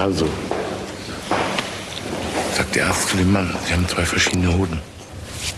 Also, 0.00 0.26
sagt 2.56 2.74
der 2.74 2.86
Arzt 2.86 3.10
zu 3.10 3.18
dem 3.18 3.32
Mann, 3.32 3.54
Sie 3.66 3.74
haben 3.74 3.86
zwei 3.86 4.06
verschiedene 4.06 4.50
Hoden. 4.56 4.80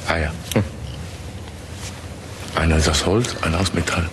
Ah 0.08 0.16
ja. 0.16 0.32
Hm. 0.54 0.64
Einer 2.56 2.76
ist 2.76 2.88
aus 2.88 3.06
Holz, 3.06 3.36
einer 3.42 3.60
aus 3.60 3.72
Metall. 3.72 4.10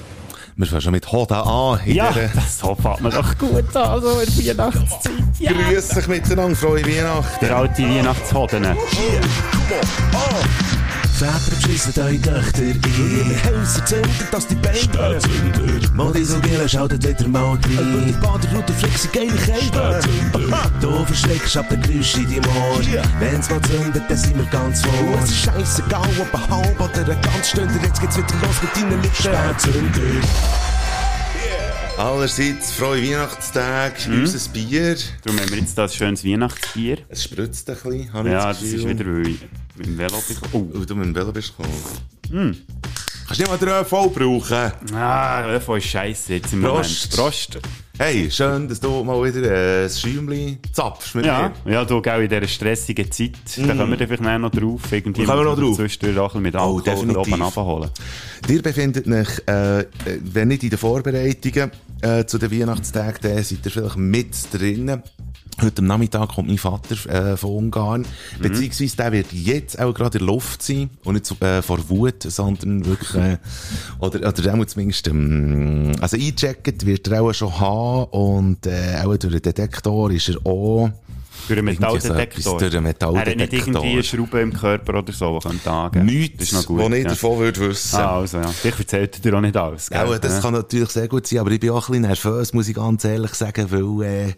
Wir 0.55 0.67
fangen 0.67 0.81
schon 0.83 0.91
mit 0.91 1.11
Hoden 1.11 1.33
an. 1.33 1.79
Ja, 1.85 2.13
das 2.35 2.59
so 2.59 2.75
fängt 2.75 3.01
man 3.01 3.11
doch 3.11 3.37
gut 3.39 3.75
an, 3.75 4.01
so 4.01 4.19
in 4.19 4.27
Weihnachtszeit. 4.27 5.13
Ja. 5.39 5.51
Grüß 5.51 5.97
euch 5.97 6.07
miteinander, 6.07 6.55
frohe 6.55 6.85
Weihnachten. 6.85 7.45
Der 7.45 7.57
alte 7.57 7.81
Weihnachtshoden. 7.81 8.67
Väter 11.19 11.53
beschissen 11.53 12.01
eure 12.01 12.21
Töchter 12.21 12.61
in 12.61 13.43
Häuser 13.43 13.85
zünden, 13.85 14.27
dass 14.31 14.47
die 14.47 14.55
Beine 14.55 15.19
Modi 15.93 16.23
so 16.23 16.39
gehen, 16.39 16.69
schaltet 16.69 17.05
wieder 17.05 17.27
mal 17.27 17.43
rein 17.43 17.59
Über 17.61 18.05
die 18.05 18.11
Baderroute 18.13 18.71
fliegt 18.71 18.99
sie 18.99 19.09
geile 19.09 19.33
Kälte 19.33 19.99
Du 20.79 21.03
verschreckst 21.03 21.57
ab 21.57 21.67
den 21.67 21.81
Geräusch 21.81 22.15
in 22.15 22.23
deinem 22.23 22.45
Ohr 22.55 22.79
Wenn's 23.19 23.49
mal 23.49 23.61
zündet, 23.63 24.03
dann 24.07 24.17
sind 24.17 24.37
wir 24.37 24.45
ganz 24.45 24.81
vor. 24.81 24.93
Es 25.21 25.29
ist 25.31 25.39
scheissegal, 25.39 26.09
ob 26.21 26.33
ein 26.33 26.49
halb 26.49 26.79
oder 26.79 27.11
ein 27.11 27.21
ganz 27.21 27.49
Stunde 27.49 27.73
Jetzt 27.83 27.99
geht's 27.99 28.17
wieder 28.17 28.35
los 28.41 28.61
mit 28.61 28.75
deinen 28.77 29.01
Lippen. 29.01 29.15
Spätzünder. 29.15 30.27
Allerseits 31.97 32.71
frohe 32.71 33.03
Weihnachtstage, 33.03 34.07
mhm. 34.07 34.21
unser 34.21 34.49
Bier. 34.51 34.95
Darum 35.25 35.37
haben 35.41 35.49
wir 35.49 35.57
jetzt 35.57 35.77
das 35.77 35.93
schönes 35.93 36.23
Weihnachtsbier. 36.23 36.99
Es 37.09 37.25
spritzt 37.25 37.69
ein 37.69 37.75
bisschen, 37.75 38.13
habe 38.13 38.29
Ja, 38.29 38.47
das, 38.47 38.61
das 38.61 38.69
ist 38.69 38.87
wieder, 38.87 39.05
weil 39.05 39.35
bin. 39.79 39.99
Oh, 40.53 40.65
du 40.85 40.95
mit 40.95 41.05
dem 41.05 41.15
Velo 41.15 41.31
bist 41.31 41.55
gekommen. 41.55 41.73
Mm. 42.29 42.55
Kannst 43.25 43.41
du 43.41 43.43
nicht 43.43 43.49
mal 43.49 43.57
den 43.57 43.69
ÖV 43.69 44.13
brauchen? 44.13 44.95
Ah, 44.95 45.55
ÖV 45.55 45.77
ist 45.77 45.85
scheiße 45.85 46.33
jetzt 46.33 46.53
im 46.53 46.61
Prost. 46.61 47.11
Moment. 47.11 47.15
Prost. 47.15 47.59
Hey, 47.97 48.31
schön, 48.31 48.67
dass 48.67 48.79
du 48.79 49.03
mal 49.03 49.21
wieder 49.23 49.83
ein 49.83 49.89
Schäumchen 49.89 50.57
zapfst 50.71 51.15
mit 51.15 51.25
ja, 51.25 51.51
mir. 51.65 51.73
Ja, 51.73 51.85
du, 51.85 51.97
auch 51.99 52.19
in 52.19 52.29
dieser 52.29 52.47
stressigen 52.47 53.11
Zeit. 53.11 53.31
Mm. 53.57 53.67
Da 53.67 53.75
kommen 53.75 53.99
wir 53.99 54.07
vielleicht 54.07 54.23
noch 54.23 54.49
drauf. 54.49 54.81
Irgendwie 54.91 55.25
kommen 55.25 55.39
wir 55.39 55.43
noch 55.43 55.59
drauf. 55.59 55.75
Zwischendurch 55.75 56.17
auch 56.17 56.33
mit 56.35 56.55
Alkohol 56.55 57.17
oh, 57.17 57.19
oben 57.19 57.41
abholen. 57.41 57.89
Ihr 58.47 58.61
befindet 58.61 59.07
euch, 59.07 59.47
äh, 59.47 59.85
wenn 60.21 60.47
nicht 60.47 60.63
in 60.63 60.69
den 60.69 60.79
Vorbereitungen 60.79 61.71
äh, 62.01 62.25
zu 62.25 62.37
den 62.37 62.51
Weihnachtstagen, 62.51 63.19
dann 63.21 63.43
seid 63.43 63.65
ihr 63.65 63.71
vielleicht 63.71 63.97
mit 63.97 64.35
drinnen. 64.53 65.03
Heute 65.61 65.81
am 65.81 65.87
Nachmittag 65.87 66.29
kommt 66.29 66.47
mein 66.47 66.57
Vater 66.57 66.95
äh, 67.09 67.35
von 67.35 67.51
Ungarn. 67.51 68.01
Mhm. 68.01 68.41
Beziehungsweise 68.41 68.95
der 68.95 69.11
wird 69.11 69.33
jetzt 69.33 69.77
auch 69.79 69.93
gerade 69.93 70.17
in 70.17 70.25
der 70.25 70.33
Luft 70.33 70.63
sein. 70.63 70.89
Und 71.03 71.15
nicht 71.15 71.25
so, 71.25 71.35
äh, 71.41 71.61
vor 71.61 71.89
Wut, 71.89 72.23
sondern 72.23 72.85
wirklich, 72.85 73.13
äh, 73.15 73.37
oder, 73.99 74.19
oder 74.19 74.31
der 74.31 74.55
muss 74.55 74.67
zumindest, 74.67 75.07
ähm, 75.07 75.91
also 75.99 76.15
einchecken 76.15 76.75
wird 76.85 77.07
er 77.09 77.21
auch 77.21 77.33
schon 77.33 77.59
haben. 77.59 78.05
Und 78.11 78.65
äh, 78.67 79.01
auch 79.03 79.17
durch 79.17 79.33
den 79.33 79.41
Detektor 79.41 80.11
ist 80.11 80.29
er 80.29 80.45
auch. 80.45 80.91
Durch 81.49 81.57
einen 81.57 81.65
Metalldetektor? 81.65 82.59
Durch 82.59 82.75
einen 82.75 82.83
Metalldetektor. 82.83 83.15
Er 83.15 83.31
hat 83.31 83.51
nicht 83.51 83.67
irgendwie 83.67 83.91
eine 83.91 84.03
Schraube 84.03 84.39
im 84.39 84.53
Körper 84.53 84.99
oder 84.99 85.11
so, 85.11 85.39
die 85.39 85.47
könnte 85.47 85.71
angeben. 85.71 86.05
Nichts, 86.05 86.53
was 86.53 86.65
ich 86.69 87.03
ja. 87.03 87.09
davon 87.09 87.39
würde 87.39 87.59
wissen. 87.61 87.95
Ah, 87.95 88.17
also, 88.17 88.37
ja. 88.37 88.51
Ich 88.63 88.79
erzählt 88.79 89.25
dir 89.25 89.33
auch 89.35 89.41
nicht 89.41 89.57
alles. 89.57 89.89
Ja, 89.89 90.05
das 90.17 90.35
ja. 90.35 90.41
kann 90.41 90.53
natürlich 90.53 90.89
sehr 90.89 91.07
gut 91.07 91.25
sein, 91.25 91.39
aber 91.39 91.49
ich 91.49 91.59
bin 91.59 91.71
auch 91.71 91.89
ein 91.89 91.91
bisschen 91.91 92.01
nervös, 92.03 92.53
muss 92.53 92.69
ich 92.69 92.75
ganz 92.75 93.03
ehrlich 93.03 93.33
sagen, 93.33 93.65
weil, 93.71 94.27
äh, 94.27 94.33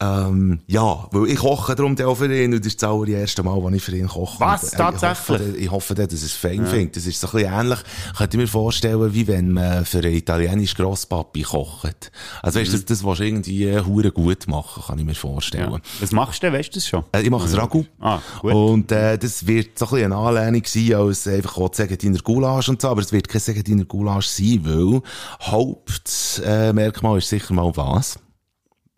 ähm, 0.00 0.60
ja, 0.66 1.06
weil 1.12 1.28
ich 1.28 1.38
koche 1.38 1.76
darum 1.76 1.96
auch 2.00 2.16
für 2.16 2.34
ihn 2.34 2.52
und 2.52 2.60
das 2.60 2.66
ist 2.66 2.82
das 2.82 2.90
allererste 2.90 3.44
Mal, 3.44 3.62
wo 3.62 3.70
ich 3.70 3.82
für 3.82 3.96
ihn 3.96 4.08
koche. 4.08 4.40
Was? 4.40 4.64
Und, 4.64 4.72
äh, 4.72 4.76
tatsächlich? 4.76 5.40
Ich 5.40 5.46
hoffe, 5.46 5.58
ich 5.58 5.70
hoffe 5.70 5.94
dass 5.94 6.08
er 6.08 6.26
es 6.26 6.32
fein 6.32 6.64
ja. 6.64 6.66
findet. 6.66 6.96
Das 6.96 7.06
ist 7.06 7.20
so 7.20 7.28
ein 7.28 7.32
bisschen 7.34 7.52
ähnlich, 7.52 7.78
könnte 8.16 8.36
ich 8.36 8.40
mir 8.40 8.48
vorstellen, 8.48 9.14
wie 9.14 9.28
wenn 9.28 9.52
man 9.52 9.84
für 9.84 9.98
einen 9.98 10.14
italienischen 10.14 10.76
Grosspapi 10.76 11.42
kocht. 11.42 12.10
Also 12.42 12.58
weißt 12.58 12.72
mhm. 12.72 12.84
das, 12.86 13.00
das 13.00 13.00
du 13.00 13.22
irgendwie 13.22 13.66
äh, 13.66 13.84
hure 13.84 14.10
gut 14.10 14.48
machen, 14.48 14.82
kann 14.84 14.98
ich 14.98 15.04
mir 15.04 15.14
vorstellen. 15.14 15.70
Ja. 15.72 15.80
Machst 16.24 16.42
du 16.42 16.46
denn, 16.46 16.58
weißt 16.58 16.70
du 16.70 16.74
das 16.78 16.88
schon? 16.88 17.04
Äh, 17.12 17.20
ich 17.20 17.28
mache 17.28 17.46
ein 17.46 17.54
Ragu. 17.54 17.84
Ah, 18.00 18.18
gut. 18.40 18.54
Und 18.54 18.90
äh, 18.92 19.18
das 19.18 19.46
wird 19.46 19.78
so 19.78 19.84
ein 19.84 19.90
bisschen 19.90 20.12
eine 20.14 20.16
Anlehnung 20.16 20.62
sein, 20.64 20.94
als 20.94 21.26
einfach 21.28 21.58
auch 21.58 21.74
Segetiner 21.74 22.18
Goulash 22.18 22.70
und 22.70 22.80
so, 22.80 22.88
aber 22.88 23.02
es 23.02 23.12
wird 23.12 23.28
kein 23.28 23.42
Segetiner 23.42 23.84
Goulash 23.84 24.28
sein, 24.28 24.60
weil 24.62 25.02
Hauptmerkmal 25.42 27.16
äh, 27.16 27.18
ist 27.18 27.28
sicher 27.28 27.52
mal 27.52 27.70
was? 27.76 28.18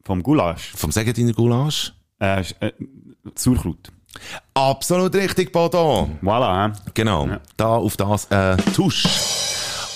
Vom 0.04 0.22
Gulasch? 0.22 0.72
Vom 0.76 0.92
Segetiner 0.92 1.32
Gulasch? 1.32 1.92
Äh, 2.20 2.44
äh, 2.60 2.72
Sauerkraut. 3.34 3.90
Absolut 4.54 5.12
richtig, 5.16 5.50
Bodo. 5.50 6.08
Voilà. 6.22 6.72
Genau. 6.94 7.26
Ja. 7.26 7.40
Da 7.56 7.74
auf 7.74 7.96
das 7.96 8.26
äh, 8.26 8.56
Tusch. 8.72 9.04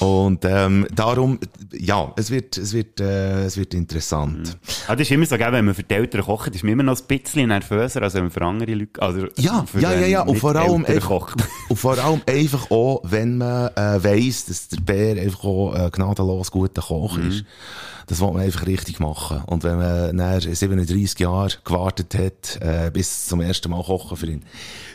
Und 0.00 0.46
ähm, 0.46 0.86
darum, 0.94 1.38
ja, 1.72 2.12
es 2.16 2.30
wird, 2.30 2.56
es 2.56 2.72
wird, 2.72 3.00
äh, 3.00 3.44
es 3.44 3.58
wird 3.58 3.74
interessant. 3.74 4.38
Mhm. 4.38 4.72
Aber 4.86 4.96
das 4.96 5.02
ist 5.02 5.10
immer 5.10 5.26
so, 5.26 5.36
gell, 5.36 5.52
wenn 5.52 5.66
man 5.66 5.74
für 5.74 5.82
die 5.82 5.94
Eltern 5.94 6.22
kocht, 6.22 6.54
ist 6.54 6.64
man 6.64 6.72
immer 6.72 6.82
noch 6.82 6.98
ein 6.98 7.06
bisschen 7.06 7.48
nervöser, 7.48 8.02
als 8.02 8.14
wenn 8.14 8.22
man 8.22 8.30
für 8.30 8.42
andere 8.42 8.72
Leute, 8.72 9.02
also 9.02 9.26
ja, 9.36 9.64
ja, 9.78 9.92
ja, 9.92 10.06
ja, 10.06 10.22
und 10.22 10.38
vor 10.38 10.56
allem, 10.56 10.86
einfach, 10.86 11.36
und 11.68 11.76
vor 11.76 11.98
allem 11.98 12.22
einfach 12.26 12.70
auch, 12.70 13.02
wenn 13.04 13.36
man 13.36 13.68
äh, 13.76 14.02
weiss, 14.02 14.46
dass 14.46 14.68
der 14.68 14.80
Bär 14.80 15.20
einfach 15.22 15.44
auch 15.44 15.74
äh, 15.74 15.90
gnadenlos 15.90 16.50
guter 16.50 16.80
Koch 16.80 17.18
mhm. 17.18 17.28
ist. 17.28 17.44
Das 18.10 18.18
wollte 18.18 18.38
man 18.38 18.42
einfach 18.44 18.66
richtig 18.66 18.98
machen. 18.98 19.40
Und 19.46 19.62
wenn 19.62 19.78
man 19.78 20.16
nach 20.16 20.40
37 20.40 21.16
Jahren 21.20 21.52
gewartet 21.64 22.12
hat, 22.16 22.60
äh, 22.60 22.90
bis 22.90 23.28
zum 23.28 23.40
ersten 23.40 23.70
Mal 23.70 23.84
kochen 23.84 24.16
für 24.16 24.26
ihn, 24.26 24.42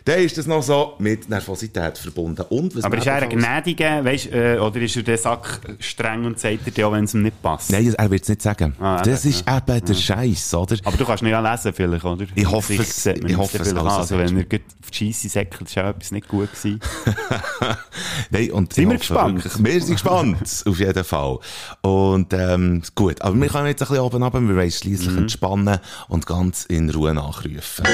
dann 0.03 0.20
ist 0.20 0.38
das 0.38 0.48
noch 0.48 0.62
so 0.62 0.96
mit 1.00 1.30
Nervosität 1.30 1.98
verbunden. 1.98 2.46
Und, 2.50 2.84
Aber 2.84 2.98
ist 2.98 3.08
er 3.08 3.24
ein 3.24 3.30
gnädiger, 3.30 4.03
weißt, 4.03 4.34
äh, 4.34 4.58
oder 4.59 4.81
ist 4.81 4.98
er 4.98 5.03
der 5.03 5.18
Sack 5.18 5.62
streng 5.80 6.26
und 6.26 6.40
sagt 6.40 6.59
er 6.66 6.72
dir 6.72 6.88
auch, 6.90 6.92
wenn 6.92 7.06
es 7.06 7.14
ihm 7.14 7.24
nicht 7.24 7.42
passt? 7.42 7.72
Nein, 7.72 7.94
er 7.98 8.12
wird 8.12 8.24
es 8.24 8.28
nicht 8.30 8.42
sagen. 8.42 8.76
Ah, 8.81 9.02
das 9.02 9.24
ist 9.24 9.47
ja. 9.47 9.58
eben 9.59 9.86
der 9.86 9.96
ja. 9.96 10.02
Scheiß, 10.02 10.53
oder? 10.53 10.76
Aber 10.84 10.97
du 10.97 11.06
kannst 11.06 11.24
nicht 11.24 11.42
lesen 11.42 11.74
vielleicht, 11.74 12.03
oder? 12.03 12.26
Ich 12.36 12.52
hoffe 12.52 12.76
es. 12.76 13.06
Ich 13.06 13.38
hoffe 13.38 13.59
es. 13.59 13.74
Also, 13.74 13.90
also 13.90 14.18
wenn 14.18 14.38
er 14.38 14.59
auf 14.84 14.92
die 14.92 15.12
Scheisse 15.12 15.30
säckelt, 15.30 15.70
ist 15.70 15.78
auch 15.78 15.88
etwas 15.88 16.12
nicht 16.12 16.28
gut 16.28 16.52
gewesen. 16.52 16.82
Nein, 18.30 18.52
und 18.52 18.74
sind 18.74 18.90
wir 18.90 18.97
gespannt? 18.97 19.44
Wirklich, 19.44 19.64
wir 19.64 19.82
sind 19.82 19.94
gespannt, 19.94 20.64
auf 20.66 20.80
jeden 20.80 21.03
Fall. 21.03 21.40
Und 21.82 22.34
ähm, 22.34 22.84
gut, 22.94 23.05
aber 23.22 23.40
wir 23.40 23.48
können 23.48 23.68
jetzt 23.68 23.82
ein 23.82 23.88
bisschen 23.88 24.04
oben 24.04 24.24
runter, 24.24 24.42
wir 24.42 24.56
wollen 24.56 24.72
schliesslich 24.72 25.12
mhm. 25.12 25.20
entspannen 25.20 25.80
und 26.08 26.26
ganz 26.26 26.66
in 26.66 26.90
Ruhe 26.90 27.14
nachrufen. 27.14 27.86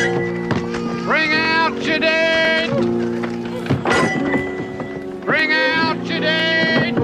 Bring 1.06 1.32
out 1.34 1.74
your 1.86 2.00
dead! 2.00 2.70
Bring 5.26 5.52
out 5.52 5.98
your 6.10 6.20
dead! 6.20 6.98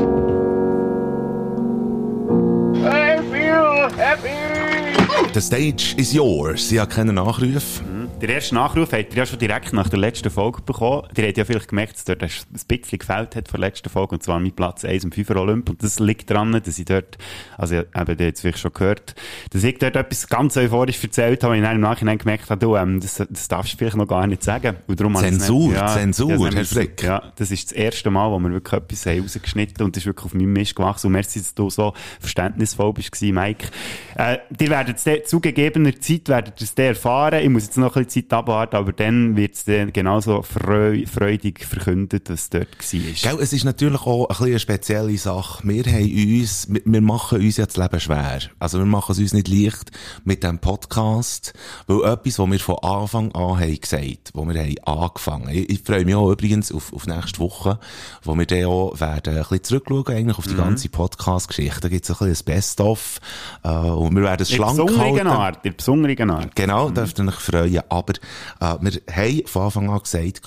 I 2.84 3.18
feel 3.32 3.90
happy! 3.98 5.34
The 5.34 5.42
stage 5.42 5.96
is 5.98 6.14
yours. 6.14 6.72
Ich 6.72 6.80
habe 6.80 6.92
keinen 6.92 7.16
Nachruf. 7.16 7.82
Der 8.20 8.30
erste 8.30 8.56
Nachruf 8.56 8.94
habt 8.94 9.12
ihr 9.12 9.18
ja 9.18 9.26
schon 9.28 9.38
direkt 9.38 9.74
nach 9.74 9.90
der 9.90 10.00
letzten 10.00 10.32
Folge 10.32 10.64
bekommen. 10.64 11.04
Ihr 11.16 11.28
habt 11.28 11.38
ja 11.38 11.46
vielleicht 11.46 11.68
gemerkt, 11.68 11.94
dass 11.94 12.04
dort 12.04 12.24
ein 12.24 12.30
bisschen 12.68 12.98
gefällt 12.98 13.36
hat 13.36 13.48
von 13.48 13.62
der 13.62 13.70
letzten 13.70 13.90
Folge, 13.90 14.16
und 14.16 14.24
zwar 14.24 14.40
mit 14.40 14.56
Platz 14.56 14.84
1 14.84 15.06
und 15.06 15.14
5 15.14 15.30
Olymp. 15.30 15.70
Und 15.70 15.84
das 15.84 16.00
liegt 16.00 16.32
daran, 16.32 16.52
dass 16.52 16.80
ich 16.80 16.86
dort, 16.86 17.20
also 17.60 17.76
eben, 17.76 18.18
jetzt 18.18 18.42
vielleicht 18.42 18.58
schon 18.58 18.74
gehört, 18.74 19.14
dass 19.52 19.64
ich 19.64 19.78
dort 19.78 19.96
etwas 19.96 20.28
ganz 20.30 20.58
euphorisch 20.58 21.04
erzählt 21.04 21.44
habe 21.44 21.54
und 21.54 21.60
in 21.60 21.66
einem 21.66 21.82
Nachhinein 21.82 22.18
gemerkt 22.18 22.50
habe, 22.50 22.60
du, 22.60 22.76
ähm, 22.76 23.00
das, 23.00 23.24
das 23.30 23.48
darfst 23.50 23.74
du 23.74 23.78
vielleicht 23.78 23.98
noch 23.98 24.08
gar 24.08 24.26
nicht 24.26 24.42
sagen. 24.42 24.78
Und 24.88 25.00
darum 25.00 25.16
Zensur, 25.16 25.68
nicht, 25.68 25.78
ja, 25.78 25.88
Zensur, 25.88 26.52
Herr 26.52 26.66
Frick. 26.66 27.04
Ja, 27.04 27.32
das 27.36 27.52
ist 27.52 27.70
das 27.70 27.72
erste 27.74 28.10
Mal, 28.10 28.32
wo 28.32 28.40
wir 28.40 28.50
wirklich 28.50 28.82
etwas 28.82 29.06
rausgeschnitten 29.06 29.86
und 29.86 29.96
das 29.96 30.02
ist 30.02 30.08
wirklich 30.08 30.26
auf 30.26 30.34
meinem 30.34 30.54
Mist 30.54 30.76
gewachsen. 30.76 31.08
Und 31.08 31.14
merci, 31.14 31.38
dass 31.38 31.54
du 31.54 31.70
so 31.70 31.94
verständnisvoll 32.20 32.94
bist 32.94 33.22
Mike. 33.22 33.68
Äh, 34.16 34.40
ihr 34.60 34.70
werdet 34.70 34.98
es 35.06 35.30
zugegebener 35.30 36.00
Zeit, 36.00 36.30
werdet 36.30 36.60
es 36.60 36.74
erfahren. 36.74 37.44
Ich 37.44 37.50
muss 37.50 37.66
jetzt 37.66 37.78
noch 37.78 37.96
ein 37.96 38.06
bisschen 38.06 38.07
Zeit 38.08 38.34
abwarten, 38.34 38.76
aber 38.76 38.92
dann 38.92 39.36
wird 39.36 39.56
es 39.56 39.66
dann 39.66 39.94
genauso 39.94 40.42
freu 40.42 41.06
freudig 41.06 41.66
verkündet, 41.66 42.30
dass 42.30 42.42
es 42.42 42.50
dort 42.50 42.68
war. 42.70 43.34
Gell, 43.34 43.44
es 43.44 43.54
ist 43.54 43.64
natürlich 43.64 44.02
auch 44.02 44.28
ein 44.30 44.48
eine 44.48 44.60
spezielle 44.60 45.18
Sache. 45.18 45.68
Wir 45.68 45.84
haben 45.84 46.40
uns, 46.40 46.68
wir 46.70 47.02
machen 47.02 47.42
uns 47.42 47.58
ja 47.58 47.66
das 47.66 47.78
Leben 47.78 48.00
schwer. 48.00 48.40
Also 48.60 48.80
wir 48.80 48.86
machen 48.86 49.12
es 49.12 49.20
uns 49.20 49.34
nicht 49.34 49.48
leicht 49.48 49.92
mit 50.24 50.44
diesem 50.44 50.60
Podcast, 50.60 51.54
weil 51.88 52.04
etwas, 52.12 52.40
was 52.40 52.52
wir 52.52 52.60
von 52.60 52.80
Anfang 52.80 53.32
an 53.34 53.60
haben 53.60 53.80
gesagt, 53.80 54.32
wo 54.34 54.46
wir 54.46 54.60
haben 54.60 54.76
angefangen. 54.86 55.50
Ich, 55.50 55.70
ich 55.70 55.82
freue 55.82 56.06
mich 56.06 56.16
auch 56.16 56.32
übrigens 56.32 56.72
auf, 56.72 56.94
auf 56.94 57.08
nächste 57.08 57.40
Woche, 57.40 57.80
wo 58.24 58.36
wir 58.36 58.46
dann 58.46 58.66
auch 58.66 59.00
werden 59.00 59.36
ein 59.36 59.42
bisschen 59.42 59.64
zurückschauen 59.64 60.08
eigentlich 60.08 60.38
auf 60.38 60.46
die 60.46 60.54
mhm. 60.54 60.58
ganze 60.58 60.90
Podcast-Geschichte. 60.90 61.82
Da 61.82 61.90
gibt 61.90 62.10
es 62.10 62.10
ein 62.10 62.28
bisschen 62.28 62.54
ein 62.54 62.56
Best-of 62.56 63.20
äh, 63.64 63.70
und 63.70 64.16
wir 64.16 64.24
werden 64.24 64.42
es 64.42 64.52
schlank 64.52 64.80
halten. 64.98 65.28
Art, 65.28 65.66
in 65.66 65.76
besonderen 65.76 66.30
Art. 66.30 66.56
Genau, 66.56 66.90
mhm. 66.90 66.94
dürft 66.94 67.20
ihr 67.20 67.28
euch 67.28 67.36
freuen. 67.36 67.82
Aber 67.98 68.14
äh, 68.60 68.78
wir 68.82 69.02
haben 69.12 69.42
von 69.46 69.62
Anfang 69.64 69.90
an 69.90 70.00
gesagt, 70.00 70.42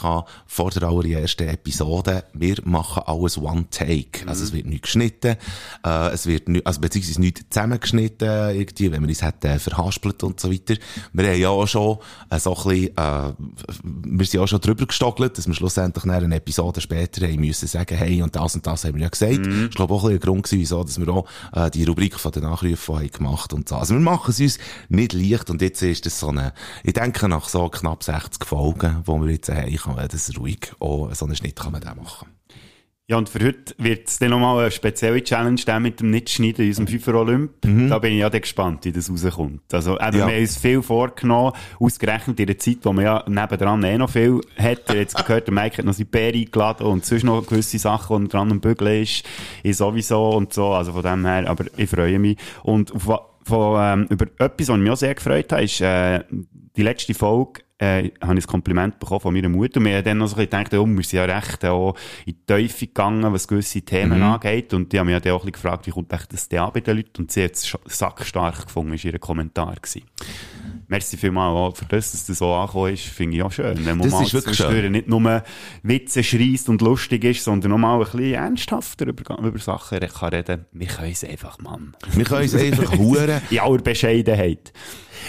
vor 0.46 0.70
der 0.70 0.82
allerersten 0.84 1.48
Episode, 1.48 2.24
wir 2.32 2.56
machen 2.64 3.02
alles 3.06 3.38
One 3.38 3.66
Take. 3.70 4.26
Also 4.26 4.44
es 4.44 4.52
wird 4.52 4.66
nicht 4.66 4.82
geschnitten, 4.82 5.36
äh, 5.84 6.08
es 6.10 6.26
wird 6.26 6.48
nicht, 6.48 6.66
also 6.66 6.80
beziehungsweise 6.80 7.20
nicht 7.20 7.44
zusammengeschnitten, 7.50 8.56
irgendwie, 8.56 8.92
wenn 8.92 9.02
wir 9.02 9.08
uns 9.08 9.22
hätten 9.22 9.58
verhaspelt 9.58 10.22
und 10.22 10.40
so 10.40 10.50
weiter. 10.52 10.74
Wir 11.12 11.28
haben 11.28 11.40
ja 11.40 11.48
auch 11.48 11.66
schon 11.66 11.98
äh, 12.30 12.38
so 12.38 12.56
ein 12.56 12.62
bisschen, 12.62 12.96
äh, 12.96 13.32
wir 13.84 14.26
sind 14.26 14.40
auch 14.40 14.48
schon 14.48 14.60
drüber 14.60 14.86
gestockelt, 14.86 15.36
dass 15.38 15.46
wir 15.46 15.54
schlussendlich 15.54 16.04
nach 16.04 16.16
einer 16.16 16.36
Episode 16.36 16.80
später 16.80 17.26
haben 17.26 17.40
müssen 17.40 17.68
sagen, 17.68 17.96
hey, 17.96 18.22
und 18.22 18.34
das 18.36 18.54
und 18.54 18.66
das 18.66 18.84
haben 18.84 18.94
wir 18.94 19.02
ja 19.02 19.08
gesagt. 19.08 19.46
Mhm. 19.46 19.66
Ich 19.70 19.76
glaube 19.76 19.94
auch 19.94 20.04
ein, 20.04 20.10
bisschen 20.10 20.18
ein 20.18 20.20
Grund 20.20 20.44
gewesen, 20.44 20.60
wieso, 20.60 20.84
dass 20.84 21.00
wir 21.00 21.08
auch 21.08 21.26
äh, 21.52 21.70
die 21.70 21.84
Rubrik 21.84 22.18
von 22.18 22.32
den 22.32 22.42
Nachrufen 22.42 22.96
haben 22.96 23.10
gemacht 23.10 23.52
und 23.52 23.68
so. 23.68 23.76
Also 23.76 23.94
wir 23.94 24.00
machen 24.00 24.30
es 24.30 24.40
uns 24.40 24.58
nicht 24.88 25.12
leicht 25.12 25.50
und 25.50 25.62
jetzt 25.62 25.82
ist 25.82 26.06
das 26.06 26.20
so 26.20 26.28
eine, 26.28 26.52
ich 26.82 26.92
denke 26.92 27.28
nach 27.28 27.39
so 27.48 27.68
knapp 27.68 28.02
60 28.02 28.44
Folgen, 28.44 29.02
wo 29.04 29.18
wir 29.18 29.30
jetzt 29.32 29.48
haben, 29.48 29.74
kann 29.76 29.94
man 29.96 30.08
das 30.08 30.36
ruhig, 30.38 30.72
auch 30.80 31.12
so 31.14 31.24
einen 31.26 31.36
Schnitt 31.36 31.56
kann 31.56 31.72
man 31.72 31.80
da 31.80 31.94
machen. 31.94 32.28
Ja, 33.08 33.16
und 33.16 33.28
für 33.28 33.44
heute 33.44 33.74
wird 33.76 34.06
es 34.06 34.20
dann 34.20 34.30
nochmal 34.30 34.60
eine 34.60 34.70
spezielle 34.70 35.20
Challenge 35.24 35.60
geben 35.60 35.82
mit 35.82 35.98
dem 35.98 36.10
Nicht-Schneiden 36.10 36.62
in 36.64 36.68
unserem 36.70 36.86
FIFA 36.86 37.12
Olymp. 37.14 37.50
Da 37.88 37.98
bin 37.98 38.12
ich 38.12 38.20
ja 38.20 38.30
dann 38.30 38.40
gespannt, 38.40 38.84
wie 38.84 38.92
das 38.92 39.10
rauskommt. 39.10 39.62
Also, 39.74 39.94
eben, 39.98 40.16
Ja. 40.16 40.26
wir 40.28 40.34
haben 40.34 40.40
uns 40.40 40.56
viel 40.56 40.80
vorgenommen, 40.80 41.52
ausgerechnet 41.80 42.38
in 42.38 42.46
der 42.46 42.58
Zeit, 42.58 42.78
wo 42.84 42.92
man 42.92 43.04
ja 43.04 43.24
nebendran 43.26 43.82
eh 43.82 43.98
noch 43.98 44.10
viel 44.10 44.40
hat. 44.56 44.88
Ihr 44.90 44.94
jetzt 45.00 45.16
gehört, 45.26 45.48
der 45.48 45.54
Mike 45.54 45.78
hat 45.78 45.86
noch 45.86 45.92
seine 45.92 46.04
Bär 46.04 46.32
eingeladen 46.32 46.86
und 46.86 47.04
sonst 47.04 47.24
noch 47.24 47.44
gewisse 47.44 47.80
Sachen, 47.80 48.22
die 48.26 48.28
dran 48.28 48.52
am 48.52 48.60
Bügeln 48.60 49.02
ist, 49.02 49.24
ich 49.64 49.76
sowieso 49.76 50.30
und 50.36 50.52
so. 50.52 50.68
Also 50.68 50.92
von 50.92 51.02
dem 51.02 51.26
her, 51.26 51.50
aber 51.50 51.64
ich 51.76 51.90
freue 51.90 52.20
mich. 52.20 52.38
Und 52.62 52.92
auf, 52.94 53.22
von, 53.42 53.76
ähm, 53.82 54.06
über 54.10 54.26
etwas, 54.38 54.68
was 54.68 54.78
mich 54.78 54.88
auch 54.90 54.96
sehr 54.96 55.16
gefreut 55.16 55.50
hat, 55.52 55.62
ist, 55.62 55.80
äh, 55.80 56.20
die 56.80 56.84
letzte 56.84 57.14
Folge, 57.14 57.60
äh, 57.78 58.10
habe 58.22 58.38
ich 58.38 58.44
ein 58.44 58.46
Kompliment 58.46 58.98
bekommen 58.98 59.20
von 59.20 59.32
meiner 59.34 59.48
Mutter. 59.48 59.78
Und 59.80 59.86
wir 59.86 59.96
haben 59.96 60.04
dann 60.04 60.18
noch 60.18 60.26
so 60.28 60.36
ein 60.36 60.46
bisschen 60.46 60.64
gedacht, 60.64 60.74
oh, 60.74 60.86
wir 60.86 61.02
sind 61.02 61.12
ja 61.18 61.24
recht 61.24 61.64
äh, 61.64 61.68
auch 61.68 61.94
in 62.26 62.34
die 62.34 62.54
Tiefe 62.54 62.86
gegangen, 62.86 63.32
was 63.32 63.48
gewisse 63.48 63.80
Themen 63.82 64.22
angeht. 64.22 64.74
Und 64.74 64.92
die 64.92 64.98
haben 64.98 65.06
mich 65.06 65.18
dann 65.20 65.32
auch 65.32 65.36
ein 65.36 65.38
bisschen 65.40 65.52
gefragt, 65.52 65.86
wie 65.86 65.90
kommt 65.90 66.12
echt 66.12 66.32
das 66.32 66.48
denn 66.48 66.60
an 66.60 66.70
bei 66.74 66.80
den 66.80 66.96
Leuten? 66.98 67.22
Und 67.22 67.32
sie 67.32 67.44
hat 67.44 67.52
es 67.52 67.74
sackstark 67.86 68.66
gefunden, 68.66 68.92
ist 68.94 69.04
ihr 69.04 69.18
Kommentar 69.18 69.74
gewesen. 69.76 70.02
Merci 70.88 71.16
vielmals 71.16 71.54
auch 71.56 71.76
für 71.78 71.84
das, 71.86 72.10
dass 72.12 72.26
das 72.26 72.38
so 72.38 72.52
angekommen 72.52 72.92
ist, 72.92 73.04
finde 73.04 73.36
ich 73.36 73.42
auch 73.44 73.52
schön. 73.52 73.76
Wenn 73.86 73.96
man 73.96 74.00
Das 74.10 74.12
mal 74.12 74.24
ist 74.24 74.34
wirklich 74.34 74.56
schön. 74.56 74.90
nicht 74.92 75.08
nur 75.08 75.42
Witze 75.84 76.22
schreist 76.24 76.68
und 76.68 76.82
lustig 76.82 77.22
ist, 77.24 77.44
sondern 77.44 77.72
auch 77.72 77.78
mal 77.78 77.94
ein 77.94 78.00
bisschen 78.00 78.34
ernsthafter 78.34 79.06
über, 79.06 79.38
über 79.38 79.58
Sachen 79.58 79.98
re- 79.98 80.08
kann 80.08 80.30
reden. 80.30 80.66
Wir 80.72 80.88
können 80.88 81.12
es 81.12 81.22
einfach, 81.24 81.58
Mann. 81.60 81.94
Wir 82.12 82.24
können 82.24 82.42
uns 82.42 82.54
einfach 82.56 82.92
huren. 82.98 83.40
In 83.50 83.60
aller 83.60 83.78
Bescheidenheit. 83.78 84.72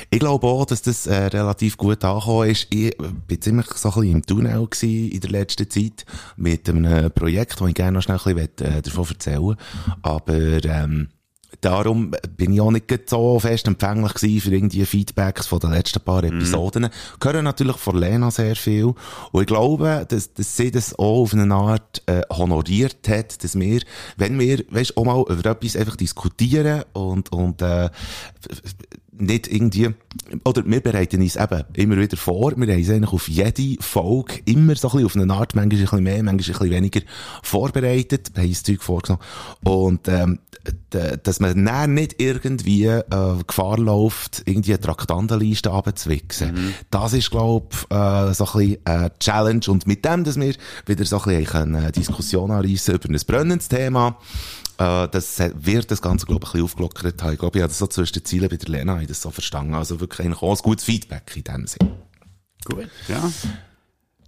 Ich 0.10 0.20
glaube 0.20 0.48
auch, 0.48 0.66
dass 0.66 0.82
das 0.82 1.08
äh, 1.08 1.16
relativ 1.28 1.78
gut 1.78 2.04
angekommen 2.04 2.50
ist. 2.50 2.68
Ich 2.70 2.96
bin 3.28 3.42
ziemlich 3.42 3.68
so 3.68 3.90
ein 3.90 3.96
bisschen 3.96 4.12
im 4.12 4.26
Tunnel 4.26 4.68
gewesen 4.68 5.12
in 5.12 5.20
der 5.20 5.30
letzten 5.30 5.70
Zeit 5.70 6.06
mit 6.38 6.70
einem 6.70 7.12
Projekt, 7.12 7.60
das 7.60 7.68
ich 7.68 7.76
gerne 7.76 7.94
noch 7.94 8.02
schnell 8.02 8.20
ein 8.24 8.36
bisschen 8.36 8.74
äh, 8.74 8.82
davon 8.82 9.08
erzählen 9.08 9.44
will. 9.44 9.58
Aber 10.02 10.66
ähm, 10.66 11.10
darum 11.62 12.12
bin 12.38 12.54
ich 12.54 12.62
auch 12.62 12.72
nicht 12.72 13.10
so 13.10 13.40
fest 13.40 13.68
empfänglich 13.68 14.14
gewesen 14.14 14.42
für 14.42 14.56
irgendwie 14.56 14.86
Feedbacks 14.86 15.48
von 15.48 15.60
den 15.60 15.72
letzten 15.72 16.02
paar 16.02 16.24
Episoden. 16.24 16.86
Ich 16.86 17.26
höre 17.26 17.42
natürlich 17.42 17.78
von 17.78 17.98
Lena 17.98 18.32
sehr 18.32 18.56
viel. 18.56 18.94
Und 19.32 19.42
ich 19.42 19.48
glaube, 19.48 20.06
dass, 20.08 20.34
dass 20.34 20.58
sie 20.58 20.72
das 20.72 20.98
auch 20.98 21.22
auf 21.22 21.34
eine 21.34 21.54
Art 21.54 22.02
äh, 22.08 22.22
honoriert 22.32 23.08
hat, 23.08 23.44
dass 23.44 23.60
wir, 23.60 23.82
wenn 24.18 24.40
wir, 24.40 24.64
weißt, 24.70 24.98
auch 24.98 25.06
mal 25.06 25.24
über 25.30 25.52
etwas 25.52 25.76
einfach 25.76 25.96
diskutieren 25.96 26.84
und, 26.94 27.32
und 27.32 27.62
äh, 27.62 27.90
nicht 29.14 29.48
irgendwie, 29.48 29.90
oder 30.46 30.64
wir 30.66 30.80
bereiten 30.80 31.22
uns 31.22 31.36
eben 31.36 31.64
immer 31.74 31.98
wieder 31.98 32.18
vor, 32.18 32.54
wir 32.56 32.68
haben 32.68 32.80
uns 32.80 32.90
eigentlich 32.90 33.12
auf 33.12 33.28
jede 33.28 33.82
Folge 33.82 34.40
immer 34.46 34.76
so 34.76 34.90
ein 34.90 35.04
bisschen 35.04 35.06
auf 35.06 35.16
eine 35.16 35.34
Art, 35.34 35.56
manchmal 35.56 35.64
ein 35.64 35.70
bisschen 35.70 36.04
mehr, 36.04 36.24
manchmal 36.24 36.34
ein 36.34 36.38
bisschen 36.38 36.70
weniger 36.70 37.02
vorbereitet, 37.44 38.32
haben 38.38 38.48
uns 38.48 38.64
Zeug 38.64 38.82
vorgenommen. 38.82 39.22
Und 39.64 40.08
ähm, 40.08 40.40
dass 40.90 41.40
man 41.40 41.66
dann 41.66 41.94
nicht 41.94 42.22
irgendwie 42.22 42.86
äh, 42.86 43.04
Gefahr 43.48 43.80
läuft, 43.80 44.44
irgendwie 44.46 44.74
eine 44.74 44.82
Traktandenliste 44.82 45.72
abzuwichsen. 45.72 46.74
Das 46.92 47.14
ist, 47.14 47.32
glaube 47.32 47.68
ich, 47.72 47.96
äh, 47.96 48.34
so 48.34 48.46
ein 48.46 48.60
bisschen 48.60 48.78
eine 48.86 49.12
Challenge. 49.20 49.62
Und 49.70 49.88
mit 49.88 50.06
dem, 50.06 50.24
dass 50.24 50.40
wir 50.40 50.54
wieder 50.86 51.06
so 51.06 51.22
ein 51.22 51.44
bisschen 51.44 51.76
eine 51.76 51.92
Diskussion 51.92 52.52
anreissen 52.52 52.96
über 52.96 53.10
ein 53.10 53.20
brennendes 53.26 53.70
Thema, 53.70 54.18
äh, 54.82 55.08
das 55.10 55.40
wird 55.40 55.92
das 55.92 56.02
Ganze, 56.02 56.26
glaube 56.26 56.44
ich, 56.44 56.50
ein 56.50 56.52
bisschen 56.54 56.66
aufgelockert 56.66 57.22
haben. 57.22 57.34
Ich 57.34 57.40
glaube, 57.40 57.58
ich 57.58 57.64
habe 57.64 57.70
das 57.70 57.78
so 57.78 57.88
zwischen 57.88 58.14
den 58.14 58.26
Zielen 58.26 58.50
bei 58.50 58.58
der 58.58 58.70
Lena 58.70 59.04
das 59.04 59.22
so 59.22 59.30
verstanden. 59.30 59.76
Also 59.76 60.00
wirklich 60.00 60.28
ein 60.28 60.34
gutes 60.34 60.86
Feedback 60.86 61.32
in 61.36 61.44
dem 61.44 61.68
Sinn. 61.68 61.92
Gut, 62.66 62.90
ja. 63.08 63.32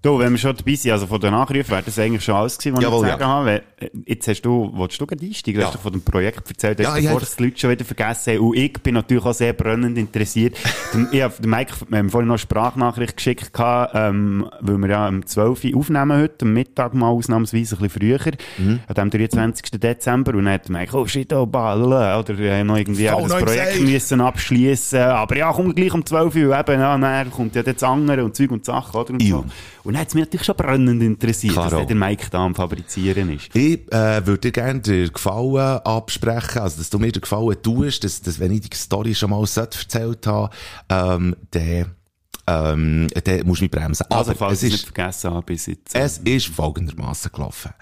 Du, 0.04 0.20
wenn 0.20 0.34
wir 0.34 0.38
schon 0.38 0.54
dabei 0.54 0.76
sind, 0.76 0.92
also 0.92 1.08
von 1.08 1.22
den 1.22 1.32
Nachrufen, 1.32 1.70
wäre 1.72 1.82
das 1.82 1.98
eigentlich 1.98 2.26
schon 2.26 2.36
alles 2.36 2.58
gewesen, 2.58 2.76
was 2.76 2.84
Jawohl, 2.84 3.06
ich 3.08 3.14
zu 3.14 3.20
sagen 3.20 3.22
ja. 3.22 3.28
habe. 3.28 3.52
Äh, 3.80 3.90
Jetzt 4.06 4.28
hast 4.28 4.42
du, 4.42 4.70
wolltest 4.74 5.00
du 5.00 5.06
gerade 5.08 5.26
einsteigen? 5.26 5.54
Du 5.56 5.62
Ja. 5.62 5.68
hast 5.68 5.76
doch 5.76 5.82
von 5.82 5.94
dem 5.94 6.02
Projekt 6.02 6.46
erzählt, 6.50 6.78
hast 6.80 6.86
Ja, 6.88 6.96
du 6.98 7.02
bevor 7.04 7.20
das 7.22 7.36
die 7.38 7.44
Leute 7.46 7.58
schon 7.60 7.70
wieder 7.72 7.86
vergessen 7.86 8.34
haben. 8.34 8.40
Und 8.42 8.58
ich 8.58 8.74
bin 8.74 8.96
natürlich 8.96 9.24
auch 9.24 9.34
sehr 9.34 9.54
brennend 9.54 9.98
interessiert. 9.98 10.58
Ich 11.12 11.22
habe 11.22 11.34
Mike 11.48 11.74
wir 11.88 11.98
haben 12.00 12.10
vorhin 12.10 12.28
noch 12.28 12.34
eine 12.34 12.40
Sprachnachricht 12.40 13.16
geschickt, 13.16 13.52
ähm, 13.94 14.48
weil 14.60 14.78
wir 14.78 14.90
ja 14.90 15.08
am 15.08 15.26
12. 15.26 15.64
Uhr 15.74 15.78
aufnehmen 15.80 16.20
heute, 16.22 16.46
am 16.46 16.54
Mittag 16.54 16.94
mal 16.94 17.08
ausnahmsweise 17.10 17.78
ein 17.78 17.82
bisschen 17.88 17.90
früher, 18.20 18.20
Mhm. 18.58 18.80
an 18.88 18.94
dem 18.96 19.10
23. 19.10 19.80
Dezember. 19.80 20.34
Und 20.36 20.46
dann 20.46 20.54
hat 20.56 20.70
Mike, 20.70 20.96
oh 20.98 21.08
shit, 21.08 21.32
oh, 21.34 21.46
bala, 21.46 22.20
oder 22.20 22.38
wir 22.38 22.54
haben 22.58 22.68
noch 22.68 22.78
irgendwie 22.78 23.06
das 23.06 23.28
neu 23.28 23.40
Projekt 23.42 23.72
gesagt. 23.74 23.90
müssen 23.90 24.22
abschließen. 24.22 25.00
Aber 25.00 25.38
ja, 25.38 25.52
komm 25.54 25.74
gleich 25.74 25.94
um 25.94 26.06
12 26.06 26.36
Uhr, 26.36 26.60
eben, 26.60 26.80
ja, 26.82 26.98
dann 26.98 27.32
kommt 27.32 27.56
ja 27.56 27.64
das 27.64 27.82
andere 27.84 28.24
und 28.26 28.36
Zeug 28.36 28.52
und 28.52 28.66
Sachen, 28.66 29.00
oder? 29.00 29.14
Und, 29.14 29.24
so. 29.24 29.46
Und 29.84 29.94
dann 29.94 30.02
hat 30.02 30.08
es 30.08 30.14
mich 30.14 30.24
natürlich 30.24 30.46
schon 30.46 30.56
brennend 30.56 31.02
interessiert, 31.02 31.54
Klaro. 31.54 31.80
dass 31.80 31.88
der 31.88 31.96
Mike 31.96 32.28
da 32.32 32.46
am 32.46 32.56
Fabrizieren 32.56 33.30
ist. 33.36 33.54
Ich 33.54 33.92
äh, 33.92 34.26
würde 34.26 34.38
dir 34.38 34.52
gerne 34.52 34.80
den 34.80 35.12
Gefallen 35.12 35.58
absprechen, 35.84 36.62
also 36.62 36.78
dass 36.78 36.90
du 36.90 37.00
mir 37.00 37.12
den 37.12 37.22
Gefallen 37.22 37.62
tust, 37.62 38.04
dass, 38.04 38.22
dass 38.22 38.40
wenn 38.40 38.52
ich 38.52 38.62
die 38.62 38.76
Story 38.76 39.14
schon 39.14 39.32
mal 39.32 39.44
erzählt 39.44 40.26
habe, 40.26 40.50
ähm, 40.90 41.36
dann, 41.52 41.96
ähm, 42.48 43.08
dann 43.24 43.46
musst 43.46 43.62
du 43.62 43.66
mich 43.66 43.72
bremsen. 43.72 44.06
Also, 44.10 44.32
Aber 44.32 44.38
falls 44.38 44.60
es 44.60 44.64
ich 44.64 44.68
es 44.70 44.76
ist, 44.76 44.86
nicht 44.86 44.96
vergessen 44.96 45.32
habe, 45.32 45.46
bis 45.46 45.66
jetzt. 45.66 45.96
Es 45.96 46.18
ist 46.20 46.48
folgendermaßen 46.48 47.32
gelaufen. 47.34 47.74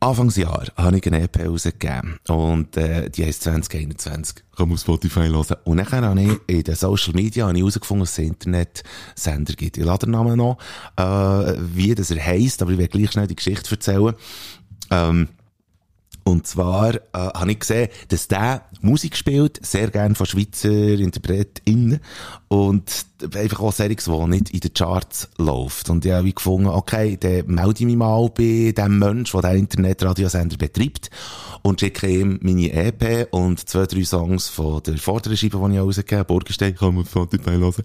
Anfangsjahr 0.00 0.66
habe 0.76 0.98
ich 0.98 1.06
eine 1.06 1.22
EP 1.22 1.44
rausgegeben. 1.44 2.18
Und, 2.28 2.76
äh, 2.76 3.10
die 3.10 3.24
heisst 3.24 3.42
2021. 3.42 4.44
Kann 4.56 4.68
man 4.68 4.74
auf 4.74 4.80
Spotify 4.80 5.28
hören. 5.28 5.56
Und 5.64 5.78
dann 5.78 6.04
habe 6.04 6.22
ich 6.22 6.38
in 6.46 6.62
den 6.62 6.74
Social 6.76 7.14
Media 7.14 7.46
habe 7.46 7.56
ich 7.56 7.62
herausgefunden, 7.62 8.04
dass 8.04 8.12
es 8.12 8.18
Internetsender 8.18 9.54
gibt. 9.54 9.76
Ich 9.76 9.84
lade 9.84 10.06
den 10.06 10.12
Namen 10.12 10.36
noch, 10.36 10.58
äh, 10.96 11.02
wie 11.02 11.94
das 11.94 12.12
er 12.12 12.24
heisst, 12.24 12.62
aber 12.62 12.70
ich 12.72 12.78
will 12.78 12.86
gleich 12.88 13.10
schnell 13.10 13.26
die 13.26 13.36
Geschichte 13.36 13.70
erzählen. 13.72 14.14
Ähm, 14.90 15.28
und 16.28 16.46
zwar 16.46 16.94
äh, 16.94 17.00
habe 17.12 17.52
ich 17.52 17.60
gesehen, 17.60 17.88
dass 18.08 18.28
der 18.28 18.66
Musik 18.82 19.16
spielt, 19.16 19.64
sehr 19.64 19.90
gern 19.90 20.14
von 20.14 20.26
Schweizer 20.26 20.68
InterpretInnen 20.68 22.00
und 22.48 23.06
einfach 23.34 23.60
auch 23.60 23.72
Serien, 23.72 23.98
die 23.98 24.26
nicht 24.28 24.50
in 24.50 24.60
den 24.60 24.72
Charts 24.72 25.28
läuft. 25.36 25.90
Und 25.90 26.04
ich 26.04 26.12
habe 26.12 26.32
gefunden, 26.32 26.68
okay, 26.68 27.18
dann 27.18 27.46
melde 27.46 27.80
ich 27.80 27.86
mich 27.86 27.96
mal 27.96 28.28
bei 28.30 28.72
dem 28.76 28.98
Mensch, 28.98 29.32
der 29.32 29.42
den 29.42 29.58
Internetradiosender 29.60 30.56
betreibt 30.56 31.10
und 31.62 31.80
schicke 31.80 32.08
ihm 32.08 32.38
meine 32.42 32.72
EP 32.72 33.28
und 33.32 33.68
zwei, 33.68 33.84
drei 33.84 34.04
Songs 34.04 34.48
von 34.48 34.82
der 34.82 34.96
vorderen 34.96 35.36
Scheibe, 35.36 35.58
die 35.58 35.74
ich 35.74 35.80
rausgegeben 35.80 36.18
habe, 36.20 36.26
Burgenstein, 36.26 36.74
kann 36.74 36.94
man 36.94 37.02
auf 37.02 37.10
Spotify 37.10 37.50
hören. 37.50 37.84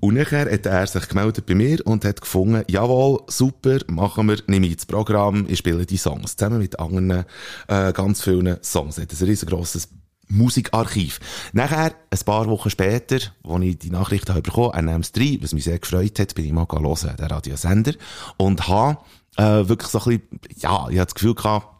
Und 0.00 0.14
nachher 0.14 0.52
hat 0.52 0.66
er 0.66 0.86
sich 0.86 1.08
gemeldet 1.08 1.46
bei 1.46 1.54
mir 1.54 1.84
und 1.86 2.04
hat 2.04 2.20
gefunden, 2.20 2.64
jawohl, 2.68 3.20
super, 3.28 3.78
machen 3.86 4.28
wir, 4.28 4.36
nehme 4.46 4.66
ich 4.66 4.72
ins 4.72 4.86
Programm, 4.86 5.46
ich 5.48 5.58
spiele 5.58 5.86
die 5.86 5.96
Songs. 5.96 6.36
Zusammen 6.36 6.58
mit 6.58 6.78
anderen, 6.78 7.24
äh, 7.68 7.92
ganz 7.94 8.22
vielen 8.22 8.58
Songs. 8.62 8.98
Er 8.98 9.02
hat 9.02 9.12
ein 9.12 9.26
riesengroßes 9.26 9.88
Musikarchiv. 10.28 11.20
Nachher, 11.52 11.94
ein 12.10 12.18
paar 12.24 12.46
Wochen 12.46 12.70
später, 12.70 13.18
als 13.44 13.64
ich 13.64 13.78
die 13.78 13.90
Nachrichten 13.90 14.30
habe 14.30 14.42
bekommen, 14.42 14.84
NMS 14.84 15.12
3, 15.12 15.38
was 15.40 15.52
mich 15.52 15.64
sehr 15.64 15.78
gefreut 15.78 16.18
hat, 16.18 16.34
bin 16.34 16.44
ich 16.44 16.52
mal 16.52 16.66
hören, 16.70 17.16
der 17.18 17.30
Radiosender, 17.30 17.92
und 18.36 18.68
habe, 18.68 18.98
äh, 19.36 19.68
wirklich 19.68 19.90
so 19.90 19.98
ein 19.98 20.20
bisschen, 20.20 20.40
ja, 20.58 20.88
ich 20.88 20.98
hatte 20.98 21.06
das 21.06 21.14
Gefühl 21.14 21.34
gehabt, 21.34 21.75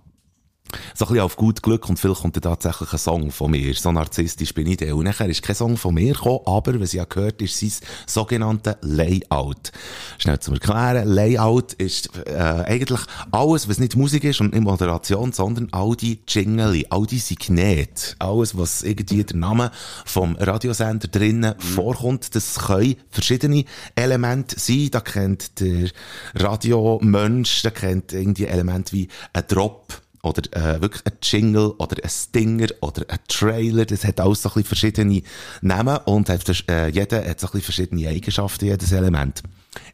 so 0.94 1.04
ein 1.04 1.08
bisschen 1.08 1.25
auf 1.25 1.37
gut 1.37 1.62
Glück 1.62 1.88
und 1.88 1.99
vielleicht 1.99 2.23
kommt 2.23 2.37
dann 2.37 2.42
tatsächlich 2.42 2.92
ein 2.92 2.99
Song 2.99 3.30
von 3.30 3.50
mir. 3.50 3.75
So 3.75 3.92
narzisstisch 3.92 4.54
bin 4.54 4.66
ich 4.66 4.78
dann. 4.78 4.92
Und 4.92 5.04
nachher 5.04 5.28
ist 5.28 5.42
kein 5.42 5.56
Song 5.56 5.76
von 5.76 5.94
mir 5.94 6.12
gekommen, 6.12 6.40
aber 6.46 6.80
was 6.80 6.90
ich 6.90 6.99
ja 6.99 7.04
gehört 7.04 7.40
ist 7.42 7.58
sein 7.58 7.73
sogenanntes 8.06 8.76
Layout. 8.82 9.73
Schnell 10.18 10.38
zum 10.40 10.54
Erklären. 10.54 11.08
Layout 11.08 11.73
ist 11.75 12.11
äh, 12.26 12.35
eigentlich 12.35 13.00
alles, 13.30 13.68
was 13.68 13.78
nicht 13.78 13.96
Musik 13.96 14.25
ist 14.25 14.40
und 14.40 14.52
nicht 14.52 14.62
Moderation, 14.62 15.32
sondern 15.32 15.68
all 15.73 15.96
die 15.96 16.20
Jingle, 16.26 16.85
all 16.90 17.06
die 17.06 17.18
Signete, 17.18 18.14
alles, 18.18 18.56
was 18.56 18.82
irgendwie 18.82 19.25
der 19.25 19.37
Name 19.37 19.70
vom 20.04 20.37
Radiosender 20.37 21.08
drinnen 21.08 21.54
vorkommt, 21.58 22.35
das 22.35 22.58
können 22.58 22.96
verschiedene 23.11 23.64
Elemente 23.94 24.58
sein. 24.58 24.88
Da 24.90 25.00
kennt 25.00 25.61
der 25.61 25.90
Radiomensch, 26.35 27.62
der 27.62 27.70
kennt 27.70 28.12
irgendwie 28.12 28.46
Elemente 28.46 28.92
wie 28.92 29.08
ein 29.32 29.44
Drop, 29.49 30.02
oder 30.26 30.42
äh, 30.56 30.80
wirklich 30.80 31.02
ein 31.06 31.12
Jingle 31.23 31.71
oder 31.78 32.02
ein 32.02 32.11
Stinger 32.11 32.68
oder 32.80 33.04
ein 33.09 33.18
Trailer. 33.28 33.87
Das 33.87 34.04
hat 34.04 34.21
alles 34.21 34.42
so 34.42 34.49
ein 34.49 34.54
bisschen 34.54 34.68
verschiedene 34.68 35.23
Namen 35.62 35.99
und 36.04 36.28
hat, 36.28 36.68
äh, 36.68 36.88
jeder 36.88 37.18
hat 37.18 37.40
so 37.40 37.47
ein 37.47 37.52
bisschen 37.52 37.61
verschiedene 37.62 38.09
Eigenschaften, 38.09 38.66
jedes 38.66 38.92
Element. 38.92 39.42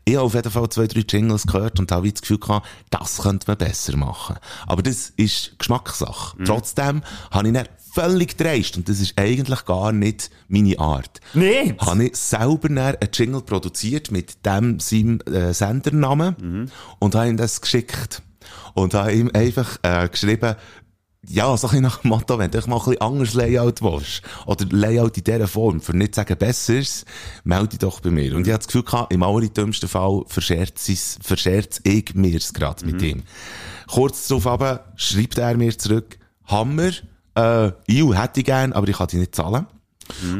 Ich 0.05 0.15
habe 0.15 0.27
auf 0.27 0.35
jeden 0.35 0.51
Fall 0.51 0.69
zwei, 0.69 0.87
drei 0.87 1.01
Jingles 1.01 1.47
gehört 1.47 1.79
und 1.81 1.93
habe 1.93 2.11
das 2.11 2.23
Gefühl 2.23 2.39
gehabt, 2.39 2.67
das 2.91 3.19
könnte 3.19 3.47
man 3.49 3.59
besser 3.59 3.97
machen. 3.97 4.37
Aber 4.67 4.83
das 4.83 5.13
ist 5.17 5.59
Geschmackssache. 5.59 6.37
Trotzdem 6.45 7.03
habe 7.31 7.49
ich 7.49 7.55
dann 7.55 7.69
völlig 7.93 8.39
dreist, 8.39 8.77
und 8.77 8.89
das 8.89 9.01
ist 9.01 9.19
eigentlich 9.19 9.65
gar 9.67 9.93
nicht 9.93 10.31
meine 10.49 10.79
Art. 10.79 11.21
Nee. 11.35 11.75
Habe 11.79 12.05
ich 12.07 12.17
selber 12.17 12.69
dann 12.69 12.79
einen 12.79 13.11
Jingle 13.13 13.43
produziert 13.43 14.11
mit 14.11 14.47
dem 14.47 14.81
seinem 14.81 15.21
äh, 15.23 15.53
Sendernamen 15.53 16.71
und 17.01 17.15
habe 17.15 17.29
ihm 17.29 17.37
das 17.37 17.61
geschickt. 17.61 18.23
Und 18.75 18.95
habe 18.95 19.13
ihm 19.13 19.31
einfach 19.35 19.79
äh, 19.83 20.09
geschrieben, 20.09 20.57
ja, 21.29 21.57
so 21.57 21.67
ein 21.67 21.71
bisschen 21.71 21.83
nach 21.83 21.99
dem 21.99 22.09
Motto, 22.09 22.39
wenn 22.39 22.51
du 22.51 22.59
mal 22.67 22.77
ein 22.77 22.85
bisschen 22.85 23.01
anderes 23.01 23.35
Layout 23.35 23.81
willst, 23.81 24.23
oder 24.47 24.65
Layout 24.71 25.17
in 25.19 25.25
dieser 25.25 25.47
Form, 25.47 25.81
für 25.81 25.97
nicht 25.97 26.15
zu 26.15 26.21
sagen 26.21 26.37
besseres, 26.37 27.05
melde 27.45 27.69
dich 27.69 27.79
doch 27.79 28.01
bei 28.01 28.11
mir. 28.11 28.35
Und 28.35 28.47
ich 28.47 28.53
hatte 28.53 28.65
das 28.65 28.67
Gefühl 28.67 28.83
gehabt, 28.83 29.13
im 29.13 29.23
allerdümmsten 29.23 29.89
Fall 29.89 30.25
verscherze 30.27 30.93
ich 31.85 32.15
mir's 32.15 32.53
gerade 32.53 32.85
mit 32.85 33.01
ihm. 33.03 33.23
Kurz 33.87 34.27
darauf 34.29 34.47
aber 34.47 34.93
schreibt 34.97 35.39
er 35.39 35.57
mir 35.57 35.77
zurück, 35.79 36.19
Hammer, 36.47 36.91
äh, 37.37 37.69
ich 37.87 38.05
hätte 38.15 38.41
ich 38.41 38.47
gern, 38.47 38.73
aber 38.73 38.89
ich 38.89 38.97
kann 38.97 39.07
dich 39.07 39.21
nicht 39.21 39.35
zahlen. 39.35 39.67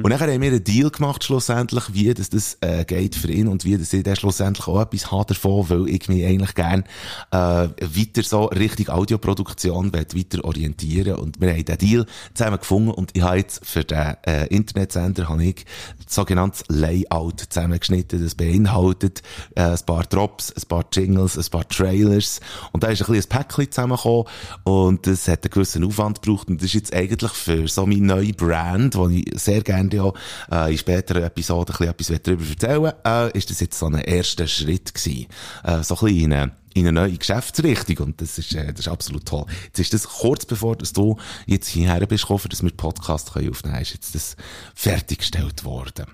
Und 0.03 0.11
dann 0.11 0.21
haben 0.21 0.41
wir 0.41 0.51
einen 0.51 0.65
Deal 0.65 0.91
gemacht, 0.91 1.25
schlussendlich, 1.25 1.85
wie 1.93 2.13
das, 2.15 2.31
das 2.31 2.59
äh, 2.61 2.85
geht 2.85 3.15
für 3.15 3.31
ihn 3.31 3.49
und 3.49 3.65
wie 3.65 3.77
das 3.77 3.93
ich 3.93 4.03
dann 4.03 4.17
schlussendlich 4.17 4.67
auch 4.67 4.81
etwas 4.81 5.11
habe 5.11 5.35
davon, 5.35 5.69
weil 5.71 5.89
ich 5.89 6.09
mich 6.09 6.25
eigentlich 6.25 6.55
gern 6.55 6.85
äh, 7.31 7.37
weiter 7.37 8.23
so 8.23 8.45
Richtung 8.47 8.89
Audioproduktion 8.89 9.93
weiter 9.93 10.45
orientieren. 10.45 11.17
Und 11.17 11.41
wir 11.41 11.51
haben 11.51 11.65
den 11.65 11.79
Deal 11.79 12.07
zusammen 12.35 12.59
gefunden 12.59 12.91
und 12.91 13.11
ich 13.15 13.23
habe 13.23 13.39
jetzt 13.39 13.65
für 13.65 13.85
den 13.85 14.17
äh, 14.27 14.47
Internetsender 14.47 15.29
habe 15.29 15.45
ich 15.45 15.65
sogenanntes 16.07 16.65
Layout 16.69 17.41
zusammengeschnitten. 17.49 18.23
Das 18.23 18.35
beinhaltet 18.35 19.23
äh, 19.55 19.63
ein 19.63 19.79
paar 19.87 20.05
Drops, 20.05 20.53
ein 20.53 20.69
paar 20.69 20.85
Jingles, 20.93 21.39
ein 21.39 21.51
paar 21.51 21.69
Trailers 21.69 22.41
und 22.73 22.83
da 22.83 22.89
ist 22.89 23.03
ein 23.03 23.13
bisschen 23.13 23.31
ein 23.31 23.39
Päckchen 23.39 23.71
zusammengekommen 23.71 24.25
und 24.65 25.07
das 25.07 25.29
hat 25.29 25.45
einen 25.45 25.51
gewissen 25.51 25.85
Aufwand 25.85 26.23
gebraucht 26.23 26.49
und 26.49 26.61
das 26.61 26.67
ist 26.67 26.75
jetzt 26.75 26.95
eigentlich 26.95 27.33
für 27.33 27.69
so 27.69 27.87
meine 27.87 28.07
neue 28.07 28.33
Brand, 28.33 28.97
wo 28.97 29.09
ich 29.09 29.25
sehr 29.35 29.52
gerne 29.61 29.91
ja, 29.93 30.13
äh, 30.51 30.73
in 30.73 30.79
späteren 30.79 31.25
Episoden 31.25 31.75
ein 31.75 31.95
bisschen 31.95 32.17
etwas 32.17 32.23
darüber 32.23 32.45
erzählen 32.49 32.93
äh, 33.05 33.39
ist 33.39 33.51
das 33.51 33.61
jetzt 33.61 33.79
so 33.79 33.87
ein 33.87 33.95
erster 33.95 34.47
Schritt 34.47 34.95
gewesen. 34.95 35.27
Äh, 35.65 35.83
so 35.83 35.95
ein 35.97 36.07
bisschen 36.07 36.33
in 36.33 36.53
in 36.75 36.87
eine 36.87 37.01
neue 37.01 37.19
Geschäftsrichtung 37.19 38.07
und 38.07 38.21
das 38.21 38.39
ist, 38.39 38.55
äh, 38.55 38.73
das 38.73 38.87
ist 38.87 38.89
absolut 38.89 39.27
toll. 39.27 39.45
Jetzt 39.67 39.79
ist 39.79 39.93
das 39.93 40.09
kurz 40.09 40.47
bevor 40.47 40.77
dass 40.77 40.93
du 40.93 41.19
jetzt 41.47 41.69
hierher 41.69 42.07
bist 42.07 42.25
gekommen, 42.25 42.49
dass 42.49 42.63
wir 42.63 42.71
den 42.71 42.77
Podcast 42.77 43.33
können 43.33 43.51
aufnehmen 43.51 43.75
können, 43.75 43.83
ist 43.83 43.95
jetzt 43.95 44.15
das 44.15 44.37
fertiggestellt 44.75 45.65
worden. 45.65 46.07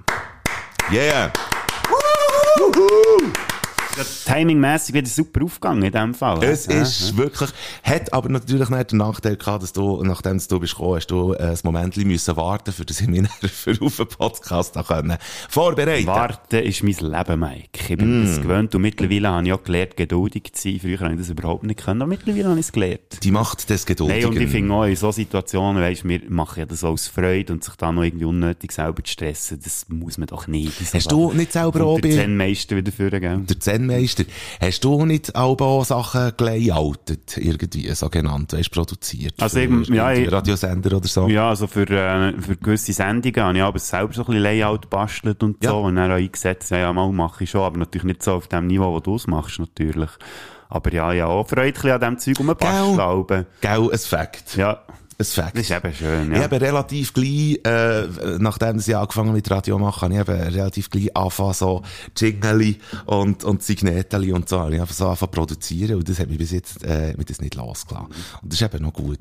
Yeah! 0.90 1.32
Timingmässig 4.26 4.94
wieder 4.94 5.06
super 5.08 5.44
aufgegangen 5.44 5.82
in 5.82 5.92
dem 5.92 6.14
Fall. 6.14 6.42
Es 6.44 6.66
Ja, 6.66 6.82
ist 6.82 7.16
wirklich, 7.16 7.50
hat 7.82 8.12
aber 8.12 8.28
natürlich 8.28 8.68
nicht 8.68 8.92
den 8.92 8.98
Nachteil 8.98 9.36
gehabt, 9.36 9.62
dass 9.62 9.72
du, 9.72 10.02
nachdem 10.04 10.38
du 10.46 10.60
bist 10.60 10.74
gekommen, 10.74 10.96
hast 10.96 11.06
du 11.10 11.32
äh, 11.34 11.38
ein 11.42 11.58
Moment 11.64 11.96
müssen 11.96 12.36
warten, 12.36 12.72
für 12.72 12.84
das 12.84 13.00
ich 13.00 13.08
mich 13.08 13.28
für 13.52 13.76
auf 13.80 13.96
den 13.96 14.06
Podcast 14.06 14.76
da 14.76 14.82
können 14.82 15.16
vorbereiten. 15.48 16.06
Warten 16.06 16.56
ist 16.62 16.82
mein 16.82 16.92
Leben, 16.94 17.40
Mike. 17.40 17.68
Ich 17.88 17.96
bin 17.96 18.24
das 18.26 18.40
gewöhnt 18.40 18.74
und 18.74 18.82
mittlerweile 18.82 19.28
habe 19.28 19.46
ich 19.46 19.52
auch 19.52 19.62
gelernt, 19.62 19.96
geduldig 19.96 20.52
zu 20.52 20.68
sein. 20.70 20.80
Früher 20.80 21.00
habe 21.00 21.12
ich 21.14 21.18
das 21.20 21.30
überhaupt 21.30 21.64
nicht 21.64 21.82
können, 21.84 22.02
aber 22.02 22.08
mittlerweile 22.10 22.44
habe 22.48 22.60
ich 22.60 22.66
es 22.66 22.72
gelernt. 22.72 23.00
Die 23.22 23.30
Macht 23.30 23.68
des 23.70 23.82
Nein, 23.82 23.96
Geduldigen. 23.96 24.28
und 24.28 24.40
ich 24.40 24.50
finde 24.50 24.74
auch 24.74 24.84
in 24.84 24.96
so 24.96 25.10
Situationen, 25.12 25.82
weisst, 25.82 26.06
wir 26.06 26.20
machen 26.28 26.60
ja 26.60 26.66
das 26.66 26.84
aus 26.84 27.08
Freude 27.08 27.52
und 27.52 27.64
sich 27.64 27.74
da 27.76 27.90
noch 27.92 28.02
irgendwie 28.02 28.24
unnötig 28.26 28.72
selber 28.72 29.02
zu 29.02 29.12
stressen, 29.12 29.60
das 29.62 29.86
muss 29.88 30.18
man 30.18 30.26
doch 30.26 30.46
nicht. 30.46 30.80
Das 30.80 30.94
Hast 30.94 31.10
du 31.12 31.32
nicht 31.32 31.52
selber 31.52 31.84
auch 31.84 31.94
bei- 32.00 32.08
den 32.08 32.12
Zen-Meister 32.18 32.76
wieder 32.76 32.92
führen, 32.92 33.20
gell? 33.20 33.38
der 33.38 33.58
Zen-Meister, 33.78 34.24
hast 34.60 34.84
du 34.84 35.04
nicht 35.06 35.34
auch 35.34 35.84
Sachen 35.84 36.32
gelayoutet, 36.36 37.36
irgendwie, 37.36 37.88
so 37.94 38.08
genannt, 38.08 38.52
weißt, 38.52 38.70
produziert? 38.70 39.34
Also 39.40 39.56
für 39.56 39.62
eben, 39.62 39.84
ja, 39.84 40.12
ich- 40.12 40.30
Radiosender 40.30 40.96
oder 40.96 41.08
so? 41.08 41.28
Ja, 41.28 41.48
also 41.50 41.66
für, 41.66 41.88
äh, 41.88 42.32
für 42.40 42.56
gewisse 42.56 42.92
Sendungen 42.92 43.40
habe 43.40 43.56
ich 43.58 43.62
aber 43.64 43.78
selber 43.78 44.12
so 44.12 44.22
ein 44.22 44.26
bisschen 44.26 44.42
Layout 44.42 44.90
bastelt 44.90 45.42
und 45.42 45.62
Ja. 45.64 45.70
so 45.70 45.80
und 45.82 45.96
dann 45.96 46.10
auch 46.10 46.16
eingesetzt. 46.16 46.70
Ja, 46.70 46.78
ja, 46.78 46.92
mal 46.92 47.10
mache 47.12 47.44
ich 47.44 47.50
schon, 47.50 47.62
aber 47.62 47.78
natürlich 47.78 48.04
nicht 48.04 48.22
so 48.22 48.32
auf 48.34 48.48
dem 48.48 48.66
Niveau, 48.66 48.92
wo 48.92 49.00
du 49.00 49.14
es 49.16 49.26
machst, 49.26 49.58
natürlich. 49.58 50.10
Aber 50.68 50.92
ja, 50.92 51.12
ja, 51.12 51.26
auch 51.26 51.48
Freude 51.48 51.80
ein 51.84 51.90
an 51.92 52.00
dem 52.00 52.18
Zeug 52.18 52.38
rumbasteln. 52.40 53.00
aber- 53.00 53.46
Gell, 53.60 53.90
ein 53.90 53.98
Fact. 53.98 54.56
Ja, 54.56 54.82
Ein 55.20 55.24
Fact. 55.24 55.56
das 55.56 55.64
ist 55.64 55.70
eben 55.72 55.92
schön, 55.92 56.30
Ich 56.30 56.36
ja. 56.36 56.44
habe 56.44 56.60
relativ 56.60 57.12
gleich, 57.12 57.58
äh, 57.64 58.06
nachdem 58.38 58.78
ich 58.78 58.96
angefangen 58.96 59.32
mit 59.32 59.50
Radio 59.50 59.76
machen, 59.76 60.02
habe 60.02 60.14
ich 60.14 60.20
eben 60.20 60.54
relativ 60.54 60.90
gleich 60.90 61.16
angefangen, 61.16 61.54
so 61.54 61.82
Jingli 62.16 62.78
und, 63.06 63.42
und 63.42 63.64
Signeteli 63.64 64.32
und 64.32 64.48
so, 64.48 64.60
habe 64.60 64.76
ich 64.76 64.80
einfach 64.80 64.94
so 64.94 65.06
angefangen 65.06 65.32
zu 65.32 65.40
produzieren 65.40 65.96
und 65.96 66.08
das 66.08 66.20
hat 66.20 66.28
mich 66.28 66.38
bis 66.38 66.52
jetzt, 66.52 66.84
äh, 66.84 67.14
mich 67.16 67.26
das 67.26 67.40
nicht 67.40 67.56
losgelassen. 67.56 68.06
Und 68.42 68.52
das 68.52 68.60
ist 68.60 68.72
eben 68.72 68.84
noch 68.84 68.92
gut. 68.92 69.18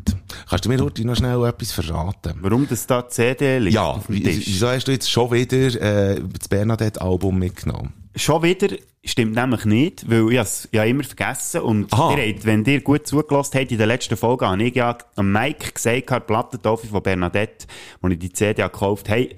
Kannst 0.48 0.66
du 0.66 0.70
mir 0.70 0.80
heute 0.80 1.04
noch 1.04 1.16
schnell 1.16 1.44
etwas 1.46 1.72
verraten? 1.72 2.34
Warum 2.42 2.68
das 2.68 2.86
da 2.86 3.10
CD 3.10 3.58
liegt 3.58 3.74
Ja, 3.74 4.00
wieso 4.08 4.68
hast 4.68 4.88
du 4.88 4.92
jetzt 4.92 5.10
schon 5.10 5.32
wieder, 5.32 5.82
äh, 5.82 6.22
das 6.38 6.48
Bernadette-Album 6.48 7.40
mitgenommen? 7.40 7.94
Schon 8.18 8.44
wieder 8.44 8.76
stimmt 9.04 9.36
nämlich 9.36 9.66
nicht, 9.66 10.10
weil 10.10 10.32
ich 10.32 10.40
es 10.40 10.68
ja 10.72 10.84
immer 10.84 11.04
vergessen 11.04 11.62
und 11.62 11.94
Aha. 11.94 12.16
ihr 12.16 12.34
habt, 12.34 12.46
wenn 12.46 12.66
ihr 12.66 12.82
gut 12.82 13.08
zugelassen 13.08 13.60
habt, 13.60 13.72
in 13.72 13.78
der 13.78 13.88
letzten 13.88 14.18
Folge 14.18 14.48
habe 14.48 14.64
ich 14.64 14.76
ja 14.76 14.98
am 15.16 15.32
Mike 15.32 15.72
gesagt, 15.72 16.10
die 16.10 16.20
Plattentaufe 16.20 16.88
von 16.88 17.02
Bernadette, 17.02 17.68
wo 18.02 18.08
ich 18.10 18.20
die 18.20 18.34
CD 18.34 18.64
habe 18.64 18.74
gekauft 18.74 19.08
hey, 19.08 19.36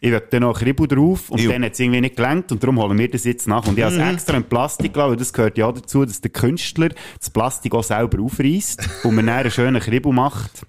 ich 0.00 0.10
will 0.10 0.22
da 0.30 0.40
noch 0.40 0.56
ein 0.56 0.64
Kribbel 0.64 0.88
drauf 0.88 1.30
und 1.30 1.40
Jo. 1.40 1.50
dann 1.50 1.64
hat 1.64 1.72
es 1.72 1.80
irgendwie 1.80 2.00
nicht 2.00 2.16
gelangt 2.16 2.50
und 2.50 2.62
darum 2.62 2.78
holen 2.80 2.96
wir 2.98 3.10
das 3.10 3.24
jetzt 3.24 3.46
nach. 3.46 3.66
Und 3.66 3.76
ich 3.76 3.84
habe 3.84 3.94
es 3.94 4.00
extra 4.00 4.36
in 4.36 4.44
Plastik 4.44 4.94
gelassen, 4.94 5.10
weil 5.10 5.16
das 5.18 5.32
gehört 5.32 5.58
ja 5.58 5.66
auch 5.66 5.74
dazu, 5.74 6.06
dass 6.06 6.22
der 6.22 6.30
Künstler 6.30 6.88
das 7.18 7.28
Plastik 7.28 7.74
auch 7.74 7.84
selber 7.84 8.22
aufreißt 8.22 9.04
und 9.04 9.14
mir 9.14 9.22
dann 9.22 9.40
einen 9.40 9.50
schönen 9.50 9.80
Kribbel 9.80 10.12
macht. 10.12 10.64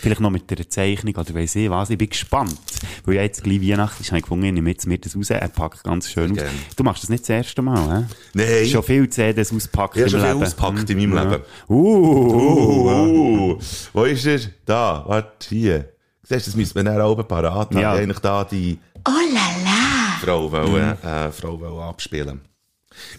Vielleicht 0.00 0.20
noch 0.20 0.30
mit 0.30 0.50
der 0.50 0.68
Zeichnung 0.68 1.14
oder 1.16 1.34
weiss 1.34 1.54
ich 1.56 1.68
was. 1.70 1.90
Ich 1.90 1.98
bin 1.98 2.08
gespannt. 2.08 2.56
Weil 3.04 3.16
ja 3.16 3.22
jetzt 3.22 3.42
gleich 3.42 3.60
Weihnachten 3.60 4.02
ist, 4.02 4.08
habe 4.10 4.18
ich 4.18 4.22
gefunden, 4.24 4.44
ich 4.46 4.52
nehme 4.52 4.70
jetzt 4.70 4.86
mir 4.86 4.98
das 4.98 5.16
raus. 5.16 5.30
Er 5.30 5.48
packt 5.48 5.82
ganz 5.84 6.10
schön 6.10 6.32
aus. 6.38 6.44
Du 6.76 6.84
machst 6.84 7.02
das 7.02 7.10
nicht 7.10 7.22
das 7.24 7.30
erste 7.30 7.62
Mal, 7.62 8.00
hä? 8.02 8.06
Nein. 8.34 8.66
Schon 8.68 8.82
viel 8.82 9.08
CDs 9.08 9.52
auspackt 9.52 9.96
Ich 9.96 10.02
habe 10.02 10.06
im 10.06 10.10
schon 10.10 10.20
viel 10.20 10.28
Leben. 10.30 10.42
ausgepackt 10.42 10.90
in 10.90 10.98
meinem 10.98 11.14
Ja. 11.14 11.22
Leben. 11.24 11.42
Uh, 11.68 13.52
Uh, 13.52 13.58
wo 13.92 14.04
ist 14.04 14.26
er? 14.26 14.40
Da, 14.64 15.04
warte, 15.06 15.48
hier. 15.48 15.88
Siehst 16.22 16.46
du, 16.46 16.50
das 16.50 16.56
müssen 16.56 16.74
wir 16.76 16.84
dann 16.84 17.00
oben 17.00 17.26
parat 17.26 17.54
haben. 17.70 17.78
Ja. 17.78 17.94
Ich 17.94 18.02
eigentlich 18.02 18.18
da 18.18 18.44
die 18.44 18.78
Oh 19.06 19.10
la 19.10 19.40
la. 19.64 20.18
Frau, 20.20 20.50
wollen, 20.52 21.02
äh, 21.02 21.30
Frau 21.32 21.58
wollen 21.58 21.80
abspielen. 21.80 22.40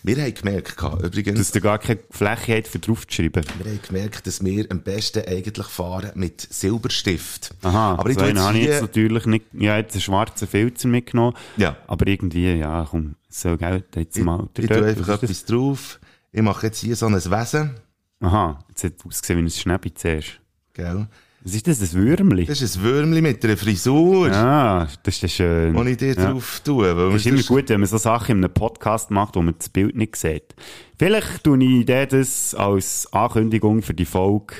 Wir 0.03 0.17
haben 0.17 0.33
gemerkt, 0.33 0.75
übrigens, 1.03 1.39
dass 1.39 1.51
du 1.51 1.61
gar 1.61 1.79
keine 1.79 1.99
Fläche 2.09 2.57
hast, 2.57 2.67
für 2.69 2.79
draufzuschreiben. 2.79 3.43
wir 3.63 3.71
haben 3.71 3.81
gemerkt, 3.81 4.27
dass 4.27 4.43
wir 4.43 4.65
am 4.69 4.81
besten 4.81 5.25
eigentlich 5.27 5.67
fahren 5.67 6.11
mit 6.15 6.41
Silberstift. 6.41 7.53
Aha, 7.61 7.95
aber 7.95 8.09
ich 8.09 8.17
so 8.17 8.25
jetzt 8.25 8.39
habe 8.39 8.57
ich 8.57 8.65
jetzt 8.65 8.81
natürlich 8.81 9.25
nicht, 9.25 9.45
ja, 9.53 9.77
jetzt 9.77 9.93
einen 9.93 10.01
schwarzen 10.01 10.47
Filter 10.47 10.87
mitgenommen. 10.87 11.35
Ja. 11.57 11.77
Aber 11.87 12.07
irgendwie, 12.07 12.53
ja, 12.53 12.87
komm, 12.89 13.15
so 13.29 13.57
Geld, 13.57 13.85
jetzt 13.95 14.17
ich, 14.17 14.23
mal. 14.23 14.47
ich 14.57 14.67
tue 14.67 14.85
einfach 14.85 15.21
etwas 15.21 15.45
drauf. 15.45 15.99
Ich 16.31 16.41
mache 16.41 16.67
jetzt 16.67 16.79
hier 16.79 16.95
so 16.95 17.07
ein 17.07 17.15
Wesen. 17.15 17.75
Aha, 18.21 18.59
jetzt 18.69 18.83
hat 18.83 18.93
es 18.99 19.05
ausgesehen 19.05 19.39
wie 19.39 19.43
ein 19.43 19.49
Schnäppi 19.49 19.93
zuerst. 19.93 20.39
Gell? 20.73 21.07
Was 21.43 21.55
ist 21.55 21.67
das, 21.67 21.81
ein 21.81 21.93
Würmli? 21.93 22.45
Das 22.45 22.61
ist 22.61 22.75
ein 22.77 22.83
Würmli 22.83 23.21
mit 23.21 23.43
einer 23.45 23.55
Frisur, 23.55 24.29
Ah, 24.31 24.87
das 25.03 25.15
ist 25.15 25.21
ja 25.21 25.27
schön. 25.29 25.73
die 25.85 25.91
ich 25.91 25.97
dir 25.97 26.13
Ja. 26.13 26.31
drauf 26.31 26.61
tue. 26.65 26.97
Weil 26.97 27.15
Es 27.15 27.25
ist 27.25 27.27
immer 27.27 27.43
gut, 27.43 27.69
wenn 27.69 27.79
man 27.79 27.87
so 27.87 27.97
Sachen 27.97 28.37
in 28.39 28.43
einem 28.43 28.53
Podcast 28.53 29.09
macht, 29.09 29.35
wo 29.37 29.41
man 29.41 29.55
das 29.57 29.69
Bild 29.69 29.95
nicht 29.95 30.17
sieht. 30.17 30.53
Vielleicht 30.97 31.45
tue 31.45 31.63
ich 31.63 31.85
dir 31.85 32.05
das 32.07 32.53
als 32.55 33.07
Ankündigung 33.13 33.81
für 33.81 33.93
die 33.93 34.03
Folge 34.05 34.53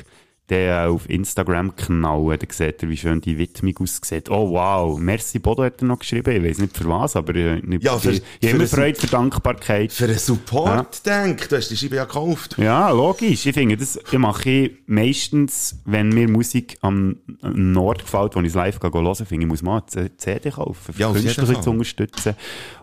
der 0.50 0.90
auf 0.90 1.10
Instagram 1.10 1.76
knallen. 1.76 2.40
Dann 2.40 2.50
seht 2.50 2.82
ihr, 2.84 2.90
wie 2.90 2.98
schön 2.98 3.22
die 3.22 3.38
Widmung 3.38 3.76
aussieht. 3.80 4.30
Oh 4.30 4.52
wow, 4.52 4.98
merci 5.00 5.40
Bodo 5.40 5.64
hat 5.64 5.82
er 5.82 5.86
noch 5.86 6.00
geschrieben. 6.00 6.36
Ich 6.36 6.44
weiß 6.50 6.58
nicht 6.60 6.76
für 6.78 6.88
was, 6.88 7.16
aber 7.16 7.36
äh, 7.36 7.60
ich, 7.60 7.84
Ja, 7.84 7.98
für- 7.98 8.12
ich, 8.12 8.22
ich 8.40 8.50
für 8.50 8.56
habe 8.58 8.68
Freude 8.68 9.00
für 9.00 9.08
Dankbarkeit. 9.08 9.92
Für 9.92 10.06
einen 10.06 10.18
Support, 10.18 11.06
denk. 11.06 11.48
Du 11.50 11.56
hast 11.58 11.70
die 11.70 11.78
Scheibe 11.78 11.96
ja 11.98 12.06
gekauft. 12.06 12.56
Ja, 12.58 12.90
logisch. 12.92 13.46
Ich 13.46 13.54
finde, 13.54 13.78
das 13.78 14.00
mache 14.14 14.50
ich 14.50 14.72
meistens, 14.88 15.80
wenn 15.86 16.10
mir 16.10 16.28
Musik 16.28 16.78
am 16.82 17.18
Nord 17.42 18.04
gefällt, 18.04 18.36
wo 18.36 18.40
ich 18.42 18.48
es 18.48 18.54
live 18.56 18.80
hören, 18.82 19.16
finde 19.26 19.46
ich, 19.46 19.48
muss 19.50 19.62
man 19.62 19.82
eine 19.96 20.18
CD 20.18 20.52
kaufen, 20.52 20.94
für 20.94 21.00
Ja, 21.00 21.12
Künstler 21.12 21.62
zu 21.62 21.70
unterstützen. 21.72 22.36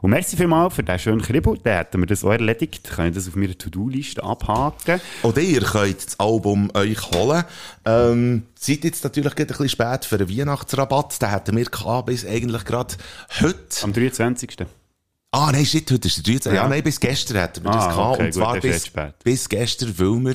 Und 0.03 0.11
merci 0.11 0.37
vielmals 0.37 0.75
für 0.75 0.83
diesen 0.83 0.99
schönen 0.99 1.23
Kribbel. 1.23 1.59
Dann 1.63 1.77
hätten 1.79 2.01
wir 2.01 2.07
das 2.07 2.25
auch 2.25 2.31
erledigt. 2.33 2.91
Können 2.95 3.13
das 3.15 3.29
auf 3.29 3.37
meiner 3.37 3.57
To-Do-Liste 3.57 4.23
abhaken. 4.23 5.01
Oder 5.23 5.41
ihr 5.41 5.61
könnt 5.63 6.05
das 6.07 6.19
Album 6.21 6.71
euch 6.75 7.11
holen. 7.13 7.45
Ähm, 7.85 8.43
seid 8.59 8.85
jetzt 8.85 9.05
natürlich 9.05 9.35
gerade 9.35 9.55
ein 9.55 9.59
bisschen 9.59 9.69
spät 9.69 10.05
für 10.05 10.17
einen 10.17 10.29
Weihnachtsrabatt. 10.29 11.21
Den 11.23 11.31
hätten 11.31 11.57
wir 11.57 11.65
gehabt 11.65 12.07
bis 12.07 12.27
eigentlich 12.27 12.65
gerade 12.65 12.95
heute. 13.41 13.57
Am 13.83 13.93
23. 13.93 14.57
Ah, 15.33 15.51
nein, 15.53 15.67
shit, 15.67 15.91
heute 15.91 16.09
ist 16.09 16.17
der 16.27 16.35
13. 16.35 16.55
Ja, 16.55 16.63
Ja. 16.63 16.69
nein, 16.69 16.83
bis 16.83 16.99
gestern 16.99 17.39
hatten 17.43 17.63
wir 17.65 17.71
das 17.73 17.85
Ah, 17.85 17.89
gehabt. 17.91 18.15
okay, 18.15 18.25
und 18.27 18.33
zwar 18.33 18.55
gut, 18.61 18.65
das 18.71 18.89
bis, 18.89 18.93
bis 19.23 19.49
gestern, 19.51 19.99
weil 19.99 20.25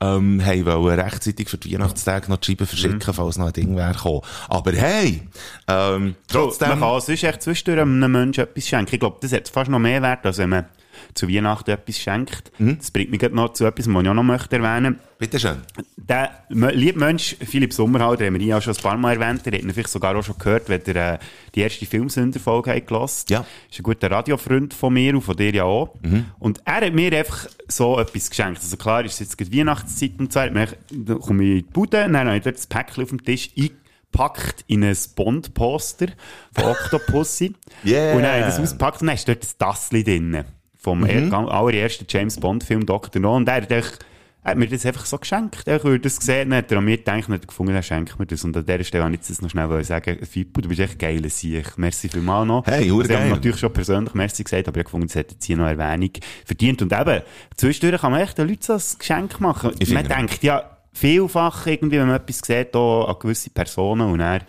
ähm, 0.00 0.42
haben 0.42 0.64
wollen 0.64 0.98
rechtzeitig 1.00 1.48
für 1.50 1.58
die 1.58 1.74
Weihnachtstage 1.74 2.30
noch 2.30 2.38
die 2.38 2.46
Scheiben 2.52 2.66
verschicken, 2.66 2.98
Mhm. 3.04 3.12
falls 3.12 3.36
noch 3.36 3.48
ein 3.48 3.52
Ding 3.52 3.76
wäre 3.76 3.92
gekommen. 3.92 4.20
Aber 4.48 4.72
hey, 4.72 5.28
ähm, 5.66 6.14
Trotzdem. 6.28 6.68
Man 6.68 6.78
trotzdem, 6.78 6.80
kann 6.80 7.00
sonst 7.00 7.22
echt 7.24 7.42
zwischendurch 7.42 7.80
einem 7.82 8.10
Menschen 8.12 8.44
etwas 8.44 8.66
schenken. 8.66 8.94
Ich 8.94 9.00
glaube, 9.00 9.18
das 9.20 9.32
hat 9.32 9.48
fast 9.48 9.70
noch 9.70 9.80
mehr 9.80 10.00
Wert, 10.00 10.24
als 10.24 10.38
wenn 10.38 10.48
man 10.48 10.64
zu 11.14 11.28
Weihnachten 11.28 11.70
etwas 11.70 11.98
schenkt. 11.98 12.52
Mhm. 12.58 12.78
Das 12.78 12.90
bringt 12.90 13.10
mich 13.10 13.22
noch 13.30 13.52
zu 13.52 13.64
etwas, 13.64 13.86
was 13.92 14.02
ich 14.02 14.08
auch 14.08 14.14
noch 14.14 14.22
möchte 14.22 14.56
erwähnen 14.56 14.98
bitteschön. 15.18 15.56
Der 15.96 16.30
m- 16.48 16.70
liebe 16.72 16.96
Mensch, 17.00 17.34
Philipp 17.40 17.72
Sommerhalder, 17.72 18.26
haben 18.26 18.38
wir 18.38 18.46
ja 18.46 18.60
schon 18.60 18.72
ein 18.76 18.80
paar 18.80 18.96
Mal 18.96 19.20
erwähnt, 19.20 19.44
der 19.44 19.52
hat 19.54 19.62
ihn 19.62 19.72
vielleicht 19.72 19.88
sogar 19.88 20.14
auch 20.14 20.22
schon 20.22 20.38
gehört, 20.38 20.68
wenn 20.68 20.80
er 20.86 21.14
äh, 21.14 21.18
die 21.56 21.60
erste 21.62 21.86
Filmsünderfolge 21.86 22.72
hat 22.72 22.86
gelassen. 22.86 23.26
Ja. 23.30 23.44
Ist 23.68 23.80
ein 23.80 23.82
guter 23.82 24.08
Radiofreund 24.12 24.74
von 24.74 24.92
mir 24.94 25.14
und 25.16 25.22
von 25.22 25.36
dir 25.36 25.52
ja 25.52 25.64
auch. 25.64 25.92
Und 26.38 26.60
er 26.64 26.86
hat 26.86 26.92
mir 26.94 27.12
einfach 27.18 27.46
so 27.66 27.98
etwas 27.98 28.30
geschenkt. 28.30 28.60
Also 28.62 28.76
klar, 28.76 29.04
ist 29.04 29.18
jetzt 29.18 29.36
gerade 29.36 29.52
Weihnachtszeit 29.52 30.12
und 30.18 30.32
so. 30.32 30.38
Dann 30.38 31.20
komme 31.20 31.42
ich 31.44 31.50
in 31.50 31.56
die 31.66 31.72
Bude, 31.72 31.96
dann 31.98 32.16
habe 32.16 32.36
ich 32.36 32.44
dort 32.44 32.56
das 32.56 32.68
Päckchen 32.68 33.02
auf 33.02 33.08
dem 33.10 33.24
Tisch 33.24 33.50
eingepackt 33.58 34.64
in 34.68 34.84
ein 34.84 34.96
Bond-Poster 35.16 36.06
von 36.54 36.64
Octopussy. 36.64 37.54
Yeah. 37.84 38.14
Und 38.14 38.22
dann 38.22 38.30
habe 38.32 38.40
ich 38.40 38.46
das 38.46 38.60
ausgepackt 38.60 39.00
und 39.02 39.06
dann 39.08 39.16
ist 39.16 39.28
dort 39.28 39.42
das 39.42 39.56
Tassli 39.56 40.02
drin. 40.04 40.44
Vom 40.88 41.04
er- 41.04 41.32
allerersten 41.32 42.06
James 42.08 42.38
Bond-Film 42.38 42.86
Dr. 42.86 43.20
No. 43.20 43.36
Und 43.36 43.48
er 43.48 43.62
hat 43.62 43.70
er 43.70 44.52
hat 44.52 44.56
mir 44.58 44.68
das 44.68 44.86
einfach 44.86 45.04
so 45.04 45.18
geschenkt. 45.18 45.66
Er 45.66 45.82
hat 45.82 46.04
das 46.04 46.18
gesehen, 46.18 46.50
dann 46.50 46.58
hat 46.58 46.72
er 46.72 46.78
an 46.78 46.84
mir 46.84 46.96
gedacht 46.96 47.28
hat 47.28 47.46
gefunden, 47.48 47.74
er 47.74 47.82
schenkt 47.82 48.18
mir 48.18 48.24
das. 48.26 48.44
Und 48.44 48.56
an 48.56 48.64
dieser 48.64 48.84
Stelle 48.84 49.04
wollte 49.04 49.18
ich 49.20 49.26
das 49.28 49.42
noch 49.42 49.50
schnell 49.50 49.84
sagen, 49.84 50.24
Fippo, 50.24 50.60
du 50.60 50.68
bist 50.68 50.80
echt 50.80 50.98
geiler 50.98 51.28
Sieg. 51.28 51.76
Merci 51.76 52.08
vielmals 52.08 52.46
noch. 52.46 52.64
Hey, 52.66 52.90
also, 52.90 53.02
ich 53.02 53.10
habe 53.10 53.28
natürlich 53.28 53.58
schon 53.58 53.72
persönlich 53.72 54.14
Merci 54.14 54.44
gesagt, 54.44 54.68
aber 54.68 54.78
ich 54.78 54.84
gefunden, 54.84 55.06
das 55.08 55.16
hat 55.16 55.32
jetzt 55.32 55.44
hier 55.44 55.56
noch 55.56 55.66
Erwähnung 55.66 56.10
verdient. 56.46 56.80
Und 56.80 56.92
eben, 56.92 57.22
zwischendurch 57.56 58.00
kann 58.00 58.12
man 58.12 58.20
echt 58.22 58.38
den 58.38 58.48
Leuten 58.48 58.62
so 58.62 58.74
ein 58.74 58.82
Geschenk 58.98 59.40
machen. 59.40 59.72
Ich 59.80 59.92
man 59.92 60.06
denkt 60.06 60.42
ja 60.42 60.78
vielfach 60.92 61.66
irgendwie, 61.66 61.98
wenn 61.98 62.06
man 62.06 62.16
etwas 62.16 62.38
sieht, 62.38 62.74
auch 62.74 63.08
an 63.08 63.16
gewisse 63.20 63.50
Personen 63.50 64.10
und 64.10 64.20
er 64.20 64.40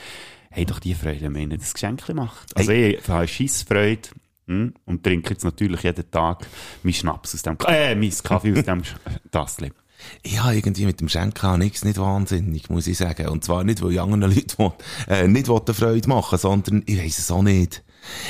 hey 0.51 0.65
doch 0.65 0.79
die 0.79 0.93
Freude, 0.93 1.21
wenn 1.21 1.33
man 1.33 1.41
ihnen 1.41 1.59
das 1.59 1.73
Geschenk 1.73 2.07
macht. 2.13 2.55
Also 2.55 2.71
ich 2.71 3.07
habe 3.07 3.27
Scheissfreude. 3.27 4.09
Hm, 4.49 4.73
Und 4.85 5.03
trinke 5.03 5.29
jetzt 5.29 5.43
natürlich 5.43 5.83
jeden 5.83 6.09
Tag 6.09 6.47
meinen 6.81 6.93
Schnaps 6.93 7.35
aus 7.35 7.43
dem, 7.43 7.55
äh, 7.67 7.93
meinen 7.93 8.23
Kaffee 8.23 8.57
aus 8.57 8.65
dem 8.65 8.81
Tassli. 9.31 9.71
Ich 10.23 10.41
habe 10.41 10.55
irgendwie 10.55 10.85
mit 10.85 10.99
dem 11.01 11.07
Schenken 11.07 11.59
nichts 11.59 11.83
nicht 11.83 11.99
wahnsinnig, 11.99 12.67
muss 12.69 12.87
ich 12.87 12.97
sagen. 12.97 13.27
Und 13.27 13.43
zwar 13.43 13.63
nicht, 13.63 13.81
weil 13.83 13.91
ich 13.91 14.01
anderen 14.01 14.21
Leuten 14.35 14.57
will, 14.57 14.71
äh, 15.07 15.27
nicht 15.27 15.49
eine 15.49 15.73
Freude 15.75 16.09
machen 16.09 16.39
sondern 16.39 16.81
ich 16.87 16.97
weiss 16.97 17.19
es 17.19 17.29
auch 17.29 17.43
nicht. 17.43 17.83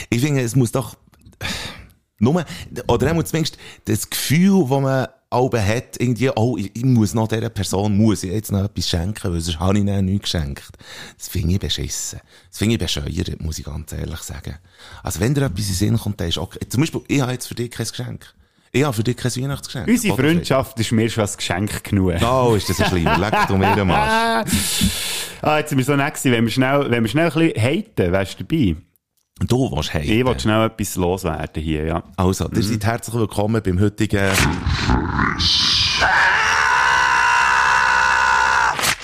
Ich 0.10 0.20
finde, 0.20 0.42
es 0.42 0.58
muss 0.58 0.74
doch, 0.74 0.98
nur, 2.20 2.44
oder 2.88 3.16
auch 3.16 3.24
zumindest 3.24 3.58
das 3.86 4.10
Gefühl, 4.10 4.66
das 4.68 4.82
man 4.82 5.08
aber 5.32 5.64
hat, 5.64 6.00
irgendwie, 6.00 6.32
oh, 6.36 6.58
ich, 6.58 6.76
ich 6.76 6.84
muss 6.84 7.14
noch 7.14 7.28
dieser 7.28 7.50
Person, 7.50 7.96
muss 7.96 8.24
ich 8.24 8.32
jetzt 8.32 8.52
noch 8.52 8.64
etwas 8.64 8.90
schenken, 8.90 9.32
weil 9.32 9.42
sonst 9.42 9.60
habe 9.60 9.78
ich 9.78 9.82
ihnen 9.82 10.06
nichts 10.06 10.32
geschenkt. 10.32 10.72
Das 11.18 11.28
finde 11.28 11.54
ich 11.54 11.60
beschissen. 11.60 12.20
Das 12.50 12.58
finde 12.58 12.76
ich 12.76 12.80
bescheuert, 12.80 13.40
muss 13.42 13.60
ich 13.60 13.66
ganz 13.66 13.92
ehrlich 13.94 14.20
sagen. 14.22 14.56
Also 15.04 15.20
wenn 15.20 15.36
dir 15.36 15.44
etwas 15.44 15.62
in 15.62 15.68
den 15.68 15.76
Sinn 15.76 15.98
kommt, 15.98 16.20
dann 16.20 16.30
ist 16.30 16.40
okay. 16.40 16.60
Zum 16.68 16.82
Beispiel, 16.82 17.02
ich 17.08 17.22
habe 17.22 17.32
jetzt 17.32 17.48
für 17.48 17.56
dich 17.56 17.70
kein 17.70 17.88
Geschenk. 17.88 18.34
Ich 18.72 18.84
habe 18.84 18.94
für 18.94 19.04
dich 19.04 19.18
kein 19.18 19.36
Weihnachtsgeschenk. 19.36 19.88
Unsere? 19.88 20.16
Freundschaft 20.16 20.80
ist 20.80 20.92
mir 20.92 21.10
schon 21.10 21.26
ein 21.26 21.36
Geschenk 21.36 21.84
genug. 21.84 22.14
Oh, 22.24 22.56
ist 22.56 22.70
das 22.70 22.78
so 22.78 22.86
schlimm. 22.86 23.10
Leck 23.20 23.48
du 23.48 23.58
mir 23.58 23.68
am 23.78 23.92
Arsch. 23.92 24.52
Ah, 25.42 25.60
jetzt 25.60 25.70
sind 25.70 25.78
wir 25.78 25.86
so 25.86 25.96
nett 25.96 26.14
gewesen. 26.16 26.32
Wenn 26.32 26.46
wir 26.46 26.52
schnell, 26.52 26.92
wenn 26.92 27.04
wir 27.04 27.10
schnell 27.10 27.32
ein 27.32 27.34
bisschen 27.34 27.62
haten, 27.62 28.12
wärst 28.12 28.40
du 28.40 28.44
dabei? 28.44 28.76
Du 29.48 29.72
willst 29.72 29.94
heim. 29.94 30.02
Ich 30.04 30.26
will 30.26 30.40
schnell 30.40 30.66
etwas 30.66 30.96
loswerden 30.96 31.64
hier, 31.64 31.86
ja. 31.86 32.04
Also, 32.18 32.46
ihr 32.46 32.58
Mhm. 32.58 32.62
seid 32.62 32.86
herzlich 32.86 33.16
willkommen 33.16 33.62
beim 33.64 33.80
heutigen... 33.80 34.30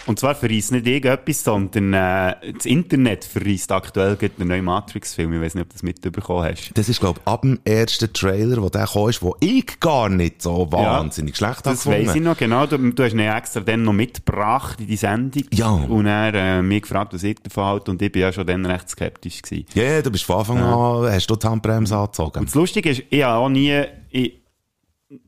Und 0.07 0.19
zwar 0.19 0.35
verreist 0.35 0.71
nicht 0.71 0.85
irgendetwas, 0.85 1.43
sondern 1.43 1.93
äh, 1.93 2.53
das 2.53 2.65
Internet 2.65 3.25
verreist 3.25 3.71
aktuell 3.71 4.15
gerade 4.15 4.33
einen 4.39 4.50
neuen 4.50 4.65
Matrix-Film. 4.65 5.33
Ich 5.33 5.41
weiß 5.41 5.55
nicht, 5.55 5.63
ob 5.63 5.69
du 5.69 5.74
das 5.74 5.83
mitbekommen 5.83 6.43
hast. 6.43 6.71
Das 6.75 6.89
ist, 6.89 7.00
glaube 7.00 7.19
ich, 7.21 7.27
ab 7.27 7.41
dem 7.41 7.59
ersten 7.65 8.12
Trailer, 8.13 8.62
wo 8.62 8.69
der 8.69 8.85
kam, 8.85 9.09
ist, 9.09 9.21
wo 9.21 9.35
ich 9.39 9.79
gar 9.79 10.09
nicht 10.09 10.41
so 10.41 10.71
wahnsinnig 10.71 11.35
schlecht 11.35 11.65
Das 11.65 11.85
habe 11.85 11.95
weiss 11.95 12.01
ich 12.01 12.07
gefunden. 12.07 12.24
noch, 12.25 12.38
genau. 12.38 12.65
Du, 12.67 12.77
du 12.77 13.03
hast 13.03 13.13
ihn 13.13 13.19
extra 13.19 13.62
dann 13.62 13.83
noch 13.83 13.93
mitgebracht 13.93 14.79
in 14.79 14.88
die 14.88 14.95
Sendung. 14.97 15.43
Ja. 15.53 15.69
Und 15.71 16.05
er 16.05 16.33
äh, 16.33 16.62
mich 16.62 16.83
gefragt, 16.83 17.13
was 17.13 17.24
ich 17.24 17.38
davon 17.39 17.63
halte. 17.65 17.91
Und 17.91 18.01
ich 18.01 18.12
bin 18.12 18.21
ja 18.21 18.31
schon 18.31 18.45
dann 18.45 18.65
recht 18.65 18.89
skeptisch 18.89 19.41
gewesen. 19.41 19.65
Ja, 19.74 19.83
yeah, 19.83 20.01
du 20.01 20.12
bist 20.12 20.24
von 20.24 20.38
Anfang 20.38 20.59
an, 20.59 21.12
hast 21.12 21.27
du 21.27 21.35
die 21.35 21.47
Handbremse 21.47 21.97
angezogen. 21.97 22.39
Und 22.39 22.47
das 22.47 22.55
Lustige 22.55 22.89
ist, 22.89 23.03
ich 23.09 23.24
habe 23.24 23.38
auch 23.39 23.50
nie, 23.50 23.83
ich, 24.09 24.33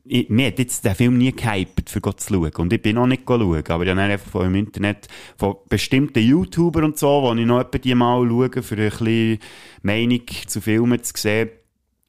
ich, 0.04 0.28
mir 0.28 0.48
hat 0.48 0.58
jetzt 0.58 0.84
der 0.84 0.94
Film 0.94 1.18
nie 1.18 1.32
gehypt, 1.32 1.90
für 1.90 2.00
Gott 2.00 2.20
zu 2.20 2.34
schauen. 2.34 2.52
Und 2.56 2.72
ich 2.72 2.82
bin 2.82 2.96
noch 2.96 3.06
nicht 3.06 3.22
schauen. 3.26 3.64
Aber 3.68 3.84
ich 3.84 3.90
habe 3.90 4.00
einfach 4.00 4.30
von 4.30 4.46
im 4.46 4.54
Internet, 4.54 5.08
von 5.36 5.56
bestimmten 5.68 6.20
YouTubern 6.20 6.84
und 6.84 6.98
so, 6.98 7.22
wo 7.22 7.34
ich 7.34 7.46
noch 7.46 7.60
etwa 7.60 7.78
die 7.78 7.94
mal 7.94 8.26
schaue, 8.28 8.62
für 8.62 8.76
ein 8.76 8.88
bisschen 8.90 9.38
Meinung 9.82 10.22
zu 10.46 10.60
Filmen 10.60 11.02
zu 11.02 11.12
sehen, 11.16 11.50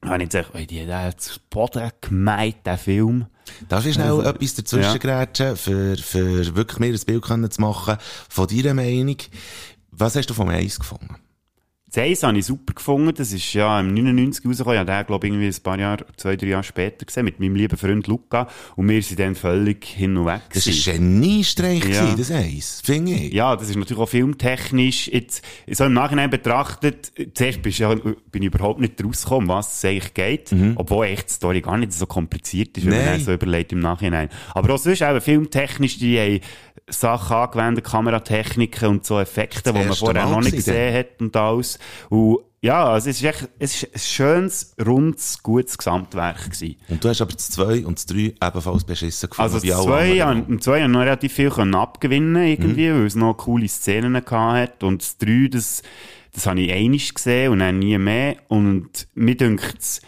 habe 0.04 0.22
ich 0.22 0.30
gesagt, 0.30 0.54
ey, 0.54 0.66
die 0.66 0.86
hat 0.86 1.20
zu 1.20 1.38
Boden 1.50 1.90
gemeint, 2.00 2.56
der 2.64 2.78
Film. 2.78 3.26
Darf 3.68 3.84
ich 3.84 3.94
schnell 3.94 4.24
etwas 4.24 4.54
dazwischen 4.54 4.82
Ja. 4.82 4.96
grätschen, 4.96 5.56
für, 5.56 5.96
für 5.96 6.56
wirklich 6.56 6.78
mir 6.78 6.94
ein 6.94 7.00
Bild 7.04 7.22
können 7.22 7.50
zu 7.50 7.60
machen 7.60 7.96
von 8.28 8.46
deiner 8.48 8.74
Meinung? 8.74 9.16
Was 9.90 10.16
hast 10.16 10.30
du 10.30 10.34
vom 10.34 10.48
Eis 10.48 10.78
gefunden? 10.78 11.16
Das 11.92 12.22
habe 12.22 12.38
ich 12.38 12.46
super 12.46 12.72
gefunden. 12.74 13.12
Das 13.16 13.32
ist 13.32 13.52
ja 13.52 13.80
im 13.80 13.94
99 13.94 14.46
rausgekommen. 14.46 14.74
Ich 14.74 14.80
habe 14.88 14.92
den, 14.92 15.06
glaube 15.06 15.26
ich, 15.26 15.32
irgendwie 15.32 15.48
ein 15.48 15.62
paar 15.62 15.78
Jahre, 15.78 16.06
zwei, 16.16 16.36
drei 16.36 16.46
Jahre 16.46 16.62
später 16.62 17.04
gesehen, 17.04 17.24
mit 17.24 17.40
meinem 17.40 17.56
lieben 17.56 17.76
Freund 17.76 18.06
Luca. 18.06 18.46
Und 18.76 18.88
wir 18.88 19.02
sind 19.02 19.18
dann 19.18 19.34
völlig 19.34 19.84
hin 19.86 20.16
und 20.16 20.26
weg. 20.26 20.42
Das 20.54 20.66
war 20.66 20.94
ein 20.94 21.00
Geniestreich, 21.00 21.84
Ja. 21.88 22.14
das 22.16 22.30
Eis, 22.30 22.80
finde 22.84 23.12
ich. 23.12 23.32
Ja, 23.32 23.56
das 23.56 23.70
ist 23.70 23.76
natürlich 23.76 24.00
auch 24.02 24.08
filmtechnisch. 24.08 25.08
Jetzt, 25.08 25.42
so 25.68 25.84
im 25.84 25.92
Nachhinein 25.94 26.30
betrachtet, 26.30 27.12
zuerst 27.34 27.62
bist, 27.62 27.78
ja, 27.80 27.92
bin 27.94 28.42
ich 28.42 28.46
überhaupt 28.46 28.80
nicht 28.80 29.02
rausgekommen, 29.04 29.48
was 29.48 29.76
es 29.78 29.84
eigentlich 29.84 30.14
geht. 30.14 30.54
Obwohl 30.76 31.06
echt 31.06 31.28
die 31.30 31.32
Story 31.34 31.60
gar 31.60 31.76
nicht 31.76 31.92
so 31.92 32.06
kompliziert 32.06 32.78
ist, 32.78 32.84
wenn 32.86 32.92
man 32.92 33.00
Nein. 33.04 33.12
dann 33.16 33.24
so 33.24 33.32
überlegt 33.32 33.72
im 33.72 33.80
Nachhinein. 33.80 34.28
Aber 34.54 34.74
auch 34.74 34.78
sonst 34.78 35.00
eben 35.02 35.20
filmtechnisch, 35.20 35.98
die 35.98 36.18
haben 36.18 36.40
Sachen 36.90 37.36
angewendet, 37.36 37.84
Kameratechniken 37.84 38.88
und 38.88 39.06
so 39.06 39.18
Effekte, 39.18 39.72
die 39.72 39.78
man 39.78 39.94
vorher 39.94 40.24
Mal 40.24 40.30
noch 40.30 40.40
nicht 40.42 40.56
gesehen 40.56 40.94
hat 40.94 41.20
und 41.20 41.36
alles. 41.36 41.78
Und 42.08 42.40
ja, 42.62 42.90
also 42.90 43.08
es 43.08 43.16
ist 43.16 43.24
echt, 43.24 43.48
es 43.58 43.82
ist 43.82 43.94
ein 43.94 43.98
schönes, 43.98 44.74
rundes, 44.84 45.42
gutes 45.42 45.78
Gesamtwerk 45.78 46.44
gewesen. 46.44 46.76
Und 46.88 47.02
du 47.02 47.08
hast 47.08 47.22
aber 47.22 47.32
das 47.32 47.48
2 47.50 47.86
und 47.86 47.96
das 47.96 48.04
3 48.06 48.18
ebenfalls 48.18 48.84
beschissen 48.84 49.30
gefunden. 49.30 49.54
Also 49.54 49.66
das 49.66 49.76
alle 49.76 49.86
zwei, 49.86 50.22
anderen. 50.22 50.44
an, 50.44 50.52
im 50.52 50.60
zwei 50.60 50.82
haben 50.82 50.90
noch 50.90 51.00
relativ 51.00 51.32
viel 51.32 51.50
können 51.50 51.74
abgewinnen 51.74 52.44
irgendwie, 52.44 52.90
weil 52.92 53.06
es 53.06 53.14
noch 53.14 53.34
coole 53.34 53.66
Szenen 53.66 54.12
gehabt 54.12 54.30
hat. 54.30 54.82
Und 54.82 55.00
das 55.00 55.16
drei, 55.16 55.48
das, 55.50 55.82
das 56.34 56.46
habe 56.46 56.60
ich 56.60 56.70
einig 56.70 57.14
gesehen 57.14 57.52
und 57.52 57.60
dann 57.60 57.78
nie 57.78 57.96
mehr. 57.96 58.36
Und 58.48 59.08
mir 59.14 59.36
dünkt's, 59.36 60.02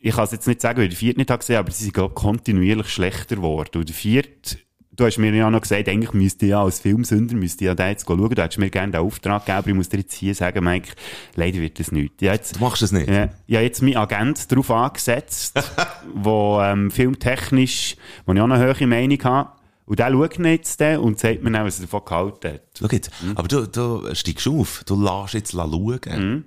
ich 0.00 0.14
kann 0.14 0.24
es 0.24 0.32
jetzt 0.32 0.48
nicht 0.48 0.62
sagen, 0.62 0.78
weil 0.78 0.84
ich 0.84 0.94
den 0.94 0.98
vierten 0.98 1.20
nicht 1.20 1.30
habe 1.30 1.40
gesehen, 1.40 1.56
aber 1.56 1.70
sie 1.70 1.84
sind, 1.84 1.94
glaube 1.94 2.14
ich, 2.16 2.22
kontinuierlich 2.22 2.88
schlechter 2.88 3.36
geworden. 3.36 3.78
Und 3.78 3.88
der 3.88 3.94
vierte, 3.94 4.56
du 5.02 5.06
hast 5.06 5.18
mir 5.18 5.34
ja 5.34 5.50
noch 5.50 5.60
gesagt, 5.60 5.88
eigentlich 5.88 6.12
müsste 6.12 6.46
ja 6.46 6.62
als 6.62 6.78
Filmsünder, 6.78 7.34
müsste 7.34 7.64
ich 7.64 7.66
ja 7.66 7.74
da 7.74 7.88
jetzt 7.88 8.06
schauen. 8.06 8.18
Du 8.18 8.42
hättest 8.42 8.58
mir 8.58 8.70
gerne 8.70 8.92
den 8.92 9.00
Auftrag 9.00 9.44
gegeben, 9.44 9.70
ich 9.70 9.74
muss 9.74 9.88
dir 9.88 9.98
jetzt 9.98 10.14
hier 10.14 10.32
sagen, 10.32 10.62
Mike, 10.62 10.92
leider 11.34 11.58
wird 11.60 11.80
das 11.80 11.90
nicht. 11.90 12.22
Ich 12.22 12.28
habe 12.28 12.36
jetzt, 12.36 12.56
Du 12.56 12.60
machst 12.60 12.82
das 12.82 12.92
nicht? 12.92 13.08
ja, 13.08 13.28
ich 13.46 13.56
habe 13.56 13.64
jetzt 13.64 13.82
meinen 13.82 13.96
Agent 13.96 14.50
darauf 14.50 14.70
angesetzt, 14.70 15.60
wo 16.14 16.60
ähm, 16.62 16.90
filmtechnisch, 16.92 17.96
wo 18.26 18.32
ich 18.32 18.40
auch 18.40 18.44
eine 18.44 18.60
hohe 18.64 18.86
Meinung 18.86 19.24
habe. 19.24 19.50
Und 19.86 19.98
der 19.98 20.10
schaut 20.12 20.38
ihn 20.38 20.44
jetzt 20.44 20.80
und 20.80 21.18
sagt 21.18 21.42
mir 21.42 21.50
dann, 21.50 21.66
was 21.66 21.80
er 21.80 21.86
davon 21.86 22.04
gehalten 22.04 22.52
hat. 22.52 22.71
Schau 22.78 22.86
jetzt, 22.90 23.10
Mhm. 23.22 23.36
aber 23.36 23.48
du, 23.48 23.66
du 23.68 24.14
steigst 24.14 24.48
auf, 24.48 24.82
du 24.86 24.98
lässt 25.02 25.34
jetzt 25.34 25.52
schauen. 25.52 26.44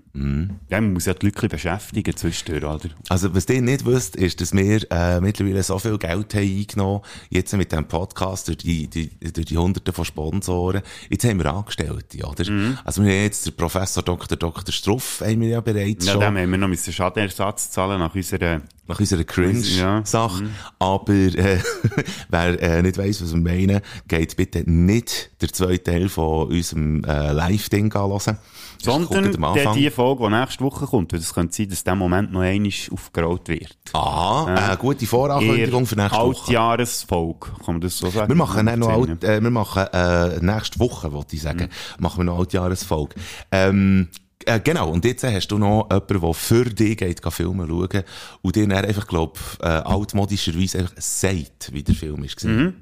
Ja, 0.69 0.81
man 0.81 0.93
muss 0.93 1.05
ja 1.05 1.13
die 1.13 1.25
Leute 1.27 1.49
beschäftigen 1.49 2.15
zwischendurch, 2.15 2.63
oder? 2.63 2.89
Also, 3.09 3.35
was 3.35 3.47
ihr 3.49 3.61
nicht 3.61 3.85
wisst, 3.85 4.15
ist, 4.15 4.41
dass 4.41 4.53
wir 4.53 4.89
äh, 4.89 5.19
mittlerweile 5.21 5.61
so 5.61 5.77
viel 5.77 5.97
Geld 5.99 6.33
haben 6.33 6.39
eingenommen 6.57 7.01
jetzt 7.29 7.55
mit 7.55 7.71
dem 7.71 7.85
Podcast 7.87 8.47
durch 8.47 8.57
die, 8.57 8.87
die, 8.87 9.09
durch 9.33 9.45
die 9.45 9.57
Hunderten 9.57 9.93
von 9.93 10.05
Sponsoren. 10.05 10.81
Jetzt 11.09 11.25
haben 11.25 11.37
wir 11.37 11.53
Angestellte, 11.53 12.25
oder? 12.25 12.49
Mhm. 12.49 12.77
Also, 12.83 13.03
wir 13.03 13.11
haben 13.11 13.21
jetzt 13.23 13.45
den 13.45 13.55
Professor 13.55 14.01
Dr. 14.01 14.35
Dr. 14.37 14.73
Struff 14.73 15.21
haben 15.23 15.41
wir 15.41 15.49
ja 15.49 15.61
bereits 15.61 16.05
Ja, 16.07 16.13
schon. 16.13 16.21
dann 16.21 16.37
haben 16.37 16.49
wir 16.49 16.57
noch 16.57 16.69
müssen 16.69 16.91
Schadenersatz 16.93 17.69
zahlen 17.71 17.99
nach 17.99 18.15
unserer... 18.15 18.61
nach 18.87 18.99
unserer 18.99 19.23
Cringe-Sache. 19.25 20.43
Ja. 20.43 20.49
Aber 20.79 21.13
äh, 21.13 21.59
wer 22.29 22.61
äh, 22.61 22.81
nicht 22.81 22.97
weiss, 22.97 23.21
was 23.21 23.33
wir 23.33 23.41
meinen, 23.41 23.81
geht 24.07 24.35
bitte 24.37 24.63
nicht 24.69 25.31
der 25.41 25.49
zweite 25.51 25.83
Teil 25.83 26.07
von 26.15 26.47
unserem 26.47 27.03
äh, 27.03 27.31
Live-Ding 27.31 27.93
hören. 27.93 28.37
Sondern 28.81 29.31
die 29.75 29.89
Folge, 29.89 30.23
die 30.25 30.29
nächste 30.33 30.63
Woche 30.63 30.85
kommt, 30.85 31.13
weil 31.13 31.19
es 31.19 31.33
könnte 31.33 31.55
sein, 31.55 31.69
dass 31.69 31.83
der 31.83 31.95
Moment 31.95 32.31
noch 32.31 32.41
einmal 32.41 32.71
aufgerollt 32.91 33.47
wird. 33.47 33.77
Aha, 33.93 34.45
eine 34.45 34.77
gute 34.77 35.05
Vorankündigung 35.05 35.85
für 35.85 35.95
nächste 35.95 36.17
Woche. 36.17 36.41
Altjahresfolge, 36.41 37.47
kann 37.63 37.75
man 37.75 37.81
das 37.81 37.97
so 37.97 38.09
sagen? 38.09 38.29
Wir 38.29 38.35
machen 38.35 38.65
dann 38.65 38.79
noch 38.79 38.89
alt, 38.89 39.23
äh, 39.23 39.41
wir 39.41 39.51
machen 39.51 39.85
äh, 39.91 40.39
nächste 40.39 40.79
Woche, 40.79 41.11
wollte 41.11 41.35
ich 41.35 41.41
sagen, 41.41 41.69
machen 41.99 42.19
wir 42.19 42.23
noch 42.25 42.39
Altjahresfolge. 42.39 43.15
Ähm, 43.51 44.07
Äh, 44.47 44.59
genau, 44.59 44.91
und 44.91 45.03
jetzt 45.05 45.23
hast 45.23 45.47
du 45.47 45.57
noch 45.57 45.87
jemanden, 45.89 46.21
der 46.21 46.33
für 46.33 46.65
dich 46.65 46.97
geht, 46.97 47.21
geht 47.21 47.33
Filme 47.33 47.65
schauen 47.67 48.03
und 48.43 48.55
dir 48.55 48.67
dann 48.67 48.85
einfach, 48.85 49.07
glaub, 49.07 49.39
äh, 49.59 49.65
altmodischerweise 49.65 50.79
einfach 50.79 50.93
sagt, 50.97 51.73
wie 51.73 51.81
der 51.81 51.95
Film 51.95 52.23
ist. 52.23 52.43
Mhm. 52.43 52.75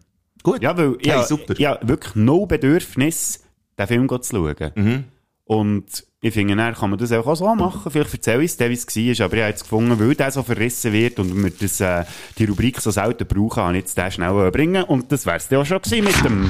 Gut. 0.43 0.61
Ja, 0.61 0.77
weil 0.77 0.97
hey, 0.99 1.07
ja, 1.07 1.23
super. 1.23 1.53
ja 1.57 1.79
wirklich 1.81 2.15
no 2.15 2.45
Bedürfnis, 2.45 3.43
den 3.79 3.87
Film 3.87 4.09
zu 4.09 4.35
schauen. 4.35 4.71
Mhm. 4.75 5.03
Und 5.45 6.05
ich 6.21 6.33
finde, 6.33 6.55
dann 6.55 6.73
kann 6.73 6.89
man 6.89 6.97
das 6.99 7.11
auch 7.11 7.35
so 7.35 7.53
machen. 7.53 7.91
Vielleicht 7.91 8.13
erzähle 8.13 8.43
ich 8.43 8.51
es, 8.57 8.95
wie 8.95 9.11
es 9.11 9.19
war, 9.19 9.25
aber 9.25 9.35
ich 9.35 9.41
habe 9.41 9.51
jetzt 9.51 9.63
gefunden, 9.63 9.99
weil 9.99 10.15
der 10.15 10.31
so 10.31 10.41
verrissen 10.41 10.93
wird 10.93 11.19
und 11.19 11.43
wir 11.43 11.51
das, 11.51 11.81
äh, 11.81 12.05
die 12.37 12.45
Rubrik 12.45 12.79
so 12.79 12.91
selten 12.91 13.27
brauchen, 13.27 13.61
habe 13.61 13.73
ich 13.73 13.83
jetzt 13.83 13.97
den 13.97 14.09
schnell 14.09 14.51
bringen 14.51 14.83
Und 14.83 15.11
das 15.11 15.25
wär's 15.25 15.49
dann 15.49 15.59
auch 15.59 15.65
schon 15.65 15.81
gewesen 15.81 16.05
mit 16.05 16.23
dem... 16.23 16.49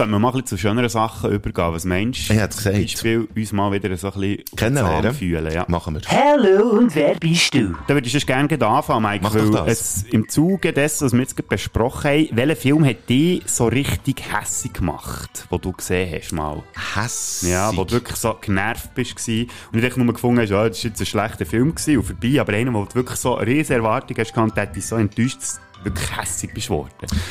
Jetzt 0.00 0.04
können 0.06 0.12
wir 0.14 0.18
mal 0.18 0.28
ein 0.28 0.32
bisschen 0.32 0.46
zu 0.46 0.56
schöneren 0.56 0.88
Sachen 0.88 1.30
übergehen. 1.30 1.74
Was 1.74 1.84
meinst 1.84 2.30
du? 2.30 2.32
Ich 2.32 2.40
hätte 2.40 2.56
es 2.56 2.56
gesagt. 2.56 2.74
Zum 2.74 2.84
Beispiel 2.84 3.28
uns 3.36 3.52
mal 3.52 3.70
wieder 3.70 3.94
so 3.98 4.10
ein 4.10 4.18
bisschen 4.18 4.44
Kennenlernen. 4.56 5.12
fühlen. 5.12 5.52
Ja. 5.52 5.66
Machen 5.68 5.94
wir. 5.94 6.00
Hallo 6.08 6.70
und 6.70 6.94
wer 6.94 7.16
bist 7.16 7.52
du? 7.52 7.74
Da 7.86 7.92
würde 7.92 8.06
ich 8.06 8.12
sonst 8.12 8.26
gerne 8.26 8.66
anfangen, 8.66 9.02
Mike, 9.02 9.22
Mach 9.22 9.34
weil 9.34 9.50
doch 9.50 9.66
das. 9.66 9.80
es 9.98 10.02
im 10.04 10.26
Zuge 10.26 10.72
dessen, 10.72 11.04
was 11.04 11.12
wir 11.12 11.20
jetzt 11.20 11.36
gerade 11.36 11.48
besprochen 11.48 12.10
haben, 12.10 12.28
welcher 12.32 12.56
Film 12.56 12.86
hat 12.86 13.10
dich 13.10 13.42
so 13.44 13.66
richtig 13.66 14.22
hässig 14.32 14.72
gemacht, 14.72 15.44
wo 15.50 15.58
du 15.58 15.70
gesehen 15.72 16.10
hast 16.18 16.32
mal? 16.32 16.62
Hässig. 16.94 17.50
Ja, 17.50 17.76
wo 17.76 17.84
du 17.84 17.92
wirklich 17.92 18.16
so 18.16 18.34
genervt 18.40 18.94
bist 18.94 19.16
gewesen 19.16 19.50
und 19.70 19.82
nicht 19.82 19.96
nur 19.98 20.14
gefunden 20.14 20.40
hast, 20.40 20.48
ja, 20.48 20.66
das 20.66 20.78
ist 20.78 20.84
jetzt 20.84 21.00
ein 21.00 21.06
schlechter 21.06 21.44
Film 21.44 21.74
gewesen 21.74 21.98
und 21.98 22.04
vorbei, 22.04 22.40
aber 22.40 22.54
einer, 22.54 22.72
wo 22.72 22.86
du 22.86 22.94
wirklich 22.94 23.18
so 23.18 23.36
eine 23.36 23.46
riesen 23.46 23.76
Erwartung 23.76 24.16
hast 24.16 24.34
der 24.34 24.62
hat 24.62 24.74
dich 24.74 24.86
so 24.86 24.96
enttäuscht, 24.96 25.40
wirklich 25.82 26.16
hässig 26.16 26.52
bist 26.54 26.70
worden. 26.70 26.90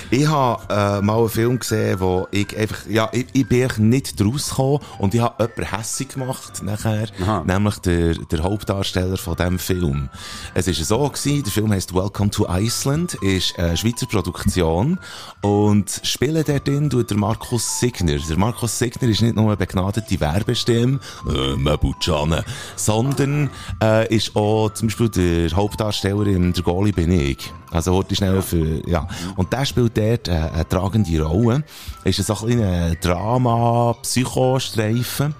Ich 0.09 0.27
habe 0.27 0.61
äh, 0.69 1.01
mal 1.01 1.19
einen 1.19 1.29
Film 1.29 1.59
gesehen, 1.59 1.99
wo 1.99 2.27
ich 2.31 2.57
einfach, 2.57 2.85
ja, 2.87 3.09
ich, 3.11 3.27
ich 3.33 3.47
bin 3.47 3.67
nicht 3.77 4.19
draus 4.19 4.49
gekommen 4.49 4.79
und 4.97 5.13
ich 5.13 5.21
habe 5.21 5.43
jemanden 5.43 5.77
hässig 5.77 6.09
gemacht 6.09 6.63
nachher, 6.63 7.07
Aha. 7.21 7.43
nämlich 7.45 7.77
der, 7.79 8.15
der 8.15 8.43
Hauptdarsteller 8.43 9.17
von 9.17 9.35
diesem 9.35 9.59
Film. 9.59 10.09
Es 10.53 10.67
ist 10.67 10.83
so 10.85 11.07
gewesen, 11.07 11.43
der 11.43 11.51
Film 11.51 11.71
heißt 11.71 11.93
Welcome 11.93 12.31
to 12.31 12.47
Iceland, 12.49 13.15
ist 13.15 13.57
eine 13.59 13.77
Schweizer 13.77 14.07
Produktion 14.07 14.99
und 15.41 16.01
spielen 16.03 16.43
dort 16.45 16.67
drin 16.67 16.89
tut 16.89 17.09
der 17.09 17.17
Markus 17.17 17.79
Signer. 17.79 18.17
Der 18.17 18.37
Markus 18.37 18.77
Signer 18.77 19.09
ist 19.09 19.21
nicht 19.21 19.35
nur 19.35 19.47
eine 19.47 19.57
begnadete 19.57 20.19
Werbestimme, 20.19 20.99
äh, 21.27 21.55
Mabutschane, 21.55 22.43
sondern 22.75 23.49
äh, 23.81 24.13
ist 24.15 24.35
auch 24.35 24.69
zum 24.71 24.87
Beispiel 24.87 25.09
der 25.09 25.55
Hauptdarsteller 25.55 26.27
in 26.27 26.53
Der 26.53 26.63
Goalie 26.63 26.93
bin 26.93 27.11
ich. 27.11 27.51
Also 27.71 27.93
heute 27.93 28.15
schnell 28.15 28.38
für, 28.41 28.81
ja. 28.87 29.07
Und 29.35 29.53
der 29.53 29.65
spielt 29.65 29.95
dort 29.97 30.27
äh, 30.27 30.31
eine 30.31 30.67
tragende 30.67 31.21
Rolle. 31.21 31.63
Ist 32.03 32.23
so 32.23 32.33
ein 32.33 32.39
kleiner 32.39 32.95
Drama-Psychostreifen. 32.95 35.35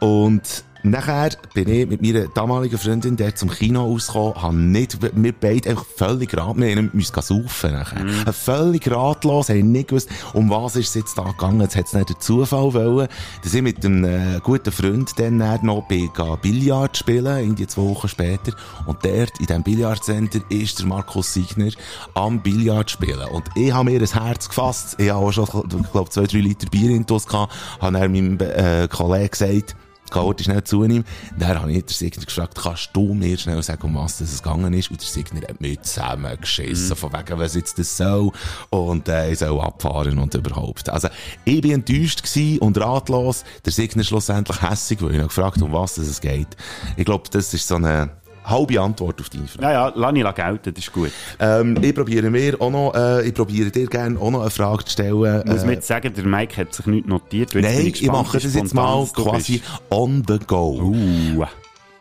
Und 0.00 0.64
nachher 0.82 1.30
bin 1.54 1.68
ich 1.68 1.86
mit 1.86 2.02
meiner 2.02 2.28
damaligen 2.28 2.78
Freundin 2.78 3.16
dort 3.16 3.38
zum 3.38 3.50
Kino 3.50 3.84
ausgekommen, 3.84 4.42
haben 4.42 4.72
nicht, 4.72 4.98
wir 5.00 5.32
beide 5.32 5.70
einfach 5.70 5.84
völlig 5.84 6.36
rat, 6.36 6.56
wir 6.56 6.70
haben 6.70 6.90
müssen 6.92 7.20
saufen 7.20 7.72
nachher. 7.72 8.04
Mhm. 8.04 8.32
Völlig 8.32 8.90
ratlos, 8.90 9.48
haben 9.48 9.72
nicht 9.72 9.88
gewusst, 9.88 10.08
um 10.32 10.50
was 10.50 10.76
ist 10.76 10.88
es 10.88 10.94
jetzt 10.94 11.18
da 11.18 11.24
gegangen. 11.24 11.60
Jetzt 11.60 11.76
hat 11.76 11.86
es 11.86 11.92
nicht 11.92 12.08
der 12.08 12.18
Zufall 12.18 12.74
wollen, 12.74 13.08
dass 13.42 13.54
ich 13.54 13.62
mit 13.62 13.84
einem 13.84 14.04
äh, 14.04 14.40
guten 14.42 14.72
Freund 14.72 15.12
dann 15.18 15.36
nachher 15.38 15.64
noch 15.64 15.86
bin, 15.86 16.10
Billard 16.40 16.96
spielen, 16.96 17.38
irgendwie 17.38 17.66
zwei 17.66 17.82
Wochen 17.82 18.08
später. 18.08 18.52
Und 18.86 19.04
dort, 19.04 19.38
in 19.40 19.46
diesem 19.46 19.62
Billardcenter, 19.62 20.40
ist 20.48 20.78
der 20.78 20.86
Markus 20.86 21.32
Signer 21.32 21.70
am 22.14 22.40
Billard 22.40 22.90
spielen. 22.90 23.28
Und 23.28 23.44
ich 23.54 23.72
habe 23.72 23.90
mir 23.90 24.00
ein 24.00 24.06
Herz 24.06 24.48
gefasst. 24.48 24.96
Ich 24.98 25.10
habe 25.10 25.24
auch 25.24 25.32
schon, 25.32 25.44
ich 25.44 25.92
glaube, 25.92 26.10
zwei, 26.10 26.24
drei 26.24 26.38
Liter 26.38 26.68
Bier 26.68 26.90
in 26.90 27.06
gehabt, 27.06 27.52
habe 27.80 27.92
meinem 28.08 28.38
äh, 28.40 28.88
Kollegen 28.88 29.30
gesagt, 29.30 29.76
Gehört 30.12 30.42
schnell 30.42 30.62
zu 30.64 30.84
ihm. 30.84 31.04
Dann 31.38 31.60
habe 31.60 31.72
ich 31.72 31.84
den 31.84 31.94
Signer 31.94 32.24
gefragt, 32.24 32.58
kannst 32.60 32.90
du 32.92 33.14
mir 33.14 33.38
schnell 33.38 33.62
sagen, 33.62 33.82
um 33.82 33.94
was 33.96 34.20
es 34.20 34.42
gegangen 34.42 34.72
ist? 34.74 34.90
Und 34.90 35.00
der 35.00 35.08
Signer 35.08 35.48
hat 35.48 35.60
mich 35.60 35.80
zusammengeschissen, 35.80 36.96
von 36.96 37.12
wegen, 37.12 37.38
was 37.38 37.54
jetzt 37.54 37.78
das 37.78 37.96
soll. 37.96 38.30
Und, 38.70 39.08
äh, 39.08 39.32
ich 39.32 39.38
soll 39.38 39.60
abfahren 39.60 40.18
und 40.18 40.34
überhaupt. 40.34 40.88
Also, 40.88 41.08
ich 41.44 41.60
bin 41.60 41.72
enttäuscht 41.72 42.22
gewesen 42.22 42.58
und 42.58 42.78
ratlos. 42.78 43.44
Der 43.64 43.72
Signer 43.72 44.04
schlussendlich 44.04 44.60
hässig, 44.62 45.02
weil 45.02 45.12
ich 45.12 45.20
ihn 45.20 45.28
gefragt 45.28 45.60
um 45.62 45.72
was 45.72 45.98
es 45.98 46.20
geht. 46.20 46.48
Ich 46.96 47.04
glaube, 47.04 47.24
das 47.30 47.54
ist 47.54 47.66
so 47.66 47.76
eine 47.76 48.21
halbe 48.44 48.80
Antwort 48.80 49.20
auf 49.20 49.28
deine 49.30 49.46
Frage. 49.48 49.62
Ja, 49.64 49.72
ja, 49.72 49.92
lass 49.94 50.14
ich 50.14 50.34
gelten, 50.34 50.74
das 50.74 50.84
ist 50.84 50.92
gut. 50.92 51.10
Ähm, 51.38 51.76
ich 51.80 51.94
probiere 51.94 52.30
mir 52.30 52.60
auch 52.60 52.70
noch, 52.70 52.94
äh, 52.94 53.26
ich 53.28 53.34
probiere 53.34 53.70
dir 53.70 53.86
gerne 53.86 54.18
auch 54.18 54.30
noch 54.30 54.40
eine 54.42 54.50
Frage 54.50 54.84
zu 54.84 54.92
stellen. 54.92 55.42
Ich 55.44 55.50
muss 55.52 55.62
äh, 55.62 55.66
mir 55.66 55.72
jetzt 55.74 55.86
sagen, 55.88 56.12
der 56.14 56.24
Mike 56.24 56.56
hat 56.60 56.74
sich 56.74 56.86
nicht 56.86 57.06
notiert. 57.06 57.54
Nein, 57.54 57.86
ich, 57.86 57.92
gespannt, 57.94 58.12
mache 58.26 58.38
das 58.40 58.54
jetzt 58.54 58.74
mal 58.74 59.06
du 59.14 59.22
quasi 59.24 59.58
bist. 59.58 59.70
on 59.90 60.22
the 60.26 60.38
go. 60.46 60.80
Uh. 60.82 61.44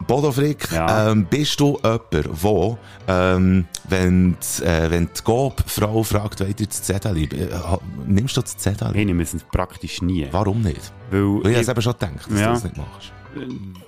Bodo 0.07 0.31
Frick, 0.31 0.67
Ja. 0.71 1.11
ähm, 1.11 1.27
bist 1.29 1.59
du 1.59 1.77
jemand, 1.83 2.41
wo, 2.41 2.75
ähm, 3.07 3.65
wenn, 3.87 4.35
die, 4.59 4.63
äh, 4.65 4.89
wenn 4.89 5.05
die 5.15 5.23
Gob-Frau 5.23 6.01
fragt, 6.01 6.39
wollt 6.39 6.59
ihr 6.59 6.65
das 6.65 6.81
Zettel, 6.81 7.27
nimmst 8.07 8.35
du 8.35 8.41
das 8.41 8.57
Zettel? 8.57 8.89
Ich 8.95 9.05
nehme 9.05 9.21
es 9.21 9.35
praktisch 9.51 10.01
nie. 10.01 10.27
Warum 10.31 10.63
nicht? 10.63 10.91
Weil 11.11 11.21
Weil 11.43 11.51
ich 11.51 11.57
ich- 11.57 11.61
es 11.61 11.69
eben 11.69 11.81
schon 11.83 11.93
gedacht, 11.93 12.13
dass 12.31 12.39
Ja. 12.39 12.47
du 12.47 12.53
das 12.53 12.63
nicht 12.63 12.77
machst. 12.77 13.11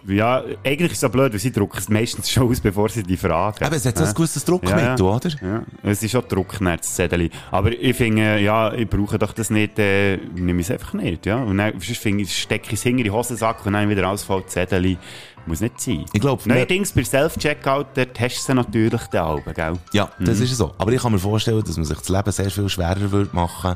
Ja, 0.07 0.43
eigentlich 0.63 0.91
ist 0.91 0.97
es 0.97 0.99
so 1.01 1.09
blöd, 1.09 1.31
weil 1.31 1.39
sie 1.39 1.51
drucken 1.51 1.77
es 1.77 1.89
meistens 1.89 2.29
schon 2.29 2.49
aus, 2.49 2.59
bevor 2.59 2.89
sie 2.89 3.03
die 3.03 3.17
fragen. 3.17 3.63
Aber 3.63 3.75
es 3.75 3.85
hat 3.85 3.97
so 3.97 4.03
ein 4.03 4.13
gewisses 4.13 4.43
Druckmittel, 4.43 4.79
Ja, 4.79 4.95
ja. 4.95 5.03
oder? 5.03 5.29
Ja, 5.29 5.63
es 5.83 6.03
ist 6.03 6.11
schon 6.11 6.23
Druck, 6.27 6.57
das 6.59 6.95
Zettel. 6.95 7.29
Aber 7.51 7.71
ich 7.71 7.95
finde, 7.95 8.39
ja, 8.39 8.73
ich 8.73 8.89
brauche 8.89 9.17
doch 9.17 9.33
das 9.33 9.49
nicht, 9.49 9.79
äh, 9.79 10.17
nehme 10.35 10.61
es 10.61 10.71
einfach 10.71 10.93
nicht, 10.93 11.25
ja. 11.25 11.37
Und 11.37 11.57
dann, 11.57 11.73
sonst 11.73 11.97
finde 11.97 12.23
ich, 12.23 12.37
stecke 12.37 12.67
ich 12.67 12.73
es 12.73 12.83
hinter 12.83 13.03
die 13.03 13.11
Hosensack 13.11 13.65
und 13.65 13.73
dann 13.73 13.89
wieder 13.89 14.07
ausfällt, 14.09 14.49
Zettel. 14.49 14.97
Muss 15.45 15.59
nicht 15.59 15.79
sein. 15.81 16.05
Ich 16.13 16.21
glaube, 16.21 16.41
Neuerdings 16.47 16.93
bei 16.93 17.03
Self-Checkout, 17.03 17.87
dort 17.95 18.17
hast 18.19 18.37
du 18.37 18.41
sie 18.43 18.53
natürlich 18.53 19.01
den 19.07 19.19
Alben, 19.19 19.53
gell? 19.53 19.73
Ja, 19.91 20.09
das 20.19 20.37
Mhm. 20.39 20.43
ist 20.45 20.57
so. 20.57 20.73
Aber 20.77 20.91
ich 20.93 21.01
kann 21.01 21.11
mir 21.11 21.19
vorstellen, 21.19 21.61
dass 21.65 21.75
man 21.75 21.85
sich 21.85 21.97
das 21.97 22.07
Leben 22.09 22.31
sehr 22.31 22.49
viel 22.49 22.69
schwerer 22.69 23.11
würde 23.11 23.35
machen, 23.35 23.75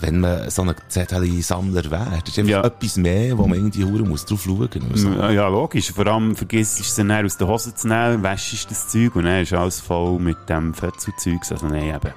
wenn 0.00 0.20
man 0.20 0.48
so 0.48 0.62
ein 0.62 0.74
Zettel-Sammler 0.88 1.90
wäre. 1.90 2.18
Das 2.24 2.28
ist 2.32 2.38
einfach 2.38 2.50
Ja. 2.50 2.64
etwas 2.64 2.96
mehr, 2.96 3.36
wo 3.36 3.46
man 3.46 3.58
irgendwie 3.58 3.84
hure 3.84 4.04
muss 4.04 4.24
drauf 4.24 4.42
schauen 4.42 4.68
muss. 4.90 5.02
Ja, 5.04 5.30
ja, 5.30 5.48
logisch. 5.48 5.92
Vor 5.92 6.06
allem 6.06 6.34
vergisst 6.34 6.78
du 6.78 6.82
es 6.82 6.94
dann 6.96 7.10
aus 7.12 7.36
der 7.36 7.46
Hose 7.46 7.74
zu 7.74 7.88
nehmen, 7.88 8.22
wäschst 8.22 8.70
das 8.70 8.88
Zeug 8.88 9.14
und 9.14 9.24
dann 9.24 9.42
ist 9.42 9.52
alles 9.52 9.80
voll 9.80 10.18
mit 10.18 10.38
dem 10.48 10.72
Fötzelzeug. 10.72 11.40
Also 11.50 11.66
nein, 11.66 11.94
eben. 11.94 12.12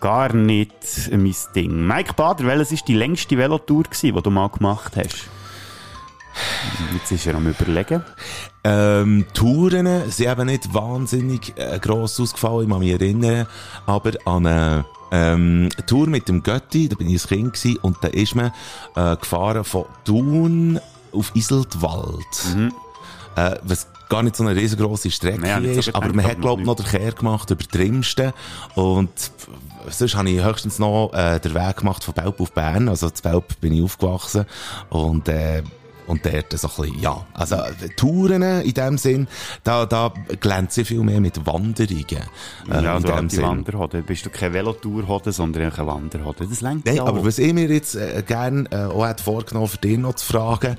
Gar 0.00 0.34
nicht 0.34 0.72
mein 1.12 1.34
Ding. 1.54 1.86
Mike 1.86 2.14
Bader, 2.14 2.44
welches 2.44 2.72
war 2.72 2.78
die 2.88 2.94
längste 2.94 3.38
Velotour, 3.38 3.84
gewesen, 3.84 4.14
die 4.16 4.22
du 4.22 4.30
mal 4.30 4.48
gemacht 4.48 4.92
hast? 4.96 5.28
Jetzt 6.92 7.12
ist 7.12 7.26
er 7.26 7.34
am 7.34 7.46
überlegen. 7.46 8.02
Ähm, 8.64 9.24
Touren 9.32 10.10
sind 10.10 10.30
eben 10.30 10.46
nicht 10.46 10.72
wahnsinnig 10.74 11.52
äh, 11.56 11.78
gross 11.78 12.18
ausgefallen, 12.20 12.64
ich 12.64 12.70
kann 12.70 12.78
mich 12.80 12.92
erinnern, 12.92 13.46
aber 13.86 14.12
an 14.24 14.46
eine 14.46 14.84
ähm, 15.12 15.68
Tour 15.86 16.08
mit 16.08 16.28
dem 16.28 16.42
Götti, 16.42 16.88
da 16.88 16.96
bin 16.96 17.08
ich 17.08 17.24
ein 17.24 17.28
Kind 17.28 17.52
gewesen, 17.54 17.78
und 17.78 17.96
da 18.02 18.08
ist 18.08 18.34
man 18.34 18.52
äh, 18.96 19.16
gefahren 19.16 19.64
von 19.64 19.84
Thun 20.04 20.80
auf 21.12 21.34
Iseltwald. 21.34 22.26
Äh, 23.36 23.56
was 23.62 23.86
gar 24.08 24.22
nicht 24.22 24.36
so 24.36 24.44
eine 24.44 24.58
riesengroße 24.58 25.10
Strecke 25.10 25.40
Mhm. 25.40 25.46
Ja, 25.46 25.60
nicht 25.60 25.74
so 25.74 25.80
ist, 25.80 25.94
aber 25.94 26.12
man 26.12 26.24
hat, 26.24 26.40
glaub 26.40 26.58
noch 26.58 26.66
noch 26.66 26.76
den 26.76 26.86
Kehr 26.86 27.12
gemacht 27.12 27.50
über 27.50 27.64
Trimsten 27.64 28.32
und 28.74 29.10
sonst 29.88 30.14
habe 30.14 30.30
ich 30.30 30.42
höchstens 30.42 30.78
noch 30.78 31.12
äh, 31.12 31.38
den 31.40 31.54
Weg 31.54 31.76
gemacht 31.76 32.04
von 32.04 32.14
Belp 32.14 32.40
auf 32.40 32.52
Bern, 32.52 32.88
also 32.88 33.10
zu 33.10 33.22
Belp 33.22 33.60
bin 33.60 33.72
ich 33.72 33.82
aufgewachsen 33.82 34.46
und 34.90 35.28
äh, 35.28 35.62
und 36.06 36.24
dort 36.24 36.52
so 36.58 36.68
ein 36.68 36.74
bisschen, 36.76 37.00
ja, 37.00 37.26
also 37.34 37.56
Touren 37.96 38.42
in 38.42 38.74
dem 38.74 38.98
Sinn, 38.98 39.28
da, 39.64 39.86
da 39.86 40.12
glänzt 40.40 40.80
viel 40.80 41.02
mehr 41.02 41.20
mit 41.20 41.44
Wanderungen. 41.46 42.06
Äh, 42.70 42.82
ja, 42.82 42.96
in 42.96 43.02
du 43.02 43.08
dem 43.08 43.16
alte 43.16 43.36
Sinn. 43.36 43.44
Wanderhode. 43.44 44.02
Bist 44.02 44.26
du 44.26 44.30
keine 44.30 44.54
Velotour-Hode, 44.54 45.32
sondern 45.32 45.72
eine 45.72 45.86
Wanderhode. 45.86 46.46
Das 46.48 46.60
längt 46.60 46.86
Nein, 46.86 47.00
aber 47.00 47.24
was 47.24 47.38
ich 47.38 47.52
mir 47.52 47.68
jetzt 47.68 47.94
äh, 47.94 48.22
gerne 48.26 48.68
äh, 48.70 48.84
auch 48.84 49.06
hätte 49.06 49.22
vorgenommen, 49.22 49.68
für 49.68 49.78
dich 49.78 49.98
noch 49.98 50.14
zu 50.14 50.26
fragen, 50.26 50.76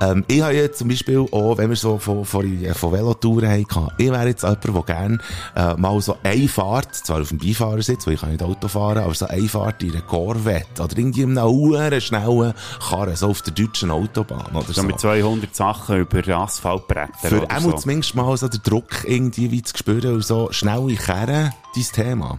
ähm, 0.00 0.24
ich 0.28 0.42
habe 0.42 0.54
jetzt 0.54 0.78
zum 0.78 0.88
Beispiel 0.88 1.26
auch, 1.30 1.58
wenn 1.58 1.68
wir 1.68 1.76
so 1.76 1.98
von, 1.98 2.24
von, 2.24 2.64
äh, 2.64 2.74
von 2.74 2.92
Velotouren 2.92 3.48
haben, 3.48 3.88
ich 3.98 4.10
wäre 4.10 4.28
jetzt 4.28 4.42
jemand, 4.42 4.64
der 4.64 4.82
gerne 4.82 5.18
äh, 5.54 5.74
mal 5.74 6.00
so 6.00 6.16
eine 6.22 6.48
Fahrt, 6.48 6.94
zwar 6.94 7.20
auf 7.20 7.28
dem 7.28 7.38
Beifahrersitz, 7.38 8.06
weil 8.06 8.14
ich 8.14 8.20
kann 8.20 8.30
nicht 8.30 8.42
Auto 8.42 8.68
fahren, 8.68 8.98
aber 8.98 9.14
so 9.14 9.26
eine 9.26 9.48
Fahrt 9.48 9.82
in 9.82 9.92
einer 9.92 10.02
Corvette 10.02 10.82
oder 10.82 10.96
irgendwie 10.96 11.22
in 11.22 11.36
einer 11.36 12.00
schnellen 12.00 12.54
Karre, 12.88 13.16
so 13.16 13.28
auf 13.28 13.42
der 13.42 13.52
deutschen 13.52 13.90
Autobahn 13.90 14.54
oder 14.54 14.69
so 14.74 14.80
so. 14.82 14.86
mit 14.86 15.00
200 15.00 15.54
Sachen 15.54 15.98
über 15.98 16.26
Asphaltbretter 16.36 17.28
Für 17.28 17.42
oder 17.42 17.60
so. 17.60 17.72
zumindest 17.72 18.14
mal 18.14 18.36
so 18.36 18.48
den 18.48 18.62
Druck 18.62 19.04
irgendwie 19.04 19.50
wie 19.50 19.62
zu 19.62 19.76
spüren 19.76 20.14
und 20.14 20.24
so 20.24 20.48
schnelle 20.52 20.94
Kerren, 20.94 21.52
dein 21.74 21.84
Thema. 21.92 22.38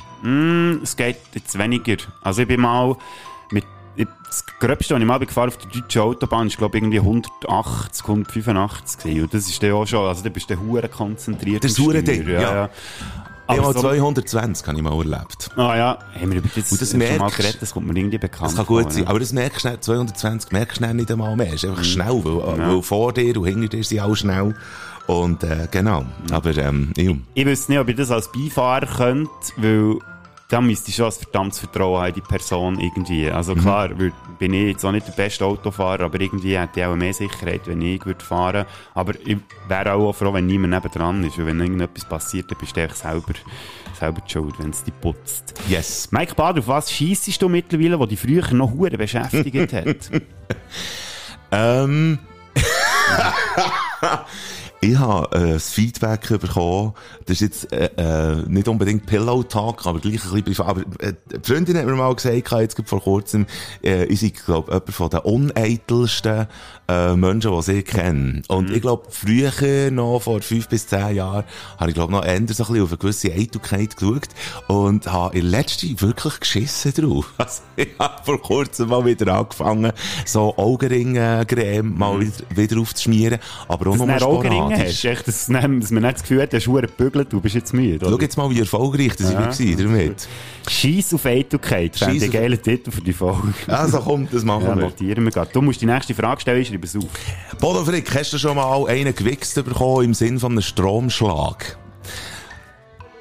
Es 0.84 0.96
geht 0.96 1.17
jetzt 1.34 1.58
weniger. 1.58 1.98
Also 2.22 2.41
ich 2.44 2.48
bin 2.48 2.62
mal 2.62 2.96
mit 3.52 3.65
ich- 3.96 4.08
das 4.26 4.46
Gröbste, 4.60 4.94
was 4.96 5.02
ich 5.02 5.08
mal 5.08 5.20
gefahren 5.20 5.50
auf 5.50 5.58
der 5.58 5.70
deutschen 5.82 6.02
Autobahn, 6.02 6.48
ist 6.48 6.58
glaube 6.58 6.78
ich 6.78 6.84
irgendwie 6.84 7.00
180, 7.02 8.08
185 8.08 8.98
gewesen. 9.04 9.24
Und 9.24 9.34
das 9.34 9.50
ist 9.50 9.62
dann 9.62 9.74
auch 9.74 9.86
schon, 9.86 10.08
also 10.08 10.24
da 10.24 10.30
bist 10.30 10.50
du 10.50 10.58
hure 10.58 10.88
konzentriert. 10.88 11.65
Am 11.65 11.72
hure 11.86 12.02
Ding, 12.02 12.28
ja. 12.30 12.70
Aber 13.51 13.61
mal 13.67 13.73
so- 13.73 13.79
220 13.81 14.67
habe 14.67 14.77
ich 14.77 14.83
mal 14.83 14.97
erlebt. 14.97 15.49
Ah 15.55 15.75
ja, 15.77 15.99
haben 16.19 16.31
wir 16.31 16.39
über 16.39 16.49
das, 16.55 16.71
Und 16.71 16.81
das 16.81 16.89
schon 16.91 16.99
mal 16.99 17.07
merkst- 17.17 17.37
geredet, 17.37 17.57
das 17.61 17.73
kommt 17.73 17.87
mir 17.87 17.97
irgendwie 17.99 18.17
bekannt 18.17 18.49
Das 18.51 18.55
kann 18.55 18.65
gut 18.65 18.83
vor, 18.83 18.91
sein, 18.91 19.03
ne? 19.03 19.09
aber 19.09 19.19
das 19.19 19.33
merkst 19.33 19.57
du 19.57 19.59
schnell, 19.61 19.79
220 19.79 20.51
merkst 20.51 20.81
du 20.81 20.93
nicht 20.93 21.11
einmal 21.11 21.35
mehr. 21.35 21.47
Es 21.53 21.63
ist 21.63 21.69
einfach 21.69 21.83
schnell, 21.83 22.21
weil, 22.23 22.57
Ja. 22.59 22.69
weil 22.73 22.81
vor 22.81 23.13
dir 23.13 23.37
und 23.37 23.45
hinter 23.47 23.67
dir 23.67 23.83
sind 23.83 23.99
auch 23.99 24.15
schnell. 24.15 24.55
Und 25.07 25.43
äh, 25.43 25.67
genau, 25.71 26.05
aber 26.31 26.55
ähm, 26.57 26.93
ja. 26.95 27.11
Ich 27.33 27.45
wüsste 27.45 27.71
nicht, 27.71 27.81
ob 27.81 27.89
ich 27.89 27.95
das 27.95 28.11
als 28.11 28.31
Beifahrer 28.31 28.85
könnte, 28.85 29.29
weil 29.57 29.95
da 30.51 30.59
müsste 30.61 30.89
ich 30.89 30.95
schon 30.97 31.05
ein 31.05 31.11
verdammtes 31.13 31.59
Vertrauen 31.59 32.01
haben 32.03 32.13
die 32.13 32.21
Person 32.21 32.79
irgendwie. 32.79 33.29
Also 33.31 33.55
Mhm. 33.55 33.61
klar, 33.61 33.97
würd, 33.97 34.13
bin 34.37 34.53
ich 34.53 34.67
jetzt 34.71 34.85
auch 34.85 34.91
nicht 34.91 35.07
der 35.07 35.13
beste 35.13 35.45
Autofahrer, 35.45 36.01
aber 36.03 36.19
irgendwie 36.19 36.57
hätte 36.57 36.81
ich 36.81 36.85
auch 36.85 36.95
mehr 36.95 37.13
Sicherheit, 37.13 37.61
wenn 37.65 37.81
ich 37.81 38.05
würde 38.05 38.23
fahren. 38.23 38.65
Aber 38.93 39.13
ich 39.25 39.37
wäre 39.67 39.93
auch 39.93 40.11
froh, 40.13 40.33
wenn 40.33 40.45
niemand 40.47 40.73
nebendran 40.73 41.23
ist, 41.23 41.37
weil 41.37 41.45
wenn 41.45 41.59
irgendetwas 41.61 42.03
passiert, 42.07 42.51
dann 42.51 42.57
bist 42.59 42.75
du 42.75 42.81
einfach 42.81 42.95
selber, 42.97 43.33
selber 43.97 44.21
die 44.27 44.31
schuld, 44.31 44.55
wenn 44.59 44.71
es 44.71 44.83
dich 44.83 44.93
putzt. 44.99 45.53
Yes. 45.69 46.09
Mike 46.11 46.35
Bader, 46.35 46.59
auf 46.59 46.67
was 46.67 46.91
scheissest 46.91 47.41
du 47.41 47.47
mittlerweile, 47.47 47.97
wo 47.97 48.05
dich 48.05 48.19
früher 48.19 48.51
noch 48.53 48.71
Huren 48.71 48.97
beschäftigt 48.97 49.73
hat? 49.73 50.11
Ähm. 51.53 52.17
ich 54.84 54.98
habe 54.98 55.36
äh, 55.36 55.54
das 55.54 55.70
Feedback 55.70 56.28
bekommen. 56.28 56.94
Das 57.26 57.39
ist 57.39 57.41
jetzt 57.41 57.72
äh, 57.72 57.89
äh, 57.98 58.44
nicht 58.48 58.67
unbedingt 58.67 59.06
Pillow 59.06 59.44
Talk, 59.44 59.86
aber 59.86 60.00
gleich 60.00 60.22
ein 60.34 60.44
bisschen. 60.44 60.65
Aber 60.65 60.82
äh, 61.00 61.13
die 61.32 61.39
Freundin 61.48 61.78
hat 61.78 61.86
mir 61.86 61.94
mal 61.94 62.13
gesagt, 62.15 62.52
jetzt 62.52 62.82
vor 62.86 63.02
kurzem, 63.02 63.46
äh, 63.84 64.06
ich 64.06 64.22
sei, 64.22 64.30
glaube 64.30 64.72
jemand 64.72 64.91
von 64.91 65.10
den 65.12 65.20
uneitelsten 65.20 66.48
äh, 66.88 67.15
Menschen, 67.15 67.62
die 67.62 67.72
ich 67.72 67.86
kenne. 67.86 68.41
Und 68.48 68.72
ich 68.72 68.82
glaube, 68.82 69.04
früher, 69.10 69.91
noch 69.91 70.20
vor 70.20 70.41
fünf 70.41 70.67
bis 70.67 70.88
zehn 70.88 71.15
Jahren, 71.15 71.44
habe 71.78 71.91
ich 71.91 71.96
glaube 71.96 72.12
noch 72.12 72.26
eher 72.26 72.38
so 72.38 72.39
ein 72.39 72.46
bisschen 72.48 72.82
auf 72.82 72.89
eine 72.89 72.98
gewisse 72.98 73.32
Eitelkeit 73.32 73.96
geschaut 73.96 74.30
und 74.67 75.12
habe 75.12 75.38
in 75.38 75.46
letzter 75.46 75.88
wirklich 75.98 76.39
geschissen 76.39 76.94
drauf. 76.94 77.34
Also, 77.41 77.62
ich 77.76 77.89
habe 78.00 78.24
vor 78.24 78.41
kurzem 78.41 78.89
mal 78.89 79.04
wieder 79.04 79.34
angefangen, 79.34 79.91
so 80.26 80.56
Augenringe-Creme 80.58 81.98
mal 81.98 82.20
wieder, 82.20 82.34
wieder 82.56 82.80
aufzuschmieren, 82.80 83.39
aber 83.67 83.91
auch 83.91 83.98
Dass 83.98 84.70
sporadisch. 84.75 84.95
hast, 84.97 85.05
echt, 85.05 85.27
dass, 85.27 85.45
dass 85.47 85.91
man 85.91 86.03
nicht 86.03 86.13
das 86.15 86.21
Gefühl 86.21 86.41
hat, 86.41 86.53
du 86.53 86.57
hast 86.57 86.65
gebügelt, 86.65 87.31
du 87.34 87.41
bist 87.41 87.55
jetzt 87.55 87.73
müde. 87.73 87.99
Schau 88.05 88.13
oder? 88.13 88.21
jetzt 88.23 88.38
mal, 88.38 88.49
wie 88.49 88.60
erfolgreich 88.60 89.15
das 89.15 89.31
Ja. 89.31 89.49
ich 89.51 89.77
war 89.77 89.86
damit. 89.86 90.27
Scheiss 90.69 91.13
auf 91.13 91.25
Eitelkeit. 91.25 91.95
Fände 91.95 92.15
ich 92.17 92.23
auf- 92.23 92.31
geilen 92.31 92.62
Titel 92.62 92.91
für 92.91 93.01
die 93.01 93.13
Folge. 93.13 93.53
Also 93.67 93.99
komm, 93.99 94.27
das 94.31 94.43
machen 94.43 94.63
Ja, 94.65 94.75
wir. 94.75 94.84
notieren 94.84 95.23
wir 95.23 95.31
gerade. 95.31 95.51
Du 95.53 95.62
musst 95.62 95.81
die 95.81 95.86
nächste 95.86 96.13
Frage 96.13 96.41
stellen, 96.41 96.62
ich 96.62 96.67
schreibe 96.67 96.86
es 96.86 96.95
auf. 96.95 97.03
Bodo 97.60 97.84
Frick, 97.86 98.13
hast 98.15 98.34
du 98.34 98.38
schon 98.38 98.55
mal 98.55 98.86
einen 98.88 99.13
gewichst 99.15 99.55
bekommen 99.55 100.05
im 100.05 100.13
Sinn 100.13 100.39
von 100.39 100.51
einem 100.53 100.62
Stromschlag? 100.62 101.77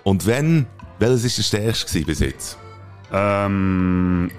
Und 0.02 0.26
wenn, 0.26 0.66
welches 0.98 1.24
ist 1.24 1.36
der 1.38 1.42
stärkste 1.60 2.00
bis 2.02 2.20
jetzt? 2.20 2.56
Ähm, 3.12 4.30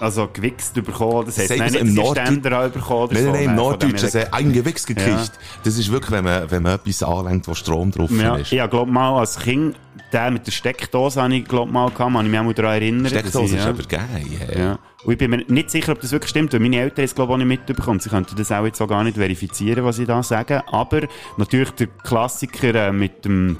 also 0.00 0.28
gewichst 0.32 0.74
bekommen, 0.74 1.26
das 1.26 1.36
Sag 1.36 1.58
nein, 1.58 1.74
im 1.74 1.92
Ständer 2.04 2.60
auch 2.64 2.70
bekommen 2.70 3.08
Nein, 3.12 3.24
nein, 3.24 3.26
im 3.26 3.32
Nein, 3.32 3.46
dem 3.48 3.56
Norddeutschen 3.56 3.98
her- 3.98 4.08
sagen, 4.10 4.32
ein 4.32 4.52
Gewichs 4.52 4.86
gekriegt. 4.86 5.32
Das 5.64 5.76
ist 5.78 5.90
wirklich, 5.92 6.10
wenn 6.10 6.24
man, 6.24 6.50
wenn 6.50 6.62
man 6.62 6.74
etwas 6.74 7.02
anlenkt, 7.02 7.46
wo 7.48 7.54
Strom 7.54 7.90
drauf 7.90 8.10
Ja, 8.10 8.36
ist. 8.36 8.52
ich 8.52 8.70
glaube 8.70 8.90
mal, 8.90 9.18
als 9.18 9.38
Kind, 9.38 9.76
der 10.12 10.30
mit 10.30 10.46
der 10.46 10.52
Steckdose 10.52 11.22
habe 11.22 11.34
ich 11.34 11.44
glaub 11.44 11.70
mal 11.70 11.90
gehabt, 11.90 12.12
kann 12.14 12.24
ich 12.24 12.30
mich 12.30 12.40
auch 12.40 12.44
mal 12.44 12.54
daran 12.54 12.72
erinnern. 12.72 13.02
dass 13.04 13.12
Steckdose 13.12 13.44
ich, 13.54 13.60
ist 13.60 13.64
ja, 13.64 13.70
aber 13.70 13.82
geil. 13.84 14.26
Ja. 14.58 14.78
Und 15.04 15.12
ich 15.12 15.18
bin 15.18 15.30
mir 15.30 15.38
nicht 15.48 15.70
sicher, 15.70 15.92
ob 15.92 16.00
das 16.00 16.10
wirklich 16.12 16.30
stimmt, 16.30 16.52
weil 16.52 16.60
meine 16.60 16.76
Eltern 16.80 17.04
es 17.04 17.14
glaube 17.14 17.32
ich 17.32 17.34
auch 17.34 17.38
nicht 17.38 17.46
mitbekommen. 17.46 18.00
Sie 18.00 18.08
könnten 18.10 18.34
das 18.36 18.50
auch 18.52 18.64
jetzt 18.64 18.78
so 18.78 18.86
gar 18.86 19.04
nicht 19.04 19.16
verifizieren, 19.16 19.84
was 19.84 19.98
ich 19.98 20.06
da 20.06 20.22
sage. 20.22 20.62
Aber 20.72 21.02
natürlich 21.36 21.70
der 21.72 21.86
Klassiker 21.86 22.74
äh, 22.88 22.92
mit 22.92 23.24
dem, 23.24 23.56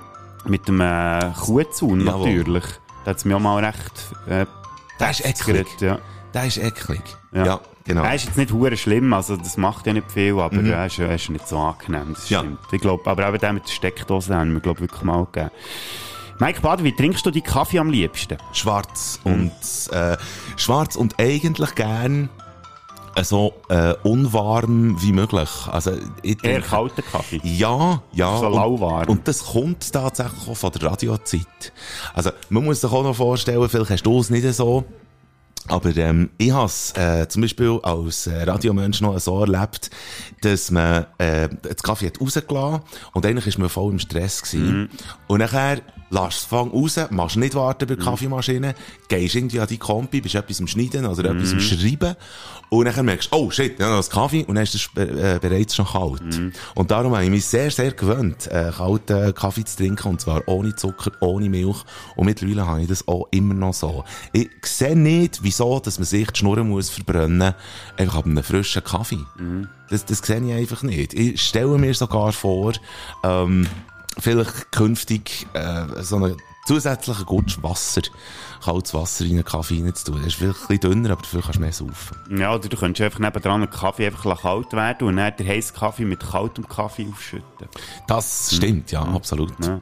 mit 0.47 0.67
dem 0.69 0.81
äh, 0.81 1.31
Kuhzaun 1.39 2.05
natürlich. 2.05 2.65
Da 3.05 3.11
hat 3.13 3.19
es 3.19 3.25
mir 3.25 3.37
auch 3.37 3.41
mal 3.41 3.65
recht 3.65 3.93
äh, 4.29 4.45
Das 4.99 5.21
ist 5.21 5.27
eklig. 5.27 5.67
ja. 5.81 5.99
Das 6.33 6.47
ist 6.47 6.59
eklig. 6.59 7.01
Ja. 7.33 7.45
Ja, 7.47 7.61
genau. 7.85 8.03
Er 8.05 8.15
ist 8.15 8.25
jetzt 8.27 8.37
nicht 8.37 8.53
hure 8.53 8.77
schlimm, 8.77 9.13
also 9.13 9.37
das 9.37 9.57
macht 9.57 9.87
ja 9.87 9.93
nicht 9.93 10.11
viel, 10.11 10.39
aber 10.39 10.63
er, 10.63 10.87
ist, 10.87 10.99
er 10.99 11.15
ist 11.15 11.29
nicht 11.31 11.47
so 11.49 11.59
angenehm, 11.59 12.15
das 12.15 12.29
Ja. 12.29 12.41
stimmt. 12.41 12.59
Ich 12.73 12.81
glaub, 12.81 13.07
aber 13.09 13.29
auch 13.29 13.37
der 13.37 13.53
mit 13.53 13.67
der 13.67 13.73
Steckdose 13.73 14.35
haben 14.35 14.53
wir, 14.53 14.61
glaub 14.61 14.81
wirklich 14.81 15.03
mal 15.03 15.25
gegeben. 15.27 15.51
Mike 16.39 16.61
Bader, 16.63 16.85
wie 16.85 16.93
trinkst 16.95 17.27
du 17.27 17.31
die 17.31 17.43
Kaffee 17.43 17.79
am 17.79 17.91
liebsten? 17.91 18.39
Schwarz 18.53 19.21
und, 19.25 19.53
äh, 19.93 20.17
schwarz 20.57 20.97
und 20.97 21.17
eigentlich 21.21 21.75
gern 21.75 22.31
äh, 23.15 23.25
so 23.25 23.53
äh, 23.69 23.93
unwarm 24.05 24.97
wie 25.03 25.13
möglich. 25.13 25.51
Also, 25.71 25.93
ich 26.23 26.43
Eher 26.43 26.63
kalten 26.63 27.03
Kaffee. 27.05 27.41
Ja, 27.43 28.03
ja. 28.13 28.39
So 28.39 28.47
und, 28.47 28.55
lauwarm. 28.55 29.09
und 29.09 29.29
das 29.29 29.45
kommt 29.45 29.93
tatsächlich 29.93 30.49
auch 30.49 30.57
von 30.57 30.71
der 30.73 30.83
Radiozeit. 30.91 31.73
Also, 32.15 32.31
man 32.49 32.65
muss 32.65 32.81
sich 32.81 32.91
auch 32.91 33.03
noch 33.03 33.17
vorstellen, 33.17 33.69
vielleicht 33.69 33.91
hast 33.91 34.07
du 34.07 34.21
es 34.21 34.31
nicht 34.31 34.51
so, 34.55 34.85
aber 35.71 35.97
ähm, 35.97 36.31
ich 36.39 36.51
habe 36.51 36.71
äh, 36.95 37.29
zum 37.29 37.43
Beispiel 37.43 37.79
als 37.83 38.27
äh, 38.27 38.43
Radiomensch 38.43 39.01
noch 39.01 39.19
so 39.19 39.41
erlebt, 39.41 39.91
dass 40.43 40.71
man 40.71 41.07
äh, 41.19 41.49
das 41.63 41.83
Kaffee 41.83 42.07
hat 42.07 42.21
rausgelassen 42.21 42.81
und 43.13 43.27
eigentlich 43.27 43.47
ist 43.47 43.59
man 43.59 43.69
voll 43.69 43.93
im 43.93 43.99
Stress 43.99 44.43
gewesen. 44.43 44.91
Und 45.27 45.39
nachher 45.39 45.81
es 46.11 46.39
fang 46.39 46.71
raus, 46.71 46.99
machst 47.11 47.37
nicht 47.37 47.55
warten 47.55 47.87
bei 47.87 47.95
der 47.95 48.05
Kaffeemaschine, 48.05 48.75
gehst 49.09 49.35
irgendwie 49.35 49.61
an 49.61 49.69
die 49.69 49.79
Kompi, 49.79 50.21
bist 50.21 50.35
etwas 50.35 50.61
am 50.61 50.67
Schneiden 50.67 51.07
oder 51.07 51.31
etwas 51.31 51.53
am 51.53 51.61
Schreiben 51.61 52.17
und 52.71 52.85
nachher 52.85 53.03
merkst 53.03 53.33
du, 53.33 53.37
oh 53.37 53.51
shit, 53.51 53.79
ja, 53.79 53.89
noch 53.89 53.97
das 53.97 54.11
Kaffee 54.11 54.45
und 54.45 54.55
dann 54.55 54.65
ist 54.65 54.75
es 54.75 54.89
äh, 54.97 55.39
bereits 55.41 55.75
schon 55.75 55.87
kalt. 55.87 56.23
Und 56.75 56.91
darum 56.91 57.13
habe 57.15 57.25
ich 57.25 57.31
mich 57.31 57.45
sehr, 57.45 57.71
sehr 57.71 57.93
gewöhnt, 57.93 58.47
äh, 58.47 58.71
kalten 58.75 59.35
Kaffee 59.35 59.65
zu 59.65 59.77
trinken 59.77 60.09
und 60.09 60.21
zwar 60.21 60.47
ohne 60.47 60.75
Zucker, 60.77 61.11
ohne 61.21 61.49
Milch 61.49 61.79
und 62.17 62.27
mittlerweile 62.27 62.67
habe 62.67 62.83
ich 62.83 62.89
das 62.89 63.07
auch 63.09 63.27
immer 63.33 63.55
noch 63.55 63.75
so. 63.75 64.05
Ich 64.33 64.49
sehe 64.65 64.97
nicht, 64.97 65.41
wieso, 65.43 65.81
dass 65.81 65.99
man 65.99 66.07
sich 66.07 66.31
die 66.31 66.39
Schnurren 66.39 66.69
muss 66.69 66.91
verbrennen, 66.91 67.55
einfach 67.97 68.17
ab 68.17 68.27
einem 68.27 68.43
frischen 68.43 68.85
Kaffee. 68.85 69.19
Das, 69.91 70.05
das 70.05 70.19
sehe 70.19 70.41
ich 70.41 70.53
einfach 70.53 70.83
nicht. 70.83 71.13
Ich 71.15 71.43
stelle 71.43 71.77
mir 71.77 71.95
sogar 71.95 72.33
vor, 72.33 72.73
ähm, 73.25 73.67
vielleicht 74.19 74.71
künftig 74.71 75.47
äh, 75.55 76.03
so 76.03 76.17
einen 76.17 76.37
zusätzlichen 76.67 77.27
Gutsch 77.27 77.59
Wasser, 77.63 78.03
kaltes 78.61 78.95
Wasser 78.95 79.25
in 79.25 79.33
einen 79.33 79.45
Kaffee 79.45 79.83
reinzutun. 79.83 80.17
Das 80.19 80.27
ist 80.29 80.35
vielleicht 80.35 80.61
ein 80.63 80.67
bisschen 80.79 80.91
dünner, 80.93 81.11
aber 81.11 81.23
dafür 81.23 81.43
kannst 81.43 81.57
du 81.57 81.61
mehr 81.63 81.73
saufen. 81.73 82.39
Ja, 82.39 82.55
oder 82.55 82.69
du 82.69 82.77
könntest 82.77 83.03
einfach 83.05 83.19
nebendran 83.21 83.63
einen 83.63 83.71
Kaffee 83.71 84.07
einfach 84.07 84.41
kalt 84.43 84.73
werden 84.73 85.09
und 85.09 85.17
dann 85.17 85.33
den 85.37 85.47
heißen 85.49 85.75
Kaffee 85.77 86.05
mit 86.05 86.21
kaltem 86.21 86.69
Kaffee 86.69 87.07
aufschütten. 87.11 87.69
Das 88.07 88.55
stimmt, 88.55 88.91
ja, 88.93 89.03
absolut. 89.03 89.53
Ja. 89.63 89.69
Ja. 89.69 89.81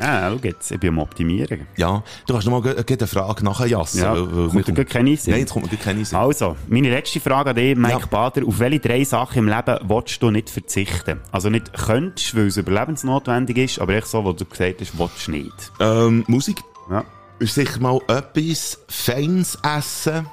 Ja, 0.00 0.30
schau 0.32 0.38
jetzt, 0.42 0.72
ich 0.72 0.80
bin 0.80 0.88
am 0.88 0.98
Optimieren. 0.98 1.64
du 1.76 2.02
hast 2.36 2.44
noch 2.44 2.50
mal 2.50 2.62
ge- 2.62 2.82
ge- 2.82 2.98
eine 2.98 3.06
Frage 3.06 3.44
nachher, 3.44 3.66
Jassen. 3.66 4.00
Ja, 4.02 4.12
weil- 4.14 4.52
weil- 4.52 4.62
kommt 4.64 4.74
gar 4.74 4.84
keine 4.84 5.16
Sinn? 5.16 5.30
Nein, 5.30 5.40
jetzt 5.42 5.52
kommt 5.52 5.70
mir 5.70 5.78
keine 5.78 6.04
Sinn. 6.04 6.18
Also, 6.18 6.56
meine 6.66 6.90
letzte 6.90 7.20
Frage 7.20 7.50
an 7.50 7.56
dich, 7.56 7.76
Mike 7.76 8.00
Ja. 8.00 8.06
Bader. 8.06 8.44
Auf 8.44 8.58
welche 8.58 8.80
drei 8.80 9.04
Sachen 9.04 9.38
im 9.38 9.48
Leben 9.48 9.78
willst 9.84 10.20
du 10.20 10.32
nicht 10.32 10.50
verzichten? 10.50 11.20
Also 11.30 11.50
nicht 11.50 11.72
könntest, 11.74 12.34
weil 12.34 12.48
es 12.48 12.56
überlebensnotwendig 12.56 13.56
ist, 13.58 13.78
aber 13.78 13.94
echt 13.94 14.08
so, 14.08 14.24
wo 14.24 14.32
du 14.32 14.44
gesagt 14.44 14.80
hast, 14.80 14.98
willst 14.98 15.28
du 15.28 15.30
nicht. 15.30 15.72
Ähm, 15.78 16.24
Musik 16.26 16.60
Ja. 16.90 17.04
Sicher 17.46 17.80
mal 17.80 18.00
etwas 18.08 18.78
Feins 18.88 19.58
essen 19.62 20.26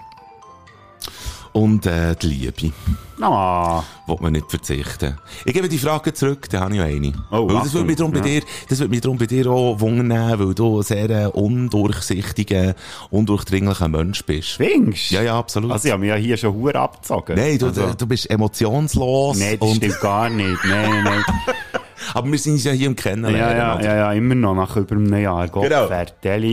und 1.54 1.86
äh, 1.86 2.16
die 2.16 2.28
Liebe. 2.28 2.74
Ah, 3.22 3.84
will 4.08 4.18
man 4.22 4.34
nicht 4.34 4.50
verzichten. 4.50 5.18
Ich 5.44 5.54
gebe 5.54 5.68
die 5.68 5.78
Frage 5.78 6.14
zurück, 6.14 6.48
dann 6.50 6.62
habe 6.62 6.76
ich 6.76 6.82
eine. 6.82 7.14
Oh, 7.32 7.48
weil 7.48 7.56
das 7.56 7.74
würde 7.74 7.88
mich 7.88 7.98
darum 7.98 8.14
bei 8.14 8.20
ja. 8.20 8.26
dir, 8.26 8.42
das 8.70 8.80
würde 8.80 8.92
mich 8.92 9.02
darum 9.02 9.18
bei 9.18 9.26
dir 9.26 9.48
auch 9.48 9.80
wundern, 9.80 10.40
weil 10.40 10.54
du 10.54 10.78
ein 10.78 10.84
sehr 10.84 11.10
äh, 11.10 11.26
undurchsichtiger, 11.28 12.76
undurchdringlicher 13.10 13.88
Mensch 13.90 14.24
bist. 14.26 14.52
Fingst? 14.52 15.12
Ja, 15.12 15.22
ja, 15.22 15.38
absolut. 15.38 15.72
Also, 15.72 15.88
ich 15.88 15.92
habe 15.92 16.02
mich 16.02 16.10
ja 16.10 16.16
hier 16.16 16.38
schon 16.38 16.54
hure 16.54 16.76
abgezogen. 16.76 17.36
Nein, 17.36 17.58
du, 17.58 17.68
also, 17.68 17.94
du 17.94 18.08
bist 18.08 18.30
emotionslos. 18.30 19.38
Nein, 19.38 19.58
das 19.60 19.76
stimmt 19.76 20.00
gar 20.00 20.30
nicht. 20.30 20.64
Nein, 20.66 21.04
nein. 21.04 21.24
aber 22.14 22.32
wir 22.32 22.38
sind 22.40 22.54
uns 22.54 22.64
ja 22.64 22.72
hier 22.72 22.88
im 22.88 22.96
Kennenlernen. 22.96 23.40
Ja, 23.58 23.80
ja, 23.80 23.82
ja, 23.82 23.96
ja, 23.98 24.14
immer 24.14 24.36
noch 24.36 24.56
nach 24.56 24.76
über 24.76 24.96
einem 24.96 25.14
Jahr. 25.18 25.48
Gott, 25.48 25.64
Genau. 25.64 25.90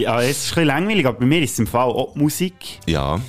Ah, 0.09 0.21
es 0.23 0.31
ist 0.31 0.45
ein 0.51 0.55
bisschen 0.55 0.65
langweilig, 0.67 1.07
aber 1.07 1.19
bei 1.19 1.27
mir 1.27 1.43
ist 1.43 1.53
es 1.53 1.59
im 1.59 1.67
Fall 1.67 1.89
auch 1.89 2.15
die 2.15 2.21
Musik. 2.21 2.55
ja. 2.87 3.21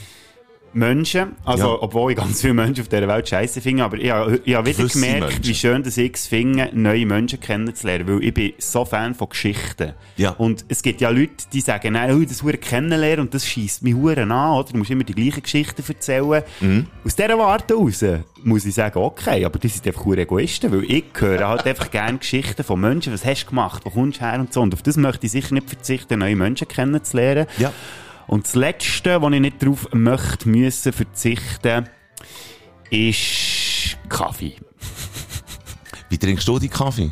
Menschen, 0.78 1.36
also 1.44 1.63
Ja. 1.63 1.78
obwohl 1.82 2.12
ich 2.12 2.18
ganz 2.18 2.42
viele 2.42 2.54
Menschen 2.54 2.82
auf 2.82 2.88
dieser 2.88 3.08
Welt 3.08 3.28
scheiße 3.28 3.62
finde, 3.62 3.84
aber 3.84 3.98
ich 3.98 4.12
habe, 4.12 4.40
ich 4.46 4.54
habe 4.56 4.68
wieder 4.68 4.78
Gewisse 4.78 5.00
gemerkt, 5.00 5.22
Menschen. 5.34 5.44
wie 5.46 5.56
schön 5.56 5.84
das 5.84 5.98
ich 5.98 6.13
es 6.13 6.28
finde, 6.28 6.70
neue 6.74 7.06
Menschen 7.06 7.40
kennenzulernen, 7.40 8.08
weil 8.08 8.24
ich 8.24 8.34
bin 8.34 8.54
so 8.60 8.86
Fan 8.86 9.16
von 9.16 9.30
Geschichten. 9.30 9.94
Ja. 10.18 10.32
Und 10.32 10.66
es 10.68 10.82
gibt 10.84 11.02
ja 11.02 11.10
Leute, 11.10 11.46
die 11.52 11.62
sagen, 11.62 11.94
nein, 11.94 12.12
oh, 12.16 12.24
das 12.24 12.44
Hure 12.44 12.58
kennenlernen 12.58 13.26
und 13.26 13.34
das 13.34 13.48
schießt 13.48 13.82
mich 13.84 13.96
Hure 13.96 14.22
an, 14.22 14.32
oder? 14.32 14.72
Du 14.72 14.78
musst 14.78 14.92
immer 14.92 15.04
die 15.04 15.16
gleichen 15.16 15.42
Geschichten 15.42 15.84
erzählen. 15.88 16.44
Mhm. 16.62 16.86
Aus 17.04 17.16
dieser 17.16 17.38
Warte 17.40 17.74
raus 17.74 18.04
muss 18.44 18.66
ich 18.66 18.76
sagen, 18.76 19.00
okay, 19.00 19.44
aber 19.46 19.58
die 19.60 19.68
sind 19.70 19.86
einfach 19.88 20.06
hure 20.06 20.22
Egoisten, 20.22 20.72
weil 20.72 20.84
ich 20.84 21.06
höre 21.18 21.48
halt 21.48 21.66
einfach 21.66 21.90
gerne 21.90 22.20
Geschichten 22.20 22.63
von 22.63 22.80
Menschen, 22.80 23.12
was 23.12 23.26
hast 23.26 23.46
du 23.46 23.50
gemacht, 23.50 23.82
wo 23.84 23.90
kommst 23.90 24.20
du 24.22 24.26
her 24.26 24.40
und 24.40 24.54
so. 24.54 24.62
Und 24.62 24.74
auf 24.76 24.84
das 24.84 24.96
möchte 24.96 25.26
ich 25.26 25.32
sicher 25.32 25.54
nicht 25.56 25.68
verzichten, 25.68 26.20
neue 26.20 26.36
Menschen 26.36 26.68
kennenzulernen. 26.68 27.48
Ja. 27.58 27.74
Und 28.28 28.46
das 28.46 28.56
Letzte, 28.56 29.22
wo 29.22 29.30
ich 29.30 29.40
nicht 29.40 29.62
darauf 29.62 29.88
möchte, 29.94 30.50
müssen 30.50 30.92
verzichten, 30.94 31.88
ist 32.90 33.98
Kaffee. 34.10 34.54
Wie 36.10 36.18
trinkst 36.18 36.48
du 36.48 36.60
die 36.60 36.70
Kaffee? 36.70 37.12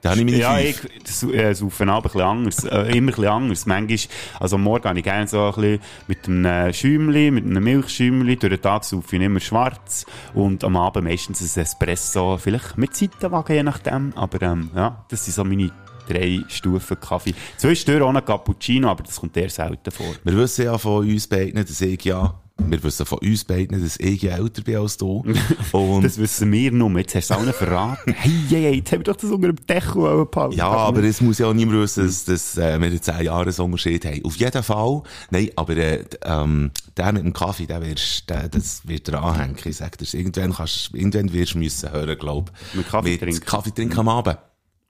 Da 0.00 0.10
habe 0.10 0.20
ich 0.20 0.26
meine 0.26 0.36
Ja, 0.36 0.56
fünf. 0.56 0.84
ich 0.84 1.02
das, 1.02 1.22
äh, 1.22 1.54
saufe 1.54 1.84
aber 1.84 1.96
ein 1.96 2.02
bisschen 2.02 2.20
anders, 2.20 2.64
äh, 2.64 2.76
immer 2.92 2.92
ein 2.92 3.06
bisschen 3.06 3.24
anders. 3.26 3.64
Manchmal, 3.64 3.98
also 4.38 4.56
am 4.56 4.62
Morgen 4.62 4.84
habe 4.86 4.98
ich 4.98 5.04
gerne 5.04 5.26
so 5.26 5.46
ein 5.46 5.54
bisschen 5.54 5.80
mit 6.08 6.28
einem 6.28 6.72
Schäumli, 6.74 7.30
mit 7.30 7.44
einem 7.46 7.64
Milchschäumli, 7.64 8.36
durch 8.36 8.52
den 8.52 8.60
Tag 8.60 8.84
saufe 8.84 9.16
ich 9.16 9.22
immer 9.22 9.40
schwarz 9.40 10.04
und 10.34 10.62
am 10.62 10.76
Abend 10.76 11.04
meistens 11.08 11.56
ein 11.56 11.62
Espresso, 11.62 12.36
vielleicht 12.36 12.76
mit 12.76 12.94
Seitenwagen, 12.94 13.56
je 13.56 13.62
nachdem, 13.62 14.12
aber 14.14 14.42
ähm, 14.42 14.70
ja, 14.76 15.06
das 15.08 15.24
sind 15.24 15.32
so 15.34 15.42
meine 15.42 15.70
drei 16.08 16.40
Stufen 16.48 16.98
Kaffee. 17.00 17.34
Zwischendurch 17.56 18.02
auch 18.02 18.14
ein 18.14 18.24
Cappuccino, 18.24 18.88
aber 18.88 19.02
das 19.02 19.20
kommt 19.20 19.36
eher 19.36 19.50
selten 19.50 19.90
vor. 19.90 20.14
Wir 20.22 20.36
wissen 20.36 20.64
ja 20.64 20.78
von 20.78 21.08
uns 21.08 21.26
beiden, 21.26 21.64
dass 21.64 21.80
ich 21.80 22.04
ja, 22.04 22.34
wir 22.58 22.82
wissen 22.82 23.04
von 23.04 23.18
uns 23.18 23.44
beiden, 23.44 23.82
dass 23.82 23.96
ich 23.98 24.22
ja 24.22 24.36
älter 24.36 24.62
bin 24.62 24.76
als 24.76 24.96
du. 24.96 25.24
Und 25.72 26.04
Das 26.04 26.18
wissen 26.18 26.50
wir 26.52 26.70
nur, 26.72 26.96
jetzt 26.98 27.14
hast 27.14 27.30
du 27.30 27.34
es 27.34 27.40
allen 27.40 27.52
verraten. 27.52 28.14
Hey, 28.24 28.32
hey, 28.48 28.62
hey, 28.62 28.74
jetzt 28.76 28.92
haben 28.92 29.00
wir 29.00 29.12
doch 29.12 29.16
das 29.16 29.30
unter 29.30 29.52
dem 29.52 29.66
Deckel 29.66 30.26
behalten. 30.26 30.56
Ja, 30.56 30.68
aber 30.68 31.02
es 31.02 31.20
muss 31.20 31.38
ja 31.38 31.46
auch 31.46 31.54
niemand 31.54 31.80
wissen, 31.80 32.06
dass, 32.06 32.24
dass 32.24 32.56
äh, 32.56 32.78
wir 32.78 32.86
einen 32.86 33.02
10 33.02 33.24
Jahre 33.24 33.50
Unterschied 33.62 34.04
haben. 34.04 34.24
Auf 34.24 34.36
jeden 34.36 34.62
Fall. 34.62 35.02
Nein, 35.30 35.50
aber 35.56 35.76
äh, 35.76 36.04
ähm, 36.24 36.70
der 36.96 37.12
mit 37.12 37.24
dem 37.24 37.32
Kaffee, 37.32 37.66
der 37.66 37.82
wirst, 37.82 38.30
der, 38.30 38.48
das 38.48 38.86
wird 38.86 39.08
dir 39.08 39.20
anhängen. 39.20 39.56
Ich 39.64 39.76
sag 39.76 39.98
dir, 39.98 40.06
irgendwann, 40.12 40.52
kannst, 40.52 40.94
irgendwann 40.94 41.32
wirst 41.32 41.54
du 41.54 41.58
müssen 41.58 41.90
hören, 41.90 42.16
glaub 42.18 42.52
Mit 42.72 42.88
Kaffee 42.88 43.16
trinken. 43.18 43.44
Kaffee 43.44 43.70
trinken 43.72 43.98
am 43.98 44.08
Abend. 44.08 44.38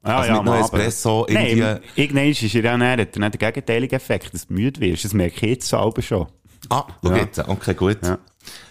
Ah, 0.05 0.19
also 0.21 0.33
am 0.35 0.45
noch 0.45 0.53
Abend. 0.53 0.65
Espresso, 0.65 1.27
irgendwie... 1.29 1.61
Nein, 1.61 1.81
irgendwann 1.97 2.29
ist 2.29 2.55
er 2.55 2.63
ja 2.63 2.77
näher, 2.77 2.91
hat 2.99 3.17
er 3.17 3.21
nicht 3.21 3.35
den 3.35 3.39
gegenteiligen 3.39 3.97
Effekt, 3.97 4.35
dass 4.35 4.47
du 4.47 4.55
müde 4.55 4.81
wirst. 4.81 5.05
Das 5.05 5.15
merke 5.15 5.35
ich 5.37 5.43
jetzt 5.53 5.69
selber 5.69 6.03
schon. 6.03 6.27
Ah, 6.69 6.85
schau 7.03 7.11
Ja. 7.11 7.17
jetzt. 7.17 7.39
Okay, 7.49 7.75
gut. 7.75 7.99
Ja. 8.03 8.19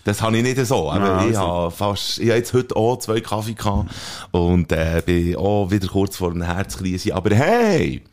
Das 0.03 0.21
habe 0.21 0.37
ich 0.37 0.43
nicht 0.43 0.63
so. 0.65 0.91
Aber 0.91 1.05
Ja, 1.05 1.17
ich 1.21 1.25
also. 1.37 1.39
habe 1.39 1.71
fast, 1.71 2.19
ich 2.19 2.27
habe 2.29 2.37
jetzt 2.37 2.53
heute 2.53 2.75
auch 2.75 2.97
zwei 2.97 3.19
Kaffee 3.21 3.53
gehabt 3.53 3.89
und 4.31 4.71
äh, 4.71 5.01
bin 5.05 5.35
auch 5.35 5.71
wieder 5.71 5.87
kurz 5.87 6.17
vor 6.17 6.31
einer 6.31 6.45
Herzkrise. 6.55 7.15
Aber 7.15 7.33
hey! 7.35 8.03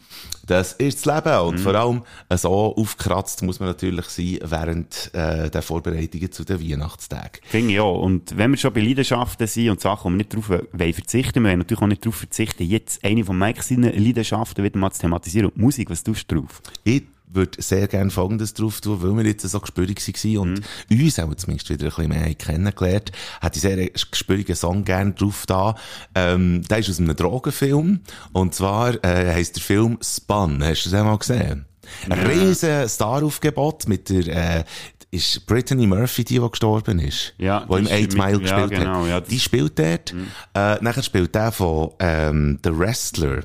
Das 0.50 0.72
ist 0.72 1.06
das 1.06 1.14
Leben. 1.14 1.32
Mhm. 1.32 1.48
Und 1.48 1.60
vor 1.60 1.74
allem, 1.76 2.02
äh, 2.28 2.36
so 2.36 2.50
aufgekratzt 2.50 3.42
muss 3.44 3.60
man 3.60 3.68
natürlich 3.68 4.06
sein 4.06 4.38
während 4.42 5.14
äh, 5.14 5.48
der 5.48 5.62
Vorbereitungen 5.62 6.32
zu 6.32 6.44
den 6.44 6.60
Weihnachtstagen. 6.60 7.40
Finde 7.44 7.74
ich 7.74 7.78
auch. 7.78 8.02
Und 8.02 8.36
wenn 8.36 8.50
wir 8.50 8.58
schon 8.58 8.72
bei 8.72 8.80
Leidenschaften 8.80 9.46
sind 9.46 9.70
und 9.70 9.80
Sachen, 9.80 10.06
wo 10.06 10.08
wir 10.10 10.16
nicht 10.16 10.34
darauf 10.34 10.46
verzichten, 10.46 11.44
wir 11.44 11.50
wollen 11.50 11.58
natürlich 11.58 11.82
auch 11.82 11.86
nicht 11.86 12.04
darauf 12.04 12.16
verzichten, 12.16 12.64
jetzt 12.64 13.04
eine 13.04 13.24
von 13.24 13.38
Mike 13.38 13.62
seinen 13.62 13.96
Leidenschaften 13.96 14.64
wieder 14.64 14.76
mal 14.76 14.90
zu 14.90 15.02
thematisieren. 15.02 15.50
Und 15.50 15.56
Musik, 15.56 15.88
was 15.88 16.02
tust 16.02 16.28
du 16.32 16.40
drauf? 16.40 16.60
Ich 16.82 17.04
würde 17.32 17.62
sehr 17.62 17.86
gerne 17.88 18.10
Folgendes 18.10 18.54
drauf 18.54 18.80
tun, 18.80 19.02
weil 19.02 19.16
wir 19.24 19.30
jetzt 19.30 19.48
so 19.48 19.60
gespürig 19.60 20.00
waren 20.00 20.38
und 20.38 20.62
Mhm. 20.88 21.04
uns 21.04 21.18
auch 21.18 21.34
zumindest 21.34 21.70
wieder 21.70 21.86
ein 21.86 21.90
bisschen 21.90 22.08
mehr 22.08 22.34
kennengelernt, 22.34 23.12
hätte 23.40 23.56
ich 23.56 23.62
sehr 23.62 23.88
gespürigen 24.10 24.56
Song 24.56 24.84
gerne 24.84 25.12
drauf 25.12 25.44
da. 25.46 25.74
Ähm, 26.14 26.62
der 26.68 26.78
ist 26.78 26.90
aus 26.90 26.98
einem 26.98 27.14
Drogenfilm 27.16 28.00
und 28.32 28.54
zwar 28.54 29.02
äh, 29.04 29.32
heisst 29.34 29.56
der 29.56 29.62
Film 29.62 29.98
Spun. 30.02 30.62
Hast 30.64 30.84
du 30.86 30.90
das 30.90 30.98
einmal 30.98 31.18
gesehen? 31.18 31.66
Ein 32.08 32.18
riesen 32.26 32.88
Staraufgebot 32.88 33.88
mit 33.88 34.08
der 34.10 34.58
äh, 34.60 34.64
ist 35.12 35.44
Brittany 35.46 35.88
Murphy 35.88 36.22
die, 36.22 36.38
die 36.38 36.50
gestorben 36.50 37.00
ist? 37.00 37.34
Ja, 37.38 37.66
die 37.68 37.78
im 37.78 37.86
Eight 37.88 38.14
Mile 38.14 38.32
ja, 38.32 38.38
gespielt 38.38 38.70
genau, 38.70 39.00
hat. 39.02 39.08
ja, 39.08 39.20
die 39.20 39.40
spielt 39.40 39.76
dort. 39.78 40.14
Äh, 40.54 40.76
nachher 40.82 41.02
spielt 41.02 41.34
der 41.34 41.50
von 41.50 41.90
ähm, 41.98 42.58
The 42.62 42.70
Wrestler. 42.78 43.40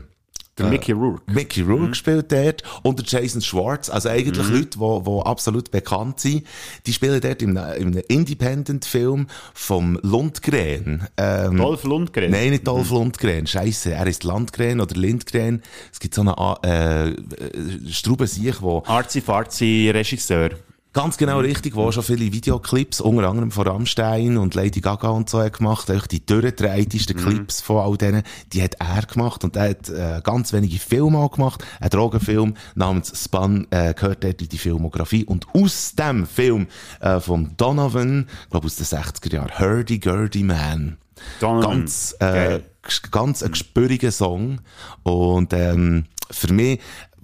Der 0.58 0.68
Mickey 0.68 0.94
Rourke. 0.94 1.22
Mickey 1.32 1.64
Mhm. 1.64 1.72
Rourke 1.72 1.96
spielt 1.96 2.32
dort 2.32 2.64
und 2.84 3.00
der 3.00 3.22
Jason 3.22 3.42
Schwartz, 3.42 3.90
also 3.90 4.08
eigentlich 4.08 4.38
Leute, 4.38 4.78
die, 4.78 5.04
die 5.04 5.26
absolut 5.26 5.70
bekannt 5.70 6.22
sind, 6.22 6.46
die 6.86 6.94
spielen 6.94 7.20
dort 7.20 7.42
in 7.42 7.58
einem, 7.58 7.82
in 7.82 7.88
einem 7.88 8.04
Independent-Film 8.08 9.28
vom 9.54 10.00
Lundgren. 10.02 11.08
Ähm, 11.18 11.58
Dolph 11.58 11.84
Lundgren. 11.84 12.32
Nein, 12.32 12.52
nicht 12.52 12.66
Dolph 12.68 12.90
Lundgren. 12.90 13.48
Scheiße, 13.48 13.92
er 13.94 14.08
ist 14.08 14.24
Landgren 14.24 14.80
oder 14.80 14.96
Lindgren. 14.96 15.62
Es 15.92 16.00
gibt 16.00 16.16
so 16.16 16.22
einen 16.22 16.34
äh, 16.64 17.10
äh, 17.10 17.92
Straubensiech, 17.92 18.62
wo 18.62 18.82
Arzi-Farzi 18.86 19.92
Regisseur. 19.94 20.52
Ganz 20.96 21.18
genau 21.18 21.40
richtig, 21.40 21.76
wo 21.76 21.92
schon 21.92 22.04
viele 22.04 22.32
Videoclips, 22.32 23.02
unter 23.02 23.28
anderem 23.30 23.52
von 23.52 23.68
Rammstein 23.68 24.38
und 24.38 24.56
Lady 24.56 24.80
Gaga 24.80 25.10
und 25.10 25.30
so 25.30 25.42
hat 25.42 25.58
gemacht, 25.58 25.90
eigentlich 25.92 26.08
die 26.08 26.26
durchgedrehtesten 26.26 27.18
Clips 27.18 27.60
von 27.60 27.80
all 27.84 27.98
denen, 27.98 28.24
die 28.54 28.64
hat 28.64 28.76
er 28.80 29.02
gemacht. 29.02 29.44
Und 29.44 29.58
er 29.58 29.72
hat 29.72 29.90
äh, 29.90 30.22
ganz 30.24 30.54
wenige 30.54 30.80
Filme 30.80 31.18
auch 31.18 31.32
gemacht, 31.32 31.66
ein 31.82 31.90
Drogenfilm 31.90 32.54
namens 32.76 33.12
Spun 33.22 33.68
äh, 33.72 33.94
gehört 33.94 34.24
dort 34.24 34.42
in 34.42 34.48
die 34.48 34.58
Filmografie. 34.58 35.26
Und 35.26 35.48
aus 35.54 35.96
dem 35.96 36.26
Film 36.26 36.68
äh, 37.02 37.20
von 37.20 37.52
Donovan, 37.58 38.30
glaube 38.50 38.68
aus 38.68 38.78
den 38.78 38.86
60er 38.86 39.34
Jahren, 39.34 39.60
Hurdy 39.60 40.00
Gurdy 40.00 40.44
Man. 40.44 40.96
Donovan. 41.42 41.80
Ganz, 41.80 42.16
äh, 42.20 42.62
gs- 42.82 43.12
ganz 43.12 43.44
ein 43.44 43.52
gespüriger 43.52 44.12
Song. 44.14 44.62
Und 45.04 45.52
ähm, 45.52 46.06
für 46.32 46.54
mich 46.54 46.80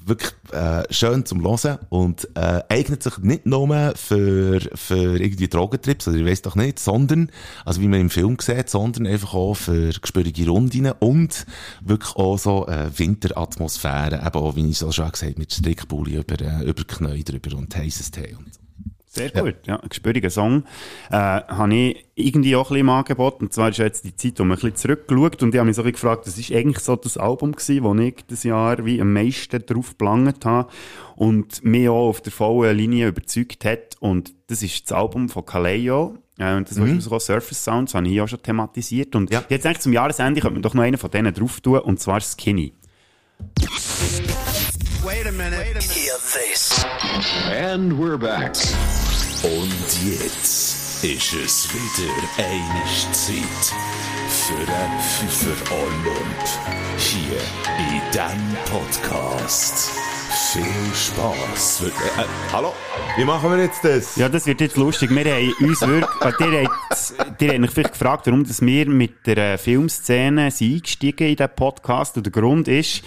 wirklich 0.06 0.32
äh, 0.52 0.84
schön 0.90 1.26
zum 1.26 1.44
Hören 1.44 1.80
und 1.90 2.28
äh, 2.36 2.62
eignet 2.70 3.04
sich 3.04 3.18
nicht 3.20 3.46
nur 3.46 3.94
für, 3.96 4.60
für 4.74 5.20
irgendwie 5.20 5.48
Drogentrips, 5.48 6.08
also 6.08 6.20
ich 6.20 6.26
weiß 6.26 6.42
doch 6.42 6.56
nicht, 6.56 6.80
sondern, 6.80 7.32
also 7.66 7.82
wie 7.82 7.88
man 7.88 8.02
im 8.02 8.10
Film 8.10 8.38
sieht, 8.40 8.70
sondern 8.70 9.08
einfach 9.08 9.34
auch 9.34 9.56
für 9.56 9.92
gespürige 9.92 10.50
Rundinnen 10.50 10.94
und 11.00 11.46
wirklich 11.82 12.16
auch 12.16 12.38
so 12.38 12.68
äh, 12.68 12.90
Winteratmosphäre, 12.98 14.22
eben 14.26 14.36
auch, 14.36 14.56
wie 14.56 14.70
ich 14.70 14.78
so 14.78 14.92
schon 14.92 15.12
gesagt 15.12 15.32
habe, 15.32 15.40
mit 15.40 15.54
Strickpulli 15.54 16.18
über, 16.18 16.40
äh, 16.42 16.64
über 16.64 16.84
Knie 16.84 17.24
drüber 17.24 17.58
und 17.58 17.76
heißes 17.76 18.12
Tee 18.12 18.36
und 18.38 18.54
so. 18.54 18.61
Sehr 19.13 19.30
gut, 19.30 19.56
ja. 19.65 19.76
Ein 19.78 19.89
gespüriger 19.89 20.30
Song. 20.30 20.63
Äh, 21.10 21.15
habe 21.17 21.76
ich 21.76 22.06
irgendwie 22.15 22.56
auch 22.56 22.69
ein 22.71 22.76
bisschen 22.76 22.80
im 22.80 22.89
Angebot. 22.89 23.41
Und 23.41 23.52
zwar 23.52 23.67
ist 23.67 23.78
ja 23.78 23.84
jetzt 23.84 24.06
die 24.06 24.15
Zeit, 24.15 24.39
wo 24.39 24.43
man 24.45 24.54
ein 24.58 24.62
bisschen 24.62 24.78
zurückgeschaut 24.78 25.43
und 25.43 25.54
ich 25.54 25.60
habe 25.60 25.67
mich 25.67 25.76
so 25.76 25.84
gefragt, 25.84 26.28
das 26.28 26.38
ist 26.38 26.50
eigentlich 26.54 26.80
so 26.80 26.95
das 26.95 27.17
Album 27.17 27.52
gewesen, 27.52 27.84
wo 27.84 27.93
ich 27.95 28.24
das 28.28 28.43
Jahr 28.43 28.86
wie 28.86 29.02
am 29.02 29.12
meisten 29.12 29.65
drauf 29.65 29.89
geplant 29.89 30.45
habe 30.45 30.71
und 31.17 31.62
mich 31.65 31.89
auch 31.89 32.08
auf 32.08 32.21
der 32.21 32.32
vollen 32.32 32.78
Linie 32.78 33.10
überzeugt 33.10 33.65
hat. 33.65 33.97
Und 34.00 34.34
das 34.47 34.63
ist 34.63 34.89
das 34.89 34.97
Album 34.97 35.28
von 35.28 35.45
Kaleo. 35.45 36.17
Äh, 36.38 36.56
und 36.56 36.71
das 36.71 36.80
war 36.80 36.88
mhm. 36.88 37.02
Surface 37.02 37.65
Sounds, 37.65 37.93
habe 37.93 38.06
ich 38.06 38.13
hier 38.13 38.24
auch 38.24 38.30
schon 38.30 38.41
thematisiert. 38.41 39.13
Und 39.15 39.30
Ja. 39.30 39.43
jetzt 39.50 39.65
eigentlich 39.65 39.80
zum 39.80 39.91
Jahresende 39.91 40.39
könnte 40.39 40.54
man 40.54 40.62
doch 40.62 40.74
noch 40.74 40.84
einen 40.84 40.97
von 40.97 41.12
denen 41.12 41.34
drauf 41.34 41.60
tun, 41.60 41.80
und 41.80 42.00
zwar 42.00 42.21
Skinny. 42.21 42.74
And 47.52 47.93
we're 47.93 48.17
back. 48.17 48.56
Und 49.43 49.73
jetzt 50.06 51.04
ist 51.04 51.34
es 51.34 51.67
wieder 51.73 52.13
eine 52.38 53.12
Zeit 53.12 53.73
für 54.30 54.54
einen 54.54 54.99
Pfeifer 54.99 55.73
Olymp. 55.73 56.45
Hier 56.99 57.39
in 57.80 58.01
diesem 58.12 58.56
Podcast. 58.65 59.89
Viel 60.54 60.93
Spass. 60.93 61.82
Äh, 61.82 61.88
äh, 61.88 62.25
hallo? 62.54 62.71
Wie 63.17 63.25
machen 63.25 63.49
wir 63.49 63.63
jetzt 63.63 63.84
das? 63.84 64.15
Ja, 64.15 64.30
das 64.30 64.45
wird 64.45 64.62
jetzt 64.62 64.77
lustig. 64.77 65.10
Wir 65.10 65.25
haben 65.25 65.54
uns 65.60 65.82
wirklich, 65.82 66.51
äh, 66.51 66.62
ihr 66.62 66.69
habt, 66.69 67.41
ihr 67.41 67.49
habt 67.49 67.60
mich 67.62 67.71
vielleicht 67.71 67.93
gefragt, 67.93 68.27
warum 68.27 68.43
dass 68.43 68.62
wir 68.62 68.88
mit 68.88 69.25
der 69.25 69.38
äh, 69.38 69.58
Filmszene 69.58 70.51
sind 70.51 70.73
eingestiegen 70.75 71.30
in 71.30 71.36
diesen 71.36 71.56
Podcast. 71.56 72.15
Und 72.15 72.27
der 72.27 72.32
Grund 72.32 72.67
ist, 72.67 73.01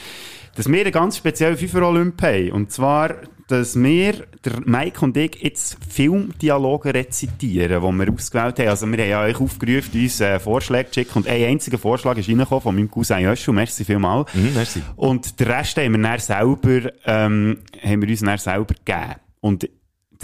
dass 0.54 0.70
wir 0.70 0.80
einen 0.80 0.92
ganz 0.92 1.16
speziellen 1.16 1.56
FIFA 1.56 1.82
Olymp 1.82 2.22
haben. 2.22 2.52
Und 2.52 2.72
zwar, 2.72 3.14
dass 3.48 3.80
wir, 3.80 4.26
der 4.44 4.60
Mike 4.64 5.04
und 5.04 5.16
ich, 5.16 5.36
jetzt 5.42 5.76
Filmdialoge 5.88 6.94
rezitieren, 6.94 7.82
die 7.82 8.06
wir 8.06 8.12
ausgewählt 8.12 8.58
haben. 8.58 8.68
Also 8.68 8.86
wir 8.86 8.98
haben 8.98 9.10
ja 9.10 9.22
euch 9.22 9.40
aufgerufen, 9.40 10.00
uns 10.00 10.20
äh, 10.20 10.38
Vorschläge 10.38 10.90
zu 10.90 11.00
schicken. 11.00 11.18
Und 11.18 11.28
ein 11.28 11.44
einziger 11.44 11.78
Vorschlag 11.78 12.16
ist 12.16 12.28
reingekommen 12.28 12.62
von 12.62 12.74
meinem 12.74 12.90
Cousin 12.90 13.20
Joshua. 13.20 13.52
Merci 13.52 13.84
vielmals. 13.84 14.32
Mhm, 14.34 14.54
merci. 14.54 14.82
Und 14.96 15.38
den 15.38 15.46
Rest 15.46 15.76
haben 15.76 15.92
wir 15.92 16.02
dann 16.02 16.18
selber, 16.18 16.90
ähm, 17.06 17.58
haben 17.82 18.02
wir 18.02 18.08
uns 18.08 18.20
dann 18.20 18.38
selber 18.38 18.74
gegeben. 18.74 19.14
Und 19.40 19.68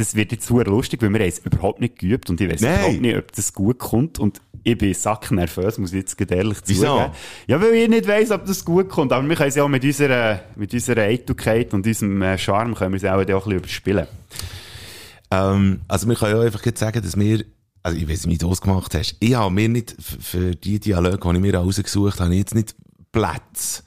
das 0.01 0.15
wird 0.15 0.33
jetzt 0.33 0.47
super 0.47 0.65
lustig, 0.65 1.03
weil 1.03 1.13
wir 1.13 1.21
es 1.21 1.39
überhaupt 1.41 1.81
nicht 1.81 1.99
geübt 1.99 2.31
und 2.31 2.41
ich 2.41 2.51
weiß 2.51 2.63
überhaupt 2.63 3.01
nicht, 3.01 3.17
ob 3.17 3.33
das 3.33 3.53
gut 3.53 3.79
kommt 3.79 4.19
und 4.19 4.41
ich 4.63 4.77
bin 4.77 4.95
sacknervös, 4.95 5.79
muss 5.79 5.93
ich 5.93 5.99
jetzt 5.99 6.33
ehrlich 6.33 6.59
Wieso? 6.65 6.87
zugeben. 6.87 7.13
Ja, 7.47 7.61
weil 7.61 7.75
ich 7.75 7.89
nicht 7.89 8.09
weiss, 8.09 8.31
ob 8.31 8.47
das 8.47 8.65
gut 8.65 8.89
kommt, 8.89 9.13
aber 9.13 9.27
wir 9.29 9.37
können 9.37 9.51
es 9.51 9.55
ja 9.57 9.63
auch 9.63 9.69
mit 9.69 9.85
unserer, 9.85 10.41
mit 10.57 10.73
unserer 10.73 11.03
Eitelkeit 11.03 11.75
und 11.75 11.87
unserem 11.87 12.23
äh, 12.23 12.39
Charme 12.39 12.75
können 12.75 12.93
wir 12.93 12.97
es 12.97 13.05
auch, 13.05 13.13
auch 13.13 13.19
ein 13.19 13.27
bisschen 13.27 13.53
überspielen. 13.53 14.07
Ähm, 15.31 15.81
also 15.87 16.09
wir 16.09 16.17
können 16.17 16.37
ja 16.37 16.43
einfach 16.43 16.65
jetzt 16.65 16.81
sagen, 16.81 17.03
dass 17.03 17.19
wir, 17.19 17.45
also 17.83 17.99
ich 17.99 18.09
weiß 18.09 18.27
nicht, 18.27 18.35
wie 18.35 18.39
du 18.39 18.49
das 18.49 18.61
gemacht 18.61 18.95
hast, 18.95 19.17
ich 19.21 19.35
habe 19.35 19.55
mir 19.55 19.69
nicht, 19.69 19.97
für 19.99 20.55
die 20.57 20.81
Dialoge, 20.81 21.19
die 21.19 21.35
ich 21.37 21.41
mir 21.41 21.55
rausgesucht 21.55 22.15
habe, 22.15 22.25
habe 22.25 22.35
ich 22.35 22.41
jetzt 22.41 22.55
nicht 22.55 22.75
Plätze 23.13 23.83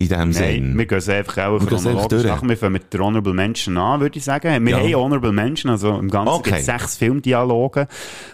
in 0.00 0.08
dem 0.08 0.32
Sinn. 0.32 0.78
wir 0.78 0.86
gehen 0.86 0.98
es 0.98 1.08
einfach 1.08 1.38
auch 1.48 1.58
chronologisch 1.58 2.22
nach. 2.24 2.42
Wir 2.42 2.56
fangen 2.56 2.72
mit 2.74 2.92
der 2.92 3.00
Honorable 3.00 3.34
Mention 3.34 3.76
an, 3.78 4.00
würde 4.00 4.16
ich 4.16 4.24
sagen. 4.24 4.64
Wir 4.64 4.70
Ja. 4.72 4.78
haben 4.80 4.94
Honorable 4.94 5.32
Mention, 5.32 5.72
also 5.72 5.98
im 5.98 6.08
Ganzen 6.08 6.34
Okay. 6.34 6.50
gibt 6.50 6.60
es 6.60 6.66
sechs 6.66 6.96
Filmdialoge, 6.96 7.88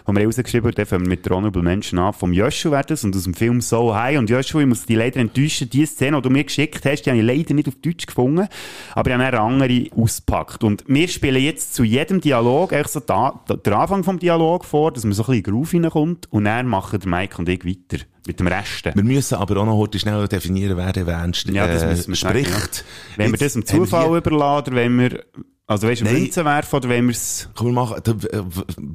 die 0.07 0.15
wir 0.15 0.25
rausgeschrieben 0.25 0.67
haben. 0.67 0.75
Dann 0.75 0.85
fangen 0.85 1.05
wir 1.05 1.09
mit 1.09 1.25
der 1.25 1.35
Honorable 1.35 1.63
Mention 1.63 1.99
an. 1.99 2.13
Vom 2.13 2.33
Joshua 2.33 2.71
wäre 2.71 2.83
das 2.85 3.03
und 3.03 3.15
aus 3.15 3.23
dem 3.23 3.33
Film 3.33 3.61
So 3.61 3.95
High. 3.95 4.19
Und 4.19 4.29
Joshua, 4.29 4.61
ich 4.61 4.67
muss 4.67 4.85
dich 4.85 4.95
leider 4.95 5.19
enttäuschen, 5.19 5.69
die 5.69 5.85
Szene, 5.87 6.17
die 6.17 6.21
du 6.23 6.29
mir 6.29 6.43
geschickt 6.43 6.85
hast, 6.85 7.01
die 7.03 7.09
habe 7.09 7.19
ich 7.19 7.25
leider 7.25 7.53
nicht 7.55 7.67
auf 7.67 7.75
Deutsch 7.83 8.05
gefunden, 8.05 8.47
aber 8.93 9.09
ich 9.09 9.13
habe 9.17 9.25
eine 9.25 9.39
andere 9.39 9.87
ausgepackt. 9.95 10.63
Und 10.63 10.83
wir 10.87 11.07
spielen 11.07 11.41
jetzt 11.41 11.73
zu 11.73 11.83
jedem 11.83 12.21
Dialog 12.21 12.73
eigentlich 12.73 12.87
so 12.89 12.99
da, 12.99 13.41
da, 13.47 13.55
den 13.55 13.73
Anfang 13.73 14.03
vom 14.03 14.19
Dialog 14.19 14.65
vor, 14.65 14.91
dass 14.91 15.03
man 15.03 15.13
so 15.13 15.23
ein 15.23 15.25
bisschen 15.27 15.37
in 15.39 15.43
den 15.43 15.51
Groove 15.53 15.73
reinkommt 15.73 16.27
und 16.31 16.45
dann 16.45 16.67
machen 16.67 16.99
der 16.99 17.09
Mike 17.09 17.37
und 17.39 17.49
ich 17.49 17.65
weiter. 17.65 18.03
Mit 18.27 18.39
dem 18.39 18.47
Resten. 18.47 18.91
Wir 18.95 19.03
müssen 19.03 19.35
aber 19.35 19.57
auch 19.57 19.65
noch 19.65 19.77
heute 19.77 19.99
schnell 19.99 20.27
definieren, 20.27 20.77
wer 20.77 20.91
der 20.91 21.07
Ernst 21.07 21.47
Ja, 21.49 21.67
das 21.67 21.83
äh, 21.83 21.87
müssen 21.87 22.09
wir 22.09 22.15
sagen, 22.15 22.43
spricht. 22.43 22.77
ja. 22.77 22.83
Wenn 23.17 23.31
wir 23.31 23.37
das 23.37 23.53
Jetzt 23.53 23.71
haben 23.71 23.85
Zufall 23.85 24.17
überladen, 24.17 24.75
wenn 24.75 24.97
wir, 24.99 25.23
also 25.67 25.87
weißt 25.87 26.01
du, 26.01 26.05
Nein. 26.05 26.13
Münzen 26.13 26.45
werfen, 26.45 26.75
oder 26.75 26.89
wenn 26.89 27.05
wir 27.05 27.11
es, 27.11 27.49
Komm, 27.55 27.67
wir 27.67 27.73
machen, 27.73 27.99
du, 28.03 28.11
äh, 28.11 28.43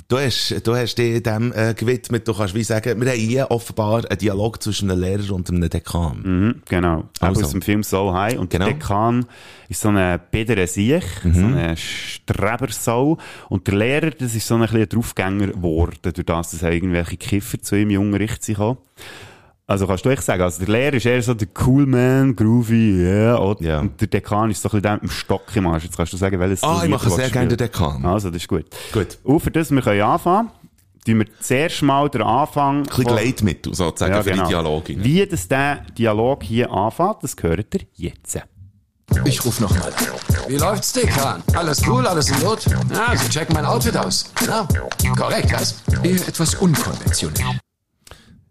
du 0.07 0.18
hast, 0.18 0.55
du 0.64 0.77
hast 0.77 0.95
dich 0.95 1.21
dem 1.23 1.53
äh, 1.53 1.75
gewidmet, 1.75 2.29
du 2.29 2.33
kannst 2.35 2.55
wie 2.55 2.62
sagen, 2.62 3.01
wir 3.01 3.11
haben 3.11 3.18
hier 3.18 3.51
offenbar 3.51 4.05
einen 4.09 4.18
Dialog 4.18 4.62
zwischen 4.62 4.89
einem 4.91 5.01
Lehrer 5.01 5.33
und 5.35 5.51
einem 5.51 5.68
Dekan. 5.68 6.21
mhm, 6.23 6.62
genau, 6.68 7.05
Also. 7.18 7.43
aus 7.45 7.51
dem 7.51 7.62
Film 7.62 7.83
So 7.83 8.14
High. 8.14 8.39
Und 8.39 8.51
Genau. 8.51 8.66
der 8.66 8.75
Dekan 8.75 9.27
ist 9.68 9.81
so 9.81 9.89
ein 9.89 10.21
biederer 10.31 10.66
Siech, 10.68 11.05
so 11.25 11.29
ein 11.29 11.77
Strebersau. 11.77 13.18
Und 13.49 13.66
der 13.66 13.75
Lehrer, 13.75 14.11
das 14.11 14.35
ist 14.35 14.47
so 14.47 14.55
ein 14.55 14.61
bisschen 14.61 14.83
ein 14.83 14.89
Draufgänger 14.89 15.47
geworden, 15.49 15.99
durch 16.03 16.25
das, 16.25 16.51
dass 16.53 16.62
irgendwelche 16.62 17.16
Kiffer 17.16 17.61
zu 17.61 17.77
ihm 17.77 17.91
im 17.91 18.01
Unterricht 18.03 18.45
sind. 18.45 18.59
Also 19.71 19.87
kannst 19.87 20.05
du 20.05 20.09
echt 20.09 20.25
sagen, 20.25 20.43
also 20.43 20.59
der 20.64 20.68
Lehrer 20.68 20.95
ist 20.95 21.07
eher 21.07 21.23
so 21.23 21.33
der 21.33 21.47
Cool 21.64 21.87
Man, 21.87 22.35
Groovy, 22.35 23.05
yeah, 23.05 23.37
und, 23.37 23.61
Ja. 23.61 23.79
und 23.79 24.01
der 24.01 24.09
Dekan 24.09 24.51
ist 24.51 24.61
so 24.62 24.68
ein 24.68 24.71
bisschen 24.73 24.83
der 24.83 24.93
mit 24.95 25.03
dem 25.03 25.11
Stock 25.11 25.43
im 25.55 25.64
Arsch. 25.68 25.85
Jetzt 25.85 25.97
kannst 25.97 26.12
du 26.12 26.16
sagen, 26.16 26.41
welches 26.41 26.64
Ah, 26.64 26.81
ich 26.83 26.91
mache 26.91 27.09
sehr 27.09 27.31
gerne 27.31 27.51
den. 27.51 27.57
Dekan. 27.59 28.05
Also, 28.05 28.31
das 28.31 28.43
ist 28.43 28.49
gut. 28.49 28.64
Gut. 28.93 29.18
Und 29.23 29.39
für 29.39 29.53
das 29.53 29.71
wir 29.71 29.81
können 29.81 30.03
anfangen, 30.03 30.51
tun 31.07 31.18
wir 31.21 31.27
zuerst 31.41 31.83
mal 31.83 32.09
den 32.09 32.23
Anfang... 32.23 32.79
Ein 32.79 32.83
bisschen 32.83 33.05
von- 33.05 33.12
Gleitmittel, 33.16 33.73
sozusagen, 33.73 34.12
Ja, 34.12 34.23
für 34.25 34.31
genau. 34.31 34.43
die 34.43 34.49
Dialoge. 34.49 35.05
Wie 35.05 35.25
das 35.25 35.47
der 35.47 35.77
Dialog 35.97 36.43
hier 36.43 36.68
anfängt, 36.73 37.18
das 37.23 37.37
hört 37.41 37.73
ihr 37.73 37.81
jetzt. 37.95 38.41
Ich 39.25 39.45
ruf 39.45 39.61
noch 39.61 39.71
mal 39.71 39.83
an. 39.87 39.93
Wie 40.49 40.57
läuft's, 40.57 40.93
Dekan? 40.95 41.45
Alles 41.55 41.81
cool, 41.87 42.05
alles 42.09 42.29
in 42.29 42.43
Not? 42.43 42.66
Ja, 42.93 43.16
Sie 43.16 43.29
checken 43.29 43.55
mein 43.55 43.66
Outfit 43.66 43.97
aus. 43.97 44.33
Ja, 44.45 44.66
korrekt, 45.16 45.53
was? 45.53 45.81
Eher 46.03 46.27
etwas 46.27 46.57
unkonventionell. 46.57 47.61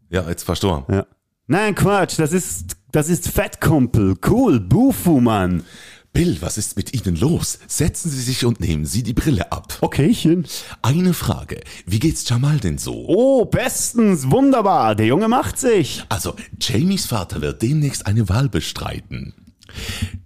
Ja, 0.10 0.28
jetzt 0.28 0.50
an. 0.64 0.86
Ja. 0.90 1.06
Nein, 1.48 1.76
Quatsch, 1.76 2.18
das 2.18 2.32
ist, 2.32 2.78
das 2.92 3.10
ist 3.10 3.28
Fettkumpel. 3.28 4.16
Cool, 4.28 4.60
Bufu, 4.60 5.20
Mann. 5.20 5.64
Bill, 6.12 6.38
was 6.42 6.58
ist 6.58 6.76
mit 6.76 6.94
Ihnen 6.94 7.16
los? 7.16 7.60
Setzen 7.68 8.10
Sie 8.10 8.22
sich 8.22 8.44
und 8.44 8.60
nehmen 8.60 8.86
Sie 8.86 9.04
die 9.04 9.14
Brille 9.14 9.52
ab. 9.52 9.78
Okaychen. 9.82 10.48
Eine 10.82 11.14
Frage. 11.14 11.62
Wie 11.86 12.00
geht's 12.00 12.28
Jamal 12.28 12.60
denn 12.60 12.80
so? 12.80 13.06
Oh, 13.08 13.46
bestens, 13.46 14.32
wunderbar. 14.32 14.96
Der 14.96 15.06
Junge 15.06 15.28
macht 15.28 15.60
sich. 15.60 16.04
Also, 16.10 16.36
Jamies 16.60 17.06
Vater 17.06 17.42
wird 17.42 17.62
demnächst 17.62 18.08
eine 18.08 18.28
Wahl 18.28 18.50
bestreiten. 18.50 19.36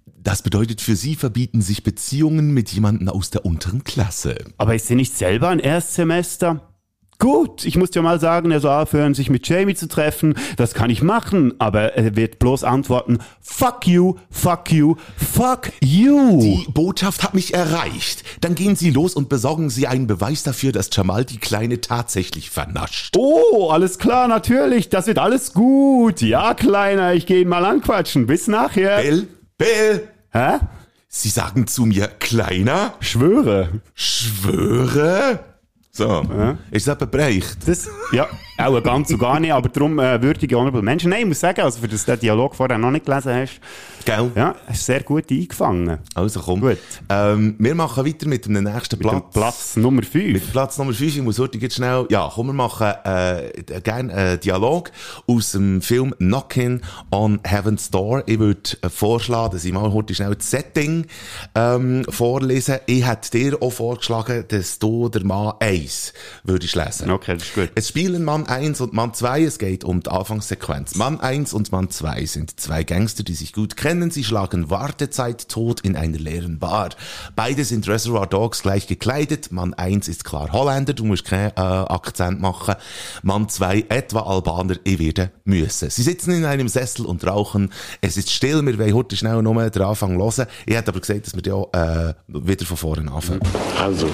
Das 0.05 0.41
bedeutet 0.41 0.79
für 0.79 0.95
Sie 0.95 1.15
verbieten 1.15 1.61
sich 1.61 1.83
Beziehungen 1.83 2.53
mit 2.53 2.69
jemandem 2.71 3.09
aus 3.09 3.29
der 3.29 3.45
unteren 3.45 3.83
Klasse. 3.83 4.37
Aber 4.57 4.73
ist 4.73 4.87
sie 4.87 4.95
nicht 4.95 5.17
selber 5.17 5.49
ein 5.49 5.59
Erstsemester? 5.59 6.72
Gut, 7.19 7.65
ich 7.65 7.77
muss 7.77 7.91
dir 7.91 8.01
mal 8.01 8.19
sagen, 8.19 8.51
er 8.51 8.59
soll 8.59 8.71
aufhören, 8.71 9.13
sich 9.13 9.29
mit 9.29 9.47
Jamie 9.47 9.75
zu 9.75 9.87
treffen. 9.87 10.35
Das 10.57 10.73
kann 10.73 10.89
ich 10.89 11.01
machen, 11.01 11.53
aber 11.59 11.93
er 11.93 12.15
wird 12.15 12.39
bloß 12.39 12.63
antworten, 12.63 13.19
fuck 13.41 13.87
you, 13.87 14.15
fuck 14.29 14.71
you, 14.71 14.95
fuck 15.17 15.71
you. 15.81 16.39
Die 16.41 16.67
Botschaft 16.71 17.23
hat 17.23 17.33
mich 17.33 17.53
erreicht. 17.53 18.23
Dann 18.41 18.55
gehen 18.55 18.75
Sie 18.75 18.89
los 18.91 19.15
und 19.15 19.29
besorgen 19.29 19.69
Sie 19.69 19.87
einen 19.87 20.07
Beweis 20.07 20.43
dafür, 20.43 20.71
dass 20.71 20.89
Jamal 20.91 21.25
die 21.25 21.37
Kleine 21.37 21.81
tatsächlich 21.81 22.49
vernascht. 22.49 23.15
Oh, 23.17 23.69
alles 23.69 23.99
klar, 23.99 24.27
natürlich, 24.27 24.89
das 24.89 25.07
wird 25.07 25.19
alles 25.19 25.53
gut. 25.53 26.21
Ja, 26.21 26.53
Kleiner, 26.53 27.13
ich 27.13 27.25
gehe 27.25 27.41
ihn 27.41 27.47
mal 27.49 27.65
anquatschen. 27.65 28.27
Bis 28.27 28.47
nachher. 28.47 29.01
Bill, 29.01 29.27
Bill, 29.57 30.07
Hä? 30.31 30.59
Sie 31.07 31.29
sagen 31.29 31.67
zu 31.67 31.85
mir 31.85 32.07
Kleiner? 32.07 32.95
Schwöre. 32.99 33.81
Schwöre? 33.93 35.52
So, 35.95 36.23
ist 36.71 36.87
das 36.87 36.97
bereicht? 36.97 37.67
Das, 37.67 37.87
ja, 38.11 38.27
auch 38.57 38.83
ganz 38.83 39.09
und 39.09 39.19
gar 39.19 39.39
nicht, 39.39 39.51
aber 39.51 39.69
darum 39.69 39.99
äh, 39.99 40.21
würdige 40.21 40.55
Honorable 40.55 40.81
Menschen. 40.81 41.09
Nein, 41.09 41.21
ich 41.21 41.27
muss 41.27 41.39
sagen, 41.39 41.61
also 41.61 41.79
für 41.79 41.87
das 41.87 42.05
den 42.05 42.19
Dialog 42.19 42.55
vorher 42.55 42.77
noch 42.77 42.91
nicht 42.91 43.05
gelesen 43.05 43.33
hast, 43.33 43.59
Gell? 44.05 44.31
ja, 44.35 44.55
hast 44.67 44.85
sehr 44.85 45.01
gut 45.01 45.31
eingefangen. 45.31 45.99
Also 46.13 46.41
komm. 46.41 46.61
Gut. 46.61 46.77
Ähm, 47.09 47.55
wir 47.57 47.73
machen 47.73 48.05
weiter 48.05 48.27
mit 48.27 48.45
dem 48.45 48.53
nächsten 48.53 48.97
Mit 48.97 49.01
Platz. 49.01 49.23
Platz 49.33 49.75
Nummer 49.77 50.03
5. 50.03 50.33
Mit 50.33 50.51
Platz 50.51 50.77
Nummer 50.77 50.93
5, 50.93 51.15
ich 51.15 51.21
muss 51.21 51.39
heute 51.39 51.57
jetzt 51.57 51.75
schnell, 51.75 52.05
ja, 52.09 52.29
komm, 52.33 52.47
wir 52.47 52.53
machen, 52.53 52.93
äh, 53.05 53.63
gerne 53.81 54.13
einen 54.13 54.39
Dialog 54.39 54.91
aus 55.25 55.53
dem 55.53 55.81
Film 55.81 56.13
Knockin' 56.17 56.81
on 57.11 57.39
Heaven's 57.43 57.89
Door. 57.91 58.23
Ich 58.25 58.39
würde 58.39 58.61
äh, 58.81 58.89
vorschlagen, 58.89 59.53
dass 59.53 59.65
ich 59.65 59.71
mal 59.71 59.91
heute 59.93 60.13
schnell 60.13 60.35
das 60.35 60.51
Setting, 60.51 61.07
ähm, 61.55 62.03
vorlese. 62.09 62.81
Ich 62.85 63.07
hätte 63.07 63.31
dir 63.31 63.61
auch 63.61 63.71
vorgeschlagen, 63.71 64.45
dass 64.47 64.79
du 64.79 65.09
der 65.09 65.23
Mann 65.25 65.53
1 65.59 66.13
würdest 66.43 66.75
lesen. 66.75 67.09
Okay, 67.09 67.35
das 67.35 67.43
ist 67.43 67.55
gut. 67.55 67.71
Es 67.75 67.87
spielen 67.87 68.23
Mann 68.23 68.42
1 68.47 68.81
und 68.81 68.93
Mann 68.93 69.13
2. 69.13 69.43
Es 69.43 69.59
geht 69.59 69.83
um 69.83 70.01
die 70.01 70.09
Anfangssequenz. 70.09 70.95
Mann 70.95 71.19
1 71.19 71.53
und 71.53 71.71
Mann 71.71 71.89
2 71.89 72.25
sind 72.25 72.59
zwei 72.59 72.83
Gangster, 72.83 73.23
die 73.23 73.33
sich 73.33 73.53
gut 73.53 73.75
kennen. 73.75 74.11
Sie 74.11 74.23
schlagen 74.23 74.69
Wartezeit 74.69 75.49
tot 75.49 75.81
in 75.81 75.95
einer 75.95 76.17
leeren 76.17 76.59
Bar. 76.59 76.89
Beide 77.35 77.65
sind 77.65 77.87
Reservoir 77.87 78.27
Dogs 78.27 78.61
gleich 78.61 78.87
gekleidet. 78.87 79.51
Mann 79.51 79.73
1 79.73 80.07
ist 80.07 80.23
klar 80.23 80.51
Holländer, 80.51 80.93
du 80.93 81.05
musst 81.05 81.25
keinen 81.25 81.51
äh, 81.51 81.61
Akzent 81.61 82.39
machen. 82.41 82.75
Mann 83.21 83.49
2 83.49 83.85
etwa 83.89 84.21
Albaner, 84.21 84.75
ich 84.83 84.99
werde 84.99 85.31
müssen. 85.43 85.89
Sie 85.89 86.03
sitzen 86.03 86.31
in 86.31 86.45
einem 86.45 86.67
Sessel 86.67 87.05
und 87.05 87.25
rauchen. 87.25 87.71
Es 88.01 88.17
ist 88.17 88.31
still, 88.31 88.65
wir 88.65 88.79
wollen 88.79 88.93
heute 88.93 89.15
schnell 89.15 89.41
nur 89.41 89.69
den 89.69 89.81
Anfang 89.81 90.17
hören. 90.17 90.47
Ich 90.65 90.75
hätte 90.75 90.89
aber 90.89 90.99
gesagt, 90.99 91.27
dass 91.27 91.35
wir 91.35 91.43
ja 91.43 92.09
äh, 92.09 92.13
wieder 92.27 92.65
von 92.65 92.77
vorne 92.77 93.11
anfangen. 93.11 93.41
Also, 93.79 94.07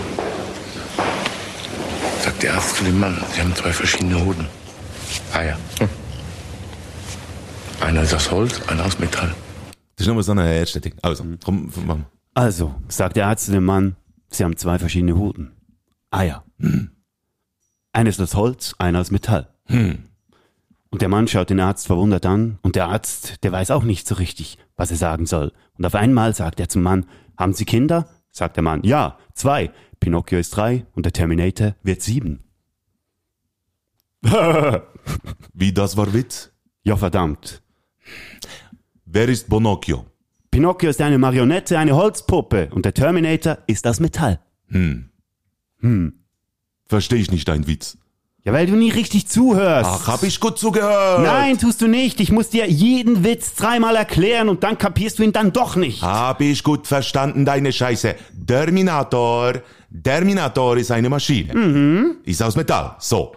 sagt 2.40 2.44
der 2.44 2.54
Arzt 2.54 2.76
zu 2.78 2.84
dem 2.86 3.00
Mann, 3.02 3.22
sie 3.34 3.42
haben 3.42 3.54
zwei 3.54 3.74
verschiedene 3.74 4.24
Hoden. 4.24 4.48
Ah 5.34 5.42
ja. 5.44 5.58
Einer 7.82 8.04
ist 8.04 8.14
aus 8.14 8.32
Holz, 8.32 8.62
einer 8.68 8.86
aus 8.86 8.98
Metall. 8.98 9.36
Das 9.98 10.08
ist 10.08 10.14
nur 10.14 10.24
so 10.24 10.32
ein 10.32 10.38
erstes 10.38 10.82
Ding. 10.82 10.94
Also, 11.02 11.26
komm, 11.44 11.70
komm. 11.74 12.06
Also, 12.36 12.76
sagt 12.88 13.18
der 13.18 13.28
Arzt 13.28 13.48
zu 13.48 13.52
dem 13.52 13.66
Mann, 13.66 13.98
Sie 14.30 14.46
haben 14.46 14.56
zwei 14.56 14.80
verschiedene 14.80 15.18
Hoden. 15.18 15.52
Ah 16.12 16.24
ja. 16.24 16.46
Hm. 16.60 16.92
Einer 17.92 18.10
ist 18.10 18.22
aus 18.22 18.36
Holz, 18.36 18.74
einer 18.78 19.02
aus 19.02 19.12
Metall. 19.12 19.50
Und 20.92 21.02
der 21.02 21.10
Mann 21.10 21.28
schaut 21.28 21.50
den 21.50 21.60
Arzt 21.60 21.88
verwundert 21.88 22.26
an 22.26 22.58
und 22.62 22.78
der 22.78 22.88
Arzt, 22.88 23.44
der 23.44 23.52
weiß 23.52 23.70
auch 23.72 23.84
nicht 23.84 24.08
so 24.08 24.16
richtig, 24.16 24.58
was 24.78 24.92
er 24.92 24.98
sagen 24.98 25.26
soll. 25.26 25.52
Und 25.78 25.86
auf 25.86 25.96
einmal 25.96 26.34
sagt 26.34 26.62
er 26.62 26.70
zum 26.70 26.84
Mann, 26.84 27.06
haben 27.38 27.54
Sie 27.54 27.66
Kinder? 27.66 28.08
Sagt 28.32 28.56
der 28.56 28.64
Mann, 28.64 28.84
ja, 28.84 29.18
zwei. 29.34 29.72
Pinocchio 30.00 30.40
ist 30.40 30.56
drei 30.56 30.86
und 30.94 31.06
der 31.06 31.14
Terminator 31.14 31.76
wird 31.84 32.02
sieben. 32.02 32.44
Wie, 35.54 35.74
das 35.74 35.98
war 35.98 36.14
Witz? 36.14 36.52
Ja, 36.84 36.98
verdammt. 36.98 37.62
Wer 39.06 39.30
ist 39.30 39.50
Bonocchio? 39.50 40.06
Pinocchio 40.52 40.90
ist 40.90 41.02
eine 41.02 41.18
Marionette, 41.18 41.78
eine 41.78 41.96
Holzpuppe 41.96 42.70
und 42.72 42.86
der 42.86 42.94
Terminator 42.94 43.60
ist 43.68 43.86
aus 43.88 44.00
Metall. 44.00 44.40
Verstehe 46.86 47.20
ich 47.20 47.32
nicht 47.32 47.48
dein 47.48 47.68
Witz. 47.68 47.98
Ja, 48.44 48.54
weil 48.54 48.68
du 48.68 48.76
nie 48.76 48.90
richtig 48.90 49.28
zuhörst. 49.28 49.90
Ach, 49.92 50.08
hab 50.08 50.24
ich 50.24 50.40
gut 50.40 50.58
zugehört. 50.58 51.22
Nein, 51.24 51.58
tust 51.58 51.82
du 51.82 51.88
nicht. 51.88 52.22
Ich 52.22 52.32
muss 52.32 52.50
dir 52.50 52.68
jeden 52.68 53.24
Witz 53.24 53.54
dreimal 53.54 53.96
erklären 53.98 54.48
und 54.48 54.64
dann 54.64 54.78
kapierst 54.78 55.20
du 55.20 55.24
ihn 55.24 55.34
dann 55.34 55.52
doch 55.52 55.76
nicht. 55.76 56.02
Hab 56.02 56.40
ich 56.40 56.64
gut 56.64 56.88
verstanden, 56.88 57.44
deine 57.46 57.74
Scheiße. 57.74 58.16
Terminator. 58.48 59.62
Terminator 60.04 60.78
ist 60.78 60.92
eine 60.92 61.10
Maschine. 61.10 61.54
Mhm. 61.54 62.18
Ist 62.24 62.42
aus 62.44 62.56
Metall. 62.56 62.96
So. 63.00 63.34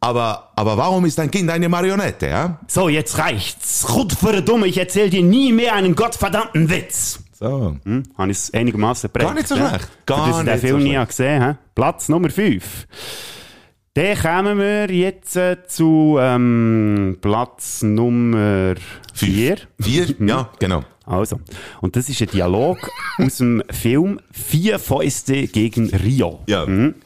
Aber, 0.00 0.50
aber 0.54 0.76
warum 0.76 1.04
ist 1.06 1.18
dein 1.18 1.30
Kind 1.30 1.50
eine 1.50 1.68
Marionette, 1.68 2.28
ja? 2.28 2.60
So, 2.68 2.88
jetzt 2.88 3.18
reicht's. 3.18 3.86
Rut 3.94 4.12
für 4.12 4.32
der 4.32 4.42
Dumme, 4.42 4.66
ich 4.66 4.78
erzähl 4.78 5.10
dir 5.10 5.22
nie 5.22 5.52
mehr 5.52 5.74
einen 5.74 5.94
gottverdammten 5.94 6.70
Witz. 6.70 7.20
So. 7.32 7.76
Hm? 7.84 8.02
Habe 8.16 8.30
ich 8.30 8.38
es 8.38 8.54
einigermaßen 8.54 9.10
prägt. 9.10 9.26
Gar 9.26 9.34
nicht 9.34 9.48
so 9.48 9.56
schlecht. 9.56 9.88
Gar 10.06 10.18
das 10.18 10.28
ich 10.28 10.36
den 10.36 10.44
nicht 10.44 10.60
so 10.60 10.66
Film 10.66 10.82
nie 10.82 11.06
gesehen 11.06 11.42
habe. 11.42 11.58
Platz 11.74 12.08
Nummer 12.08 12.30
5. 12.30 12.86
Dann 13.94 14.18
kommen 14.18 14.58
wir 14.58 14.90
jetzt 14.90 15.36
äh, 15.36 15.56
zu 15.66 16.18
ähm, 16.20 17.16
Platz 17.20 17.82
Nummer 17.82 18.74
4. 19.14 19.56
Vier? 19.80 20.14
Ja, 20.20 20.50
genau. 20.58 20.84
Also, 21.06 21.38
und 21.80 21.94
das 21.94 22.08
ist 22.08 22.20
ein 22.20 22.28
Dialog 22.28 22.90
aus 23.18 23.38
dem 23.38 23.62
Film 23.70 24.20
Vier 24.32 24.78
Fäuste 24.78 25.46
gegen 25.46 25.88
Rio. 25.94 26.40
Ja. 26.48 26.66
Mhm. 26.66 26.96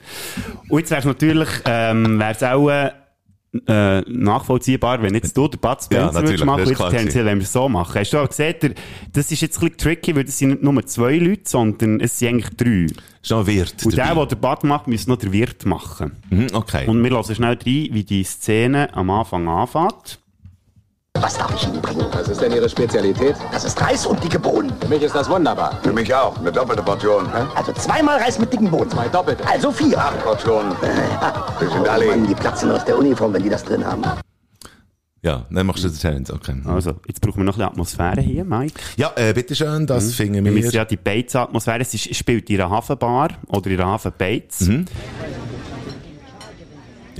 Und 0.68 0.78
jetzt 0.78 0.90
wär's 0.90 1.04
natürlich, 1.04 1.48
ähm, 1.66 2.18
wär's 2.18 2.42
auch 2.42 2.70
äh, 2.70 4.00
nachvollziehbar, 4.02 5.02
wenn 5.02 5.14
jetzt 5.14 5.36
du 5.36 5.48
den 5.48 5.60
Bud 5.60 5.82
Spencer 5.82 6.20
Ja, 6.20 6.26
würdest 6.26 6.44
machen, 6.44 6.72
klar 6.72 6.90
tendenziell, 6.90 7.24
wenn 7.24 7.38
wir 7.38 7.44
es 7.44 7.52
so 7.52 7.68
machen. 7.68 7.98
Hast 7.98 8.12
du 8.12 8.18
auch 8.18 8.28
gesehen, 8.28 8.74
das 9.12 9.32
ist 9.32 9.40
jetzt 9.40 9.58
ein 9.58 9.70
bisschen 9.70 9.76
tricky, 9.76 10.14
weil 10.14 10.24
das 10.24 10.38
sind 10.38 10.50
nicht 10.50 10.62
nur 10.62 10.86
zwei 10.86 11.16
Leute, 11.16 11.42
sondern 11.44 12.00
es 12.00 12.18
sind 12.18 12.28
eigentlich 12.28 12.56
drei. 12.56 12.86
Ist 13.22 13.30
noch 13.30 13.40
ein 13.40 13.46
Wirt. 13.46 13.84
Und 13.84 13.96
der, 13.96 14.14
der 14.14 14.26
den 14.26 14.38
Bud 14.38 14.64
macht, 14.64 14.86
müsste 14.86 15.10
noch 15.10 15.18
der 15.18 15.32
Wirt 15.32 15.66
machen. 15.66 16.12
Mhm, 16.30 16.46
okay. 16.52 16.86
Und 16.86 17.02
wir 17.02 17.10
lassen 17.10 17.34
schnell 17.34 17.54
rein, 17.54 17.88
wie 17.90 18.04
die 18.04 18.24
Szene 18.24 18.94
am 18.94 19.10
Anfang 19.10 19.48
anfängt. 19.48 20.20
Was 21.20 21.36
darf 21.36 21.54
ich 21.54 21.66
Ihnen 21.66 21.80
bringen? 21.82 22.06
Was 22.12 22.28
ist 22.28 22.40
denn 22.40 22.52
Ihre 22.52 22.68
Spezialität? 22.68 23.36
Das 23.52 23.64
ist 23.64 23.80
Reis 23.80 24.06
und 24.06 24.22
dicke 24.24 24.38
Bohnen. 24.38 24.72
Für 24.80 24.88
mich 24.88 25.02
ist 25.02 25.14
das 25.14 25.28
wunderbar. 25.28 25.78
Für 25.82 25.92
mich 25.92 26.12
auch. 26.14 26.36
Eine 26.38 26.50
doppelte 26.50 26.82
Portion. 26.82 27.28
Also 27.54 27.72
zweimal 27.72 28.18
Reis 28.18 28.38
mit 28.38 28.52
dicken 28.52 28.70
Bohnen. 28.70 28.90
Zwei 28.90 29.08
doppelte. 29.08 29.46
Also 29.46 29.70
vier. 29.70 29.98
Acht 29.98 30.22
Portionen. 30.22 30.72
Wir 31.58 31.68
sind 31.70 31.86
alle 31.88 32.06
Mann, 32.06 32.26
die 32.26 32.34
platzen 32.34 32.70
aus 32.70 32.84
der 32.84 32.98
Uniform, 32.98 33.34
wenn 33.34 33.42
die 33.42 33.50
das 33.50 33.64
drin 33.64 33.84
haben. 33.84 34.02
Ja, 35.22 35.44
dann 35.50 35.66
machst 35.66 35.84
du 35.84 35.88
den 35.88 35.98
Terence, 35.98 36.30
okay. 36.30 36.54
Also, 36.64 36.94
jetzt 37.06 37.20
brauchen 37.20 37.36
wir 37.38 37.44
noch 37.44 37.52
ein 37.52 37.58
bisschen 37.58 37.72
Atmosphäre 37.72 38.22
hier, 38.22 38.42
Mike. 38.42 38.80
Ja, 38.96 39.12
äh, 39.16 39.34
bitteschön, 39.34 39.86
das 39.86 40.14
finden 40.14 40.36
Wir 40.36 40.44
wir. 40.44 40.52
müssen 40.52 40.74
ja 40.74 40.86
die 40.86 40.96
Beiz-Atmosphäre, 40.96 41.80
es 41.80 41.92
ist, 41.92 42.16
spielt 42.16 42.48
in 42.48 42.58
einer 42.58 42.70
Hafenbar 42.70 43.28
oder 43.48 43.66
in 43.70 43.78
einer 43.78 43.90
Hafenbeiz. 43.90 44.60
Mhm. 44.62 44.86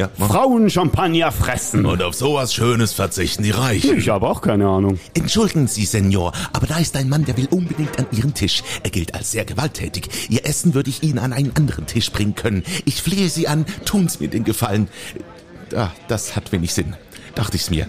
Ja, 0.01 0.09
mach. 0.17 0.29
Frauen 0.29 0.71
Champagner 0.71 1.31
fressen. 1.31 1.85
Und 1.85 2.03
auf 2.03 2.15
sowas 2.15 2.55
Schönes 2.55 2.95
verzichten 2.95 3.43
die 3.43 3.51
Reichen. 3.51 3.99
Ich 3.99 4.09
habe 4.09 4.27
auch 4.27 4.41
keine 4.41 4.67
Ahnung. 4.67 4.99
Entschuldigen 5.13 5.67
Sie, 5.67 5.85
Senor, 5.85 6.33
aber 6.55 6.67
da 6.67 6.79
ist 6.79 6.97
ein 6.97 7.11
Mann, 7.11 7.27
der 7.27 7.37
will 7.37 7.49
unbedingt 7.51 7.99
an 7.99 8.07
Ihren 8.11 8.33
Tisch. 8.33 8.63
Er 8.83 8.89
gilt 8.89 9.15
als 9.15 9.31
sehr 9.31 9.45
gewalttätig. 9.45 10.09
Ihr 10.31 10.47
Essen 10.47 10.73
würde 10.73 10.89
ich 10.89 11.03
Ihnen 11.03 11.19
an 11.19 11.35
einen 11.35 11.55
anderen 11.55 11.85
Tisch 11.85 12.11
bringen 12.11 12.35
können. 12.35 12.63
Ich 12.87 13.03
flehe 13.03 13.29
Sie 13.29 13.47
an, 13.47 13.67
tun 13.85 14.09
Sie 14.09 14.21
mir 14.21 14.31
den 14.31 14.45
Gefallen. 14.45 14.89
Ah, 15.77 15.91
das 16.09 16.35
hat 16.35 16.51
wenig 16.51 16.73
Sinn. 16.73 16.97
Dachte 17.35 17.59
ich's 17.59 17.69
mir. 17.69 17.87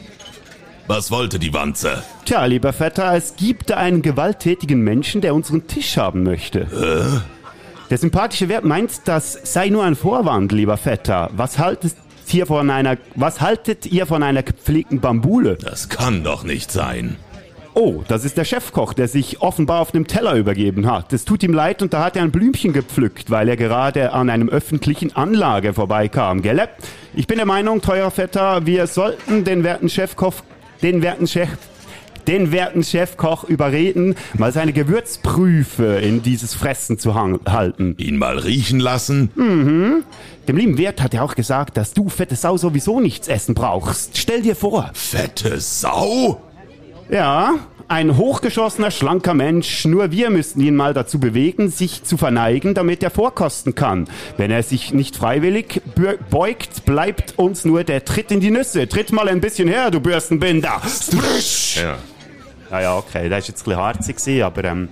Was 0.88 1.12
wollte 1.12 1.39
die 1.39 1.53
Wanze? 1.53 2.03
Tja, 2.26 2.43
lieber 2.43 2.74
Vetter, 2.74 3.16
es 3.16 3.38
gibt 3.38 3.70
da 3.70 3.78
einen 3.78 4.01
gewalttätigen 4.01 4.82
Menschen, 4.82 5.22
der 5.22 5.34
unseren 5.34 5.66
Tisch 5.66 5.95
haben 5.95 6.24
möchte. 6.24 7.22
Der 7.91 7.97
sympathische 7.97 8.47
Wert 8.47 8.63
meint, 8.63 9.01
das 9.03 9.37
sei 9.43 9.67
nur 9.67 9.83
ein 9.83 9.97
Vorwand, 9.97 10.53
lieber 10.53 10.77
Vetter. 10.77 11.29
Was 11.33 11.59
haltet 11.59 11.93
ihr 12.31 12.45
von 12.45 12.69
einer, 12.69 12.95
was 13.15 13.41
haltet 13.41 13.85
ihr 13.85 14.05
von 14.05 14.23
einer 14.23 14.43
gepflegten 14.43 15.01
Bambule? 15.01 15.57
Das 15.57 15.89
kann 15.89 16.23
doch 16.23 16.45
nicht 16.45 16.71
sein. 16.71 17.17
Oh, 17.73 18.01
das 18.07 18.23
ist 18.23 18.37
der 18.37 18.45
Chefkoch, 18.45 18.93
der 18.93 19.09
sich 19.09 19.41
offenbar 19.41 19.81
auf 19.81 19.93
einem 19.93 20.07
Teller 20.07 20.35
übergeben 20.35 20.89
hat. 20.89 21.11
Es 21.11 21.25
tut 21.25 21.43
ihm 21.43 21.51
leid 21.51 21.81
und 21.81 21.91
da 21.91 22.05
hat 22.05 22.15
er 22.15 22.23
ein 22.23 22.31
Blümchen 22.31 22.71
gepflückt, 22.71 23.29
weil 23.29 23.49
er 23.49 23.57
gerade 23.57 24.13
an 24.13 24.29
einem 24.29 24.47
öffentlichen 24.47 25.13
Anlage 25.13 25.73
vorbeikam, 25.73 26.41
gell? 26.41 26.69
Ich 27.13 27.27
bin 27.27 27.35
der 27.35 27.45
Meinung, 27.45 27.81
teurer 27.81 28.11
Vetter, 28.11 28.65
wir 28.65 28.87
sollten 28.87 29.43
den 29.43 29.65
werten 29.65 29.89
Chefkoch, 29.89 30.35
den 30.81 31.01
werten 31.01 31.27
Chef, 31.27 31.49
den 32.28 32.51
werten 32.51 32.84
Chefkoch 32.84 33.43
überreden, 33.43 34.15
mal 34.38 34.51
seine 34.51 34.74
Gewürzprüfe 34.74 35.99
in 35.99 36.24
dieses 36.24 36.53
Fressen 36.53 36.99
zu 36.99 37.15
halten. 37.15 37.95
Ihn 37.97 38.17
mal 38.17 38.38
riechen 38.38 38.80
lassen? 38.80 39.32
Dem 40.47 40.57
lieben 40.57 40.78
Wirt 40.78 41.01
hat 41.01 41.13
er 41.13 41.24
auch 41.24 41.36
gesagt, 41.36 41.78
dass 41.78 41.93
du, 41.93 42.09
fette 42.09 42.36
Sau, 42.36 42.57
sowieso 42.57 42.99
nichts 42.99 43.28
essen 43.28 43.55
brauchst. 43.55 44.17
Stell 44.17 44.41
dir 44.41 44.55
vor. 44.55 44.89
Fette 44.93 45.59
Sau? 45.59 46.41
Ja, 47.09 47.55
ein 47.91 48.15
hochgeschossener, 48.15 48.89
schlanker 48.89 49.34
Mensch. 49.34 49.84
Nur 49.84 50.11
wir 50.11 50.30
müssten 50.30 50.61
ihn 50.61 50.78
mal 50.78 50.93
dazu 50.93 51.19
bewegen, 51.19 51.69
sich 51.69 52.05
zu 52.05 52.15
verneigen, 52.15 52.74
damit 52.74 53.03
er 53.03 53.09
vorkosten 53.09 53.76
kann. 53.76 54.07
Wenn 54.38 54.49
er 54.49 54.63
sich 54.63 54.93
nicht 54.93 55.17
freiwillig 55.17 55.82
beugt, 56.30 56.86
bleibt 56.86 57.38
uns 57.38 57.65
nur 57.65 57.84
der 57.84 58.05
Tritt 58.05 58.32
in 58.32 58.39
die 58.39 58.49
Nüsse. 58.49 58.88
Tritt 58.88 59.11
mal 59.11 59.28
ein 59.28 59.41
bisschen 59.41 59.67
her, 59.67 59.91
du 59.91 59.99
Bürstenbinder. 59.99 60.82
Ja. 61.76 61.97
Ja, 62.72 62.80
ja, 62.82 62.97
okay, 62.97 63.28
das 63.30 63.32
war 63.32 63.38
jetzt 63.47 63.49
ein 63.49 63.53
bisschen 63.65 63.76
harzig, 63.78 64.15
gewesen, 64.15 64.43
aber 64.43 64.63
ähm, 64.63 64.89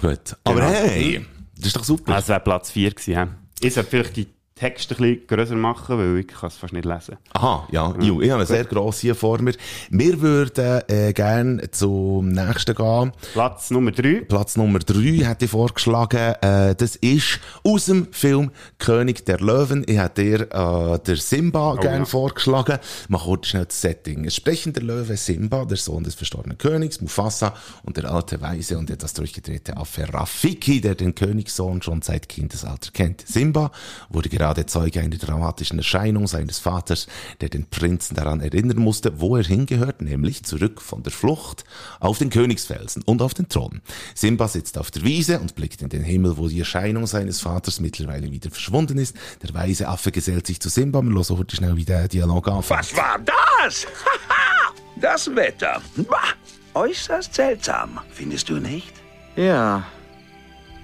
Gut. 0.00 0.36
Aber 0.44 0.60
Genau. 0.60 0.72
hey, 0.72 1.26
das 1.56 1.66
ist 1.66 1.76
doch 1.76 1.84
super. 1.84 2.12
das 2.14 2.28
wäre 2.28 2.40
Platz 2.40 2.70
4 2.70 2.90
gewesen. 2.90 3.36
Ich 3.60 3.74
sollte 3.74 3.90
vielleicht 3.90 4.16
die 4.16 4.26
Texte 4.60 4.94
ein 4.94 4.98
bisschen 4.98 5.26
grösser 5.26 5.56
machen, 5.56 5.96
weil 5.96 6.18
ich 6.18 6.28
kann 6.28 6.48
es 6.48 6.56
fast 6.56 6.74
nicht 6.74 6.84
lesen. 6.84 7.16
Aha, 7.32 7.66
ja, 7.70 7.94
Ju, 7.98 8.20
ich 8.20 8.28
habe 8.28 8.40
eine 8.40 8.46
sehr 8.46 8.64
grosse 8.64 9.00
hier 9.00 9.14
vor 9.14 9.40
mir. 9.40 9.54
Wir 9.88 10.20
würden 10.20 10.82
äh, 10.86 11.14
gerne 11.14 11.70
zum 11.70 12.28
nächsten 12.28 12.74
gehen. 12.74 13.12
Platz 13.32 13.70
Nummer 13.70 13.90
3. 13.90 14.26
Platz 14.28 14.58
Nummer 14.58 14.80
drei 14.80 15.24
hätte 15.24 15.46
ich 15.46 15.50
vorgeschlagen. 15.50 16.34
Äh, 16.42 16.74
das 16.74 16.96
ist 16.96 17.40
aus 17.64 17.86
dem 17.86 18.12
Film 18.12 18.50
König 18.78 19.24
der 19.24 19.40
Löwen. 19.40 19.82
Ich 19.88 19.98
hätte 19.98 20.22
dir 20.22 20.40
äh, 20.52 20.98
der 20.98 21.16
Simba 21.16 21.76
gern 21.76 22.00
ja. 22.00 22.04
vorgeschlagen. 22.04 22.80
Mach 23.08 23.24
kurz 23.24 23.46
schnell 23.46 23.64
das 23.64 23.80
Setting. 23.80 24.26
Es 24.26 24.36
sprechen 24.36 24.74
der 24.74 24.82
Löwe 24.82 25.16
Simba, 25.16 25.64
der 25.64 25.78
Sohn 25.78 26.04
des 26.04 26.14
verstorbenen 26.14 26.58
Königs 26.58 27.00
Mufasa 27.00 27.54
und 27.84 27.96
der 27.96 28.12
alte 28.12 28.42
Weise 28.42 28.76
und 28.76 28.90
etwas 28.90 29.14
durchgedrehte 29.14 29.78
Affe 29.78 30.12
Rafiki, 30.12 30.82
der 30.82 30.96
den 30.96 31.14
Königssohn 31.14 31.80
schon 31.80 32.02
seit 32.02 32.28
Kindesalter 32.28 32.90
kennt. 32.92 33.24
Simba 33.26 33.70
wurde 34.10 34.28
gerade 34.28 34.49
Zeuge 34.66 35.00
einer 35.00 35.16
dramatischen 35.16 35.78
Erscheinung 35.78 36.26
seines 36.26 36.58
Vaters, 36.58 37.06
der 37.40 37.48
den 37.48 37.66
Prinzen 37.66 38.14
daran 38.14 38.40
erinnern 38.40 38.78
musste, 38.78 39.20
wo 39.20 39.36
er 39.36 39.44
hingehört, 39.44 40.02
nämlich 40.02 40.44
zurück 40.44 40.80
von 40.80 41.02
der 41.02 41.12
Flucht 41.12 41.64
auf 41.98 42.18
den 42.18 42.30
Königsfelsen 42.30 43.02
und 43.04 43.22
auf 43.22 43.34
den 43.34 43.48
Thron. 43.48 43.80
Simba 44.14 44.48
sitzt 44.48 44.78
auf 44.78 44.90
der 44.90 45.02
Wiese 45.02 45.40
und 45.40 45.54
blickt 45.54 45.82
in 45.82 45.88
den 45.88 46.02
Himmel, 46.02 46.36
wo 46.36 46.48
die 46.48 46.58
Erscheinung 46.60 47.06
seines 47.06 47.40
Vaters 47.40 47.80
mittlerweile 47.80 48.30
wieder 48.30 48.50
verschwunden 48.50 48.98
ist. 48.98 49.16
Der 49.42 49.54
weise 49.54 49.88
Affe 49.88 50.12
gesellt 50.12 50.46
sich 50.46 50.60
zu 50.60 50.68
Simba. 50.68 51.02
Wir 51.02 51.10
hören 51.10 51.38
heute 51.38 51.56
schnell, 51.56 51.76
wie 51.76 51.84
der 51.84 52.08
Dialog 52.08 52.48
anfängt. 52.48 52.80
Was 52.80 52.96
war 52.96 53.18
das? 53.18 53.86
Haha, 53.86 54.74
das 55.00 55.34
Wetter. 55.34 55.80
Bah, 55.96 56.34
äußerst 56.74 57.34
seltsam, 57.34 58.00
findest 58.12 58.48
du 58.48 58.54
nicht? 58.54 58.92
Ja. 59.36 59.84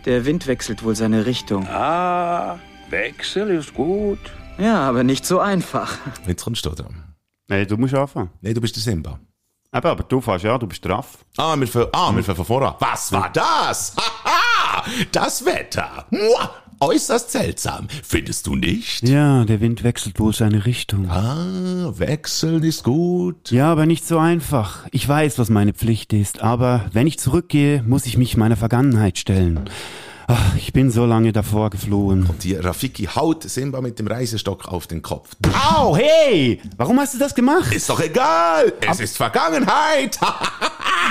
Der 0.04 0.24
Wind 0.24 0.46
wechselt 0.46 0.84
wohl 0.84 0.94
seine 0.94 1.26
Richtung. 1.26 1.66
Ah, 1.66 2.60
Wechsel 2.90 3.50
ist 3.50 3.74
gut. 3.74 4.18
Ja, 4.58 4.88
aber 4.88 5.02
nicht 5.02 5.26
so 5.26 5.40
einfach. 5.40 5.98
Jetzt 6.26 6.44
kommst 6.44 6.64
du 6.64 6.70
dran. 6.70 7.02
Nein, 7.48 7.66
du 7.66 7.76
musst 7.76 7.94
anfangen. 7.94 8.30
Nee, 8.40 8.54
du 8.54 8.60
bist 8.60 8.76
der 8.76 8.82
Simba. 8.82 9.18
Eben, 9.74 9.86
aber 9.86 10.04
du 10.04 10.20
fährst 10.20 10.44
ja, 10.44 10.56
du 10.56 10.66
bist 10.66 10.84
drauf. 10.84 11.18
Ah, 11.36 11.56
wir 11.58 11.66
fangen, 11.66 11.88
ah, 11.92 12.14
wir 12.14 12.22
fangen 12.22 12.36
von 12.36 12.44
voran. 12.44 12.74
Was 12.78 13.12
war 13.12 13.30
das? 13.32 13.94
Haha, 14.24 14.84
das 15.12 15.44
Wetter. 15.44 16.06
Mua, 16.10 16.50
äußerst 16.80 17.32
seltsam. 17.32 17.88
Findest 18.04 18.46
du 18.46 18.54
nicht? 18.54 19.06
Ja, 19.06 19.44
der 19.44 19.60
Wind 19.60 19.82
wechselt 19.82 20.18
wohl 20.20 20.32
seine 20.32 20.64
Richtung. 20.64 21.10
Ah, 21.10 21.92
wechseln 21.96 22.62
ist 22.62 22.84
gut. 22.84 23.50
Ja, 23.50 23.70
aber 23.72 23.86
nicht 23.86 24.06
so 24.06 24.18
einfach. 24.18 24.86
Ich 24.92 25.06
weiß, 25.06 25.38
was 25.38 25.50
meine 25.50 25.74
Pflicht 25.74 26.12
ist, 26.12 26.40
aber 26.40 26.86
wenn 26.92 27.06
ich 27.06 27.18
zurückgehe, 27.18 27.82
muss 27.82 28.06
ich 28.06 28.16
mich 28.16 28.36
meiner 28.36 28.56
Vergangenheit 28.56 29.18
stellen. 29.18 29.68
Ach, 30.28 30.56
ich 30.56 30.72
bin 30.72 30.90
so 30.90 31.06
lange 31.06 31.32
davor 31.32 31.70
geflohen. 31.70 32.28
Die 32.42 32.54
Rafiki 32.54 33.04
haut 33.04 33.44
Simba 33.44 33.80
mit 33.80 34.00
dem 34.00 34.08
Reisestock 34.08 34.66
auf 34.66 34.88
den 34.88 35.00
Kopf. 35.00 35.36
Au, 35.72 35.96
hey! 35.96 36.60
Warum 36.76 36.98
hast 36.98 37.14
du 37.14 37.18
das 37.18 37.32
gemacht? 37.32 37.72
Ist 37.72 37.88
doch 37.88 38.00
egal. 38.00 38.72
Es 38.80 38.98
ist 38.98 39.16
Vergangenheit. 39.16 40.18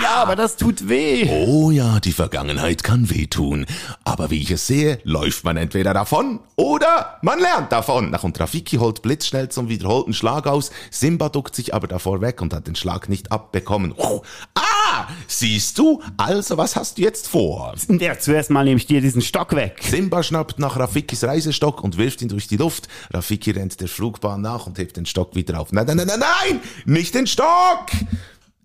Ja, 0.04 0.16
aber 0.16 0.36
das 0.36 0.58
tut 0.58 0.90
weh. 0.90 1.30
Oh 1.30 1.72
ja, 1.72 2.02
die 2.02 2.12
Vergangenheit 2.12 2.84
kann 2.84 3.10
wehtun. 3.10 3.66
Aber 4.04 4.30
wie 4.30 4.42
ich 4.42 4.52
es 4.52 4.68
sehe, 4.68 5.00
läuft 5.04 5.46
man 5.46 5.56
entweder 5.56 5.94
davon 5.94 6.42
oder 6.58 7.18
man 7.22 7.40
lernt 7.40 7.72
davon. 7.72 8.10
Nach 8.10 8.24
und 8.24 8.38
Rafiki 8.38 8.76
holt 8.76 9.02
blitzschnell 9.02 9.48
zum 9.48 9.70
wiederholten 9.70 10.14
Schlag 10.14 10.48
aus. 10.48 10.72
Simba 10.92 11.30
duckt 11.30 11.56
sich 11.56 11.74
aber 11.74 11.88
davor 11.88 12.20
weg 12.20 12.42
und 12.42 12.54
hat 12.54 12.68
den 12.68 12.76
Schlag 12.76 13.08
nicht 13.08 13.32
abbekommen. 13.32 13.94
Oh, 13.96 14.22
ah, 14.56 14.62
siehst 15.28 15.78
du? 15.78 16.02
Also, 16.18 16.58
was 16.58 16.76
hast 16.76 16.98
du 16.98 17.02
jetzt 17.02 17.28
vor? 17.28 17.74
Der 17.88 18.20
zuerst 18.20 18.50
mal 18.50 18.64
nehme 18.64 18.78
ich 18.78 18.86
dir 18.86 19.02
diesen 19.02 19.22
Stock 19.22 19.56
weg. 19.56 19.80
Simba 19.82 20.24
schnappt 20.24 20.60
nach 20.60 20.78
Rafikis 20.78 21.24
Reisestock 21.24 21.84
und 21.84 21.98
wirft 21.98 22.22
ihn 22.22 22.30
durch 22.30 22.48
die 22.48 22.58
Luft. 22.58 22.88
Rafiki 23.12 23.52
rennt 23.52 23.80
der 23.82 23.88
Flugbahn 23.88 24.42
nach 24.42 24.68
und 24.68 24.78
hebt 24.78 24.98
den 24.98 25.06
Stock 25.06 25.36
wieder 25.36 25.60
auf. 25.60 25.72
Nein, 25.72 25.86
nein, 25.88 25.98
nein, 25.98 26.08
nein, 26.08 26.20
nein! 26.20 26.60
Nicht 26.86 27.16
den 27.16 27.28
Stock! 27.28 27.88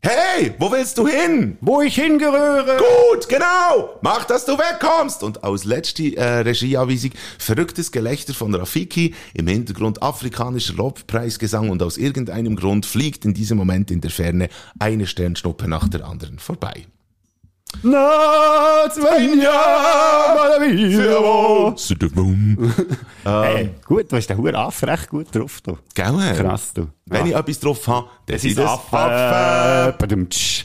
Hey, 0.02 0.54
wo 0.58 0.72
willst 0.72 0.96
du 0.96 1.06
hin? 1.06 1.58
Wo 1.60 1.82
ich 1.82 1.94
hingerühre. 1.96 2.78
Gut, 2.78 3.28
genau! 3.28 3.98
Mach, 4.00 4.24
dass 4.24 4.46
du 4.46 4.52
wegkommst! 4.56 5.22
Und 5.22 5.44
aus 5.44 5.66
letzter 5.66 6.16
äh, 6.16 6.38
Regieanweisung 6.38 7.10
verrücktes 7.38 7.92
Gelächter 7.92 8.32
von 8.32 8.54
Rafiki, 8.54 9.14
im 9.34 9.46
Hintergrund 9.46 10.02
afrikanischer 10.02 10.72
Lobpreisgesang 10.72 11.68
und 11.68 11.82
aus 11.82 11.98
irgendeinem 11.98 12.56
Grund 12.56 12.86
fliegt 12.86 13.26
in 13.26 13.34
diesem 13.34 13.58
Moment 13.58 13.90
in 13.90 14.00
der 14.00 14.10
Ferne 14.10 14.48
eine 14.78 15.06
Sternschnuppe 15.06 15.68
nach 15.68 15.86
der 15.86 16.06
anderen 16.06 16.38
vorbei. 16.38 16.86
Na, 17.82 18.90
Svenja, 18.90 19.52
Hey, 23.24 23.70
gut, 23.86 24.10
du 24.12 24.16
hast 24.16 24.26
den 24.28 24.36
Huren 24.36 24.54
Affe 24.56 24.86
recht 24.86 25.08
gut 25.08 25.34
drauf. 25.34 25.60
Du. 25.62 25.78
Gell? 25.94 26.34
Krass, 26.36 26.72
du. 26.74 26.88
Wenn 27.06 27.26
ich 27.26 27.32
Ja. 27.32 27.38
etwas 27.40 27.60
drauf 27.60 27.86
habe, 27.88 28.06
dann 28.26 28.34
Das 28.36 28.44
ist 28.44 28.58
Affe. 28.58 29.94
Badumtsch. 29.98 30.64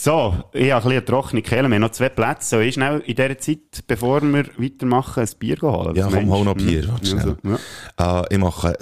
So, 0.00 0.32
ich 0.52 0.70
habe 0.70 0.84
ein 0.84 0.88
bisschen 0.90 1.06
trockene 1.06 1.42
Kehle. 1.42 1.66
Wir 1.66 1.74
haben 1.74 1.80
noch 1.82 1.90
zwei 1.90 2.08
Plätze. 2.08 2.50
Soll 2.50 2.62
ich 2.62 2.74
schnell 2.74 3.02
in 3.04 3.16
dieser 3.16 3.36
Zeit, 3.36 3.82
bevor 3.88 4.22
wir 4.22 4.44
weitermachen, 4.56 5.24
ein 5.24 5.28
Bier 5.40 5.56
holen? 5.60 5.96
Ja, 5.96 6.06
komm, 6.06 6.30
hol 6.30 6.44
noch 6.44 6.54
Bier. 6.54 6.84
Hm. 6.84 7.04
schnell. 7.04 7.36
Also, 7.96 8.28
Äh, 8.28 8.34
ich 8.34 8.38
mache 8.38 8.76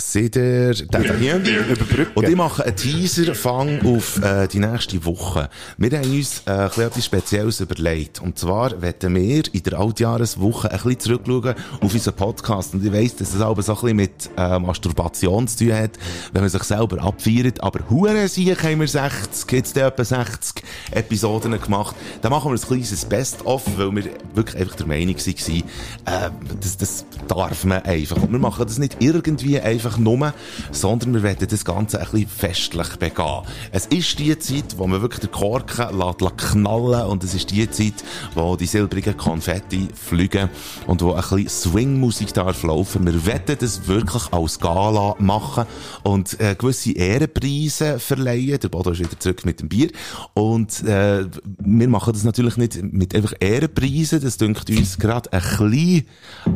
da 0.90 0.98
hier. 0.98 1.36
Überbrücken. 1.36 2.12
Und 2.16 2.28
ich 2.28 2.36
mache 2.36 2.66
einen 2.66 2.76
Teaser-Fang 2.76 3.86
auf 3.86 4.22
äh, 4.22 4.46
die 4.46 4.58
nächste 4.58 5.02
Woche. 5.06 5.48
Wir 5.78 5.98
haben 5.98 6.10
uns 6.10 6.42
äh, 6.44 6.50
ein 6.50 6.68
bisschen 6.68 6.84
etwas 6.84 7.04
Spezielles 7.06 7.60
überlegt. 7.60 8.20
Und 8.20 8.38
zwar 8.38 8.72
wollen 8.82 9.14
wir 9.14 9.54
in 9.54 9.62
der 9.62 9.80
Altjahreswoche 9.80 10.70
ein 10.70 10.76
bisschen 10.76 11.00
zurückschauen 11.00 11.54
auf 11.80 11.94
unseren 11.94 12.14
Podcast. 12.14 12.74
Und 12.74 12.84
ich 12.84 12.92
weiss, 12.92 13.16
dass 13.16 13.32
es 13.32 13.38
so 13.38 13.48
ein 13.48 13.54
bisschen 13.54 13.96
mit 13.96 14.28
äh, 14.36 14.58
Masturbation 14.58 15.48
zu 15.48 15.64
tun 15.64 15.72
hat, 15.76 15.92
wenn 16.34 16.42
man 16.42 16.50
sich 16.50 16.62
selber 16.64 17.02
abfeiert. 17.02 17.62
Aber 17.62 17.88
hure 17.88 18.28
sicher 18.28 18.62
haben 18.62 18.80
wir 18.80 18.88
60, 18.88 19.50
jetzt 19.50 19.78
etwa 19.78 20.04
60 20.04 20.62
Episoden 21.06 21.58
gemacht. 21.60 21.94
Da 22.20 22.30
machen 22.30 22.50
wir 22.50 22.58
ein 22.58 22.60
kleines 22.60 23.04
Best-of, 23.04 23.62
weil 23.76 23.94
wir 23.94 24.04
wirklich 24.34 24.60
einfach 24.60 24.74
der 24.74 24.86
Meinung 24.86 25.16
waren, 25.16 25.62
äh, 26.04 26.30
das, 26.60 26.76
das 26.76 27.04
darf 27.28 27.64
man 27.64 27.82
einfach. 27.82 28.16
Und 28.16 28.32
wir 28.32 28.38
machen 28.40 28.66
das 28.66 28.78
nicht 28.78 28.96
irgendwie 29.00 29.60
einfach 29.60 29.98
nur, 29.98 30.34
sondern 30.72 31.14
wir 31.14 31.22
werden 31.22 31.46
das 31.48 31.64
Ganze 31.64 32.00
ein 32.00 32.06
bisschen 32.10 32.28
festlich 32.28 32.96
begehen. 32.96 33.42
Es 33.70 33.86
ist 33.86 34.18
die 34.18 34.36
Zeit, 34.38 34.76
wo 34.78 34.86
man 34.86 35.00
wirklich 35.00 35.20
den 35.20 35.30
Korken 35.30 35.96
lässt, 35.96 36.20
lässt 36.20 36.38
knallen 36.38 37.06
und 37.06 37.22
es 37.22 37.34
ist 37.34 37.50
die 37.50 37.70
Zeit, 37.70 37.94
wo 38.34 38.56
die 38.56 38.66
silbrigen 38.66 39.16
Konfetti 39.16 39.88
fliegen 39.94 40.48
und 40.86 41.02
wo 41.02 41.12
ein 41.12 41.20
bisschen 41.20 41.48
Swing-Musik 41.48 42.34
darf 42.34 42.62
laufen. 42.64 43.06
Wir 43.06 43.26
werden 43.26 43.56
das 43.60 43.86
wirklich 43.86 44.32
als 44.32 44.58
Gala 44.58 45.14
machen 45.18 45.66
und 46.02 46.40
äh, 46.40 46.56
gewisse 46.56 46.92
Ehrenpreise 46.92 48.00
verleihen. 48.00 48.58
Der 48.58 48.68
Bodo 48.68 48.90
ist 48.90 48.98
wieder 48.98 49.18
zurück 49.18 49.44
mit 49.44 49.60
dem 49.60 49.68
Bier. 49.68 49.90
Und 50.34 50.82
äh, 50.82 50.95
wir 51.58 51.88
machen 51.88 52.12
das 52.12 52.24
natürlich 52.24 52.56
nicht 52.56 52.82
mit 52.82 53.14
einfach 53.14 53.34
Ehrenpreisen. 53.40 54.20
Das 54.22 54.36
dünkt 54.36 54.68
uns 54.70 54.98
gerade 54.98 55.32
ein 55.32 55.40
bisschen 55.40 56.06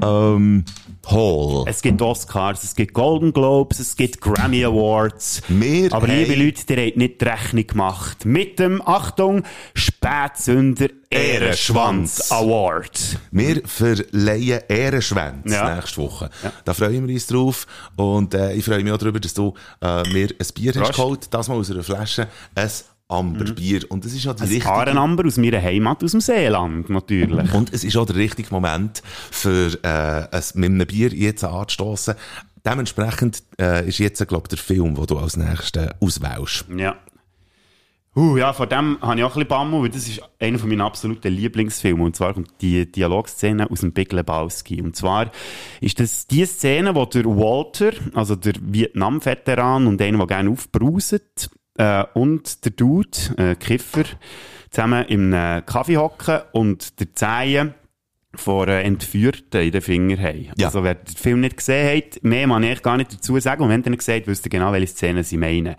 ähm, 0.02 0.64
hohl. 1.08 1.64
Es 1.66 1.82
gibt 1.82 2.00
Oscars, 2.02 2.62
es 2.64 2.74
gibt 2.74 2.94
Golden 2.94 3.32
Globes, 3.32 3.78
es 3.80 3.96
gibt 3.96 4.20
Grammy 4.20 4.64
Awards. 4.64 5.42
Wir 5.48 5.92
Aber 5.92 6.06
liebe 6.06 6.34
Leute, 6.34 6.74
ihr 6.74 6.86
habt 6.86 6.96
nicht 6.96 7.20
die 7.20 7.24
Rechnung 7.24 7.66
gemacht. 7.66 8.24
Mit 8.24 8.58
dem, 8.58 8.80
Achtung, 8.86 9.42
Spätsünder 9.74 10.88
Ehrenschwanz 11.10 12.30
Award. 12.30 13.18
Wir 13.32 13.62
verleihen 13.66 14.60
Ehrenschwänze 14.68 15.54
Ja. 15.54 15.74
nächste 15.74 15.96
Woche. 16.02 16.30
Da 16.64 16.72
freuen 16.74 17.06
wir 17.06 17.14
uns 17.14 17.26
drauf. 17.26 17.66
Und 17.96 18.34
äh, 18.34 18.54
ich 18.54 18.64
freue 18.64 18.82
mich 18.84 18.92
auch 18.92 18.98
darüber, 18.98 19.18
dass 19.20 19.34
du 19.34 19.54
äh, 19.80 20.08
mir 20.10 20.28
ein 20.28 20.46
Bier 20.54 20.72
hast 20.72 20.80
Prost. 20.82 20.92
geholt. 20.94 21.26
Das 21.30 21.48
mal 21.48 21.56
aus 21.56 21.70
einer 21.70 21.82
Flasche. 21.82 22.28
Ein 22.54 22.70
Amberbier. 23.10 23.90
Und 23.90 24.04
das 24.04 24.12
ist 24.12 24.26
auch 24.26 24.34
die 24.34 24.42
Ein 24.42 24.48
richtige... 24.48 24.70
Arenamber 24.70 25.26
aus 25.26 25.36
meiner 25.36 25.60
Heimat, 25.60 26.02
aus 26.04 26.12
dem 26.12 26.20
Seeland, 26.20 26.88
natürlich. 26.90 27.52
Und 27.52 27.72
es 27.72 27.84
ist 27.84 27.96
auch 27.96 28.06
der 28.06 28.16
richtige 28.16 28.50
Moment, 28.50 29.02
für 29.30 29.78
äh, 29.82 30.36
es 30.36 30.54
mit 30.54 30.70
einem 30.70 30.86
Bier 30.86 31.12
jetzt 31.12 31.44
anzustossen. 31.44 32.14
Dementsprechend 32.64 33.42
äh, 33.58 33.88
ist 33.88 33.98
jetzt, 33.98 34.26
glaube 34.28 34.44
ich, 34.44 34.48
der 34.48 34.58
Film, 34.58 34.94
den 34.94 35.06
du 35.06 35.18
als 35.18 35.36
nächsten 35.36 35.90
auswählst. 36.00 36.66
Ja. 36.76 36.96
Uh, 38.16 38.36
ja, 38.36 38.52
von 38.52 38.68
dem 38.68 38.98
habe 39.00 39.20
ich 39.20 39.24
auch 39.24 39.28
ein 39.28 39.34
bisschen 39.34 39.48
Bammel, 39.48 39.82
weil 39.82 39.88
das 39.88 40.08
ist 40.08 40.20
einer 40.40 40.58
von 40.58 40.68
meinen 40.68 40.80
absoluten 40.80 41.32
Lieblingsfilmen. 41.32 42.04
Und 42.04 42.16
zwar 42.16 42.34
kommt 42.34 42.50
die 42.60 42.90
Dialogszene 42.90 43.70
aus 43.70 43.80
dem 43.80 43.92
Big 43.92 44.12
Lebowski. 44.12 44.82
Und 44.82 44.96
zwar 44.96 45.30
ist 45.80 46.00
das 46.00 46.26
die 46.26 46.44
Szene, 46.44 46.96
wo 46.96 47.06
der 47.06 47.24
Walter, 47.24 47.92
also 48.14 48.34
der 48.34 48.54
Vietnam-Veteran 48.60 49.86
und 49.86 50.02
einer, 50.02 50.18
der 50.18 50.26
gerne 50.26 50.50
aufbrauset, 50.50 51.50
äh, 51.80 52.04
und 52.14 52.64
der 52.64 52.72
Dude, 52.72 53.18
äh, 53.36 53.54
Kiffer, 53.54 54.04
zusammen 54.70 55.04
im 55.06 55.32
Kaffee 55.66 55.96
hocken 55.96 56.40
und 56.52 57.00
der 57.00 57.14
Zehen 57.14 57.74
von 58.34 58.68
äh, 58.68 58.82
Entführten 58.82 59.60
in 59.60 59.72
den 59.72 59.80
Finger 59.80 60.18
haben. 60.18 60.50
Ja. 60.56 60.66
Also 60.66 60.84
wer 60.84 60.94
den 60.94 61.16
Film 61.16 61.40
nicht 61.40 61.56
gesehen 61.56 61.96
hat, 61.96 62.22
mehr 62.22 62.46
kann 62.46 62.62
ich 62.62 62.82
gar 62.82 62.96
nicht 62.96 63.12
dazu 63.12 63.38
sagen. 63.40 63.62
Und 63.62 63.70
wenn 63.70 63.80
ihr 63.82 63.88
ihn 63.88 63.96
gesehen 63.96 64.16
habt, 64.20 64.28
wisst 64.28 64.46
ihr 64.46 64.50
genau, 64.50 64.72
welche 64.72 64.86
Szenen 64.88 65.24
sie 65.24 65.36
meinen. 65.36 65.74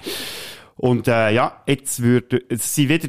Und 0.75 1.07
äh, 1.07 1.31
ja, 1.31 1.61
jetzt 1.67 2.01
würde 2.01 2.41
es 2.49 2.75
sind 2.75 2.89
wieder 2.89 3.07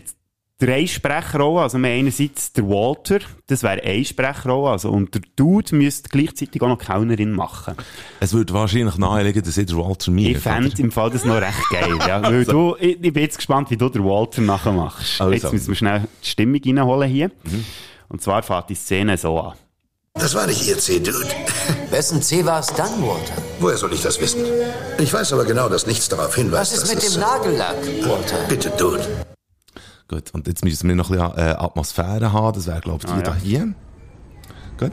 drei 0.64 0.86
Sprechrollen. 0.86 1.58
Also 1.62 1.78
wir 1.78 1.88
haben 1.90 1.98
einerseits 1.98 2.52
der 2.52 2.68
Walter, 2.68 3.18
das 3.46 3.62
wäre 3.62 3.82
eine 3.82 4.04
Sprechrollen. 4.04 4.72
Also, 4.72 4.90
und 4.90 5.14
der 5.14 5.22
Dude 5.36 5.74
müsste 5.74 6.08
gleichzeitig 6.08 6.60
auch 6.62 6.68
noch 6.68 6.78
Kellnerin 6.78 7.32
machen. 7.32 7.74
Es 8.20 8.32
würde 8.32 8.52
wahrscheinlich 8.54 8.96
nahelegen, 8.98 9.42
dass 9.42 9.56
ich 9.56 9.66
der 9.66 9.76
Walter 9.76 10.10
Mir 10.10 10.30
Ich 10.30 10.38
fände 10.38 10.70
im 10.80 10.92
Fall 10.92 11.10
das 11.10 11.24
noch 11.24 11.40
recht 11.40 11.68
geil. 11.70 11.98
Ja. 12.06 12.22
Weil 12.32 12.44
du, 12.44 12.76
ich, 12.78 13.02
ich 13.02 13.12
bin 13.12 13.22
jetzt 13.22 13.36
gespannt, 13.36 13.70
wie 13.70 13.76
du 13.76 13.88
der 13.88 14.04
Walter 14.04 14.40
nachher 14.42 14.72
machst. 14.72 15.20
Also. 15.20 15.32
Jetzt 15.32 15.52
müssen 15.52 15.68
wir 15.68 15.74
schnell 15.76 16.02
die 16.22 16.28
Stimmung 16.28 16.60
reinholen 16.64 17.10
hier. 17.10 17.30
Und 18.08 18.22
zwar 18.22 18.42
fängt 18.42 18.68
die 18.70 18.74
Szene 18.74 19.16
so 19.18 19.38
an. 19.40 19.54
Das 20.14 20.34
war 20.34 20.46
nicht 20.46 20.66
Ihr 20.68 20.76
C-Dude. 20.78 21.26
Wessen 21.90 22.20
C 22.20 22.44
war 22.44 22.60
es 22.60 22.66
dann, 22.66 23.02
Walter? 23.02 23.32
Woher 23.60 23.78
soll 23.78 23.92
ich 23.94 24.02
das 24.02 24.20
wissen? 24.20 24.42
Ich 24.98 25.12
weiß 25.12 25.32
aber 25.32 25.44
genau, 25.46 25.68
dass 25.70 25.86
nichts 25.86 26.08
darauf 26.10 26.34
hinweist. 26.34 26.72
Was 26.72 26.78
ist 26.78 26.82
dass 26.82 26.94
mit 26.94 27.02
es- 27.02 27.12
dem 27.14 27.20
Nagellack, 27.20 27.76
Walter? 28.06 28.36
Bitte, 28.48 28.70
Dude. 28.76 29.00
Gut, 30.12 30.30
und 30.34 30.46
jetzt 30.46 30.62
müssen 30.62 30.88
wir 30.88 30.94
noch 30.94 31.10
ein 31.10 31.16
bisschen 31.18 31.38
äh, 31.38 31.52
Atmosphäre 31.52 32.32
haben. 32.32 32.54
Das 32.54 32.66
wäre, 32.66 32.80
glaube 32.82 32.98
ich, 33.06 33.10
die 33.10 33.18
Ah, 33.18 33.22
da 33.22 33.30
ja. 33.32 33.36
hier. 33.42 33.74
Gut. 34.78 34.92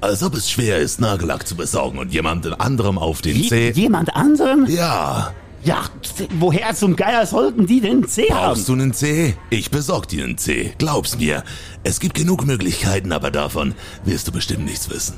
Als 0.00 0.22
ob 0.22 0.34
es 0.34 0.48
schwer 0.48 0.78
ist, 0.78 1.00
Nagellack 1.00 1.46
zu 1.46 1.56
besorgen 1.56 1.98
und 1.98 2.12
jemanden 2.12 2.54
anderem 2.54 2.98
auf 2.98 3.20
den 3.20 3.34
Wie, 3.34 3.48
Zeh... 3.48 3.72
jemand 3.72 4.14
anderem? 4.14 4.66
Ja. 4.66 5.32
Ja, 5.64 5.82
woher 6.40 6.74
zum 6.74 6.94
Geier 6.96 7.24
sollten 7.26 7.66
die 7.66 7.80
denn 7.80 8.06
C 8.06 8.28
haben? 8.32 8.54
Brauchst 8.54 8.68
du 8.68 8.72
einen 8.74 8.92
C? 8.94 9.36
Ich 9.50 9.70
besorg 9.70 10.08
dir 10.08 10.24
einen 10.24 10.38
C. 10.38 10.72
Glaub's 10.78 11.18
mir. 11.18 11.42
Es 11.84 11.98
gibt 12.00 12.14
genug 12.14 12.44
Möglichkeiten, 12.46 13.12
aber 13.12 13.30
davon 13.30 13.74
wirst 14.04 14.26
du 14.28 14.32
bestimmt 14.32 14.64
nichts 14.64 14.88
wissen. 14.90 15.16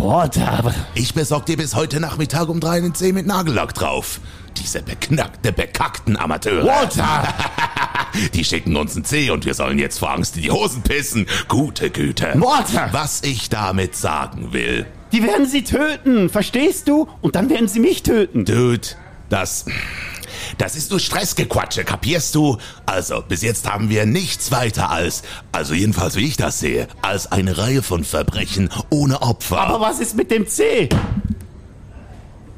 Walter, 0.00 0.50
aber... 0.50 0.74
Ich 0.94 1.14
besorg 1.14 1.46
dir 1.46 1.56
bis 1.56 1.74
heute 1.74 2.00
Nachmittag 2.00 2.48
um 2.48 2.60
drei 2.60 2.78
einen 2.78 2.94
C 2.94 3.12
mit 3.12 3.26
Nagellack 3.26 3.74
drauf. 3.74 4.20
Diese 4.56 4.82
beknackte, 4.82 5.52
bekackten 5.52 6.16
Amateure. 6.16 6.64
Walter! 6.64 7.34
Die 8.34 8.44
schicken 8.44 8.76
uns 8.76 8.94
einen 8.94 9.04
C 9.04 9.30
und 9.30 9.44
wir 9.44 9.54
sollen 9.54 9.78
jetzt 9.78 9.98
vor 9.98 10.10
Angst 10.10 10.36
in 10.36 10.42
die 10.42 10.50
Hosen 10.50 10.82
pissen. 10.82 11.26
Gute 11.48 11.90
Güte. 11.90 12.34
Walter! 12.36 12.88
Was 12.92 13.22
ich 13.22 13.48
damit 13.48 13.96
sagen 13.96 14.52
will. 14.52 14.86
Die 15.12 15.22
werden 15.22 15.46
sie 15.46 15.64
töten, 15.64 16.28
verstehst 16.28 16.88
du? 16.88 17.08
Und 17.20 17.34
dann 17.34 17.50
werden 17.50 17.68
sie 17.68 17.80
mich 17.80 18.02
töten. 18.02 18.44
Dude, 18.44 18.88
das... 19.28 19.66
Das 20.58 20.76
ist 20.76 20.90
nur 20.90 21.00
Stressgequatsche, 21.00 21.84
kapierst 21.84 22.34
du? 22.34 22.58
Also, 22.86 23.22
bis 23.26 23.42
jetzt 23.42 23.70
haben 23.70 23.88
wir 23.88 24.06
nichts 24.06 24.52
weiter 24.52 24.90
als, 24.90 25.22
also 25.52 25.74
jedenfalls 25.74 26.16
wie 26.16 26.26
ich 26.26 26.36
das 26.36 26.60
sehe, 26.60 26.88
als 27.02 27.30
eine 27.30 27.58
Reihe 27.58 27.82
von 27.82 28.04
Verbrechen 28.04 28.70
ohne 28.90 29.22
Opfer. 29.22 29.60
Aber 29.60 29.80
was 29.80 30.00
ist 30.00 30.16
mit 30.16 30.30
dem 30.30 30.46
C? 30.46 30.88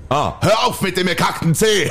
Ah, 0.09 0.35
hör 0.41 0.67
auf 0.67 0.83
mit 0.83 0.97
dem 0.97 1.07
bekackten 1.07 1.53
C! 1.55 1.91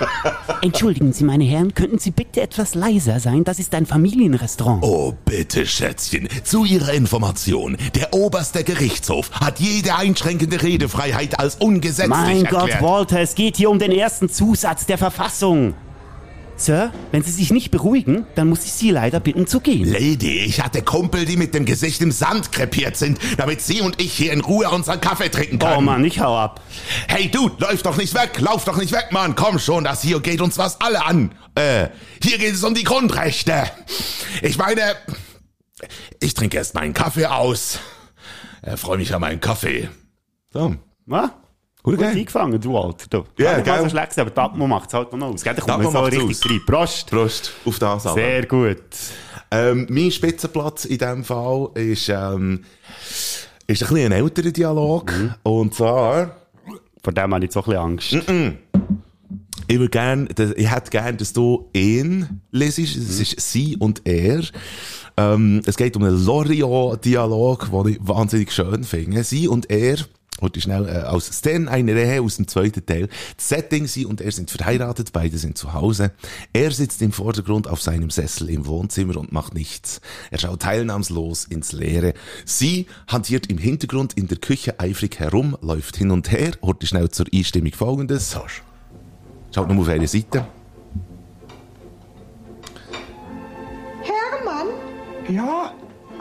Entschuldigen 0.62 1.12
Sie, 1.12 1.24
meine 1.24 1.44
Herren, 1.44 1.74
könnten 1.74 1.98
Sie 1.98 2.10
bitte 2.10 2.40
etwas 2.40 2.74
leiser 2.74 3.20
sein? 3.20 3.44
Das 3.44 3.58
ist 3.58 3.74
ein 3.74 3.84
Familienrestaurant. 3.84 4.82
Oh, 4.82 5.12
bitte, 5.24 5.66
Schätzchen. 5.66 6.28
Zu 6.44 6.64
Ihrer 6.64 6.92
Information. 6.94 7.76
Der 7.94 8.14
oberste 8.14 8.64
Gerichtshof 8.64 9.30
hat 9.32 9.60
jede 9.60 9.96
einschränkende 9.96 10.62
Redefreiheit 10.62 11.38
als 11.38 11.56
ungesetzlich 11.56 12.08
Mein 12.08 12.44
erklärt. 12.44 12.80
Gott, 12.80 12.82
Walter, 12.82 13.20
es 13.20 13.34
geht 13.34 13.58
hier 13.58 13.68
um 13.68 13.78
den 13.78 13.92
ersten 13.92 14.30
Zusatz 14.30 14.86
der 14.86 14.96
Verfassung. 14.96 15.74
Sir, 16.58 16.90
wenn 17.12 17.22
Sie 17.22 17.30
sich 17.30 17.52
nicht 17.52 17.70
beruhigen, 17.70 18.26
dann 18.34 18.48
muss 18.48 18.64
ich 18.64 18.72
Sie 18.72 18.90
leider 18.90 19.20
bitten 19.20 19.46
zu 19.46 19.60
gehen. 19.60 19.92
Lady, 19.92 20.38
ich 20.40 20.62
hatte 20.62 20.80
Kumpel, 20.80 21.26
die 21.26 21.36
mit 21.36 21.54
dem 21.54 21.66
Gesicht 21.66 22.00
im 22.00 22.10
Sand 22.10 22.50
krepiert 22.50 22.96
sind, 22.96 23.18
damit 23.36 23.60
Sie 23.60 23.82
und 23.82 24.00
ich 24.00 24.14
hier 24.14 24.32
in 24.32 24.40
Ruhe 24.40 24.68
unseren 24.70 25.00
Kaffee 25.00 25.28
trinken 25.28 25.58
können. 25.58 25.76
Oh 25.76 25.80
Mann, 25.82 26.02
ich 26.04 26.18
hau 26.20 26.36
ab. 26.36 26.62
Hey 27.08 27.30
Dude, 27.30 27.56
läuft 27.58 27.84
doch 27.84 27.98
nicht 27.98 28.14
weg, 28.14 28.40
lauf 28.40 28.64
doch 28.64 28.78
nicht 28.78 28.92
weg, 28.92 29.08
Mann. 29.10 29.34
Komm 29.36 29.58
schon, 29.58 29.84
das 29.84 30.00
hier 30.00 30.20
geht 30.20 30.40
uns 30.40 30.56
was 30.56 30.80
alle 30.80 31.04
an. 31.04 31.34
Äh, 31.54 31.88
hier 32.22 32.38
geht 32.38 32.54
es 32.54 32.64
um 32.64 32.74
die 32.74 32.84
Grundrechte. 32.84 33.64
Ich 34.40 34.56
meine, 34.56 34.80
ich 36.20 36.32
trinke 36.32 36.56
erst 36.56 36.74
meinen 36.74 36.94
Kaffee 36.94 37.26
aus. 37.26 37.80
Äh, 38.62 38.78
freue 38.78 38.96
mich 38.96 39.14
an 39.14 39.20
meinen 39.20 39.40
Kaffee. 39.40 39.90
So. 40.52 40.74
Was? 41.04 41.30
Gut, 41.86 42.00
geil. 42.00 42.16
eingefangen, 42.16 42.60
du 42.60 42.72
Walter. 42.72 43.06
Du. 43.08 43.24
Ja, 43.40 43.60
geil. 43.60 43.82
so 43.84 43.88
schlecht, 43.88 44.18
aber 44.18 44.30
die 44.30 44.40
Atmo 44.40 44.66
macht 44.66 44.88
es 44.88 44.94
halt 44.94 45.12
noch 45.12 45.28
aus. 45.28 45.44
Gell? 45.44 45.54
Da 45.54 45.62
kommt 45.62 45.84
man 45.84 45.92
so 45.92 46.00
richtig 46.00 46.44
aus. 46.44 46.50
rein. 46.50 46.60
Prost. 46.66 47.10
Prost 47.10 47.52
auf 47.64 47.78
das 47.78 48.06
aber. 48.06 48.14
Sehr 48.16 48.44
gut. 48.46 48.82
Ähm, 49.52 49.86
mein 49.88 50.10
Spitzenplatz 50.10 50.84
in 50.84 50.98
diesem 50.98 51.22
Fall 51.22 51.70
ist, 51.74 52.08
ähm, 52.08 52.64
ist 53.68 53.84
ein 53.84 53.88
bisschen 53.88 54.12
ein 54.12 54.12
älterer 54.12 54.50
Dialog. 54.50 55.12
Und 55.44 55.74
zwar... 55.74 56.32
Vor 57.04 57.12
dem 57.12 57.32
habe 57.32 57.38
ich 57.38 57.42
jetzt 57.44 57.54
so 57.54 57.60
ein 57.60 57.98
bisschen 58.00 58.24
Angst. 58.26 58.66
Ich 59.68 59.78
würde 59.78 59.90
gern, 59.90 60.28
ich 60.56 60.68
hätte 60.68 60.90
gern, 60.90 61.16
dass 61.18 61.32
du 61.32 61.70
ihn 61.72 62.40
lesest. 62.50 62.96
Es 62.96 63.20
ist 63.20 63.40
sie 63.52 63.76
und 63.76 64.02
er. 64.04 64.42
Ähm, 65.16 65.62
es 65.66 65.76
geht 65.76 65.96
um 65.96 66.02
einen 66.02 66.24
Loriot-Dialog, 66.24 67.70
den 67.70 67.92
ich 67.92 67.98
wahnsinnig 68.00 68.52
schön 68.52 68.82
finde. 68.82 69.22
Sie 69.22 69.46
und 69.46 69.70
er, 69.70 69.98
heute 70.40 70.60
schnell, 70.60 70.88
äh, 70.88 71.02
aus 71.06 71.30
Stan, 71.32 71.68
eine 71.68 71.94
Rehe 71.94 72.20
aus 72.22 72.36
dem 72.36 72.46
zweiten 72.48 72.84
Teil. 72.84 73.08
Das 73.36 73.48
Setting, 73.48 73.86
sie 73.86 74.04
und 74.06 74.20
er 74.20 74.32
sind 74.32 74.50
verheiratet, 74.50 75.12
beide 75.12 75.38
sind 75.38 75.56
zu 75.58 75.72
Hause. 75.72 76.12
Er 76.52 76.70
sitzt 76.70 77.00
im 77.02 77.12
Vordergrund 77.12 77.68
auf 77.68 77.80
seinem 77.82 78.10
Sessel 78.10 78.50
im 78.50 78.66
Wohnzimmer 78.66 79.16
und 79.16 79.32
macht 79.32 79.54
nichts. 79.54 80.00
Er 80.30 80.38
schaut 80.38 80.60
teilnahmslos 80.62 81.44
ins 81.44 81.72
Leere. 81.72 82.14
Sie 82.44 82.86
hantiert 83.08 83.46
im 83.48 83.58
Hintergrund 83.58 84.12
in 84.14 84.28
der 84.28 84.38
Küche 84.38 84.78
eifrig 84.80 85.18
herum, 85.18 85.56
läuft 85.60 85.96
hin 85.96 86.10
und 86.10 86.30
her, 86.30 86.52
heute 86.62 86.86
schnell 86.86 87.10
zur 87.10 87.26
Einstimmung 87.32 87.72
folgendes. 87.72 88.36
Schaut 89.54 89.68
nur 89.68 89.82
auf 89.82 89.88
eine 89.88 90.06
Seite. 90.06 90.46
Hermann, 94.02 94.68
Ja, 95.28 95.72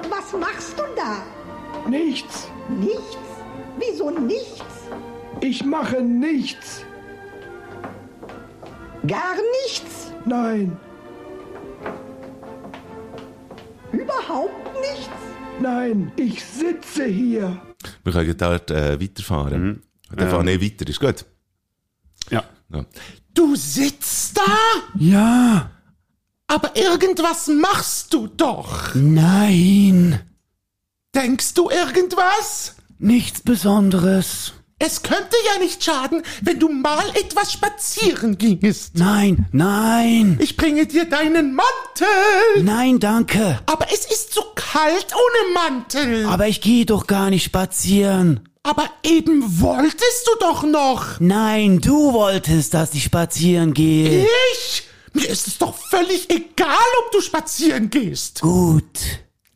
was 0.09 0.39
machst 0.39 0.77
du 0.77 0.83
da? 0.95 1.17
nichts. 1.89 2.47
Nichts? 2.79 3.17
Wieso 3.77 4.09
nichts? 4.11 4.63
Ich 5.41 5.63
mache 5.63 6.01
nichts. 6.01 6.85
Gar 9.05 9.35
nichts? 9.65 10.11
Nein, 10.25 10.77
Überhaupt 13.91 14.73
nichts. 14.81 15.09
Nein, 15.61 16.11
ich 16.15 16.43
sitze 16.43 17.05
hier. 17.05 17.61
Wir 18.03 18.13
können 18.13 18.37
dort 18.37 18.71
äh, 18.71 18.99
weiterfahren. 18.99 19.63
Mhm. 19.63 19.81
Dann 20.15 20.29
fahren 20.29 20.47
wir 20.47 20.61
weiter, 20.61 20.87
ist 20.87 20.99
gut. 20.99 21.25
Ja. 22.29 22.43
ja. 22.69 22.85
Du 23.33 23.55
sitzt 23.55 24.37
da? 24.37 24.41
Ja. 24.99 25.71
Aber 26.47 26.75
irgendwas 26.75 27.47
machst 27.47 28.13
du 28.13 28.27
doch. 28.27 28.93
Nein. 28.93 30.19
Denkst 31.13 31.53
du 31.53 31.69
irgendwas? 31.69 32.75
Nichts 32.97 33.41
Besonderes. 33.41 34.53
Es 34.77 35.03
könnte 35.03 35.35
ja 35.53 35.59
nicht 35.59 35.83
schaden, 35.83 36.21
wenn 36.41 36.59
du 36.59 36.69
mal 36.69 37.07
etwas 37.15 37.53
spazieren 37.53 38.37
gingest. 38.37 38.95
Nein, 38.95 39.47
nein. 39.51 40.37
Ich 40.41 40.57
bringe 40.57 40.85
dir 40.85 41.05
deinen 41.05 41.55
Mantel. 41.55 42.63
Nein, 42.63 42.99
danke. 42.99 43.59
Aber 43.67 43.87
es 43.93 44.05
ist 44.05 44.33
so 44.33 44.43
kalt 44.55 45.07
ohne 45.13 45.53
Mantel. 45.53 46.25
Aber 46.25 46.47
ich 46.47 46.59
gehe 46.59 46.85
doch 46.85 47.07
gar 47.07 47.29
nicht 47.29 47.45
spazieren. 47.45 48.49
Aber 48.63 48.89
eben 49.03 49.61
wolltest 49.61 50.27
du 50.27 50.39
doch 50.39 50.63
noch. 50.63 51.19
Nein, 51.19 51.79
du 51.79 52.13
wolltest, 52.13 52.73
dass 52.73 52.93
ich 52.93 53.03
spazieren 53.03 53.73
gehe. 53.73 54.25
Ich? 54.53 54.83
Mir 55.13 55.29
ist 55.29 55.47
es 55.47 55.57
doch 55.57 55.75
völlig 55.89 56.29
egal, 56.29 56.75
ob 57.05 57.11
du 57.13 57.21
spazieren 57.21 57.89
gehst. 57.89 58.41
Gut. 58.41 58.99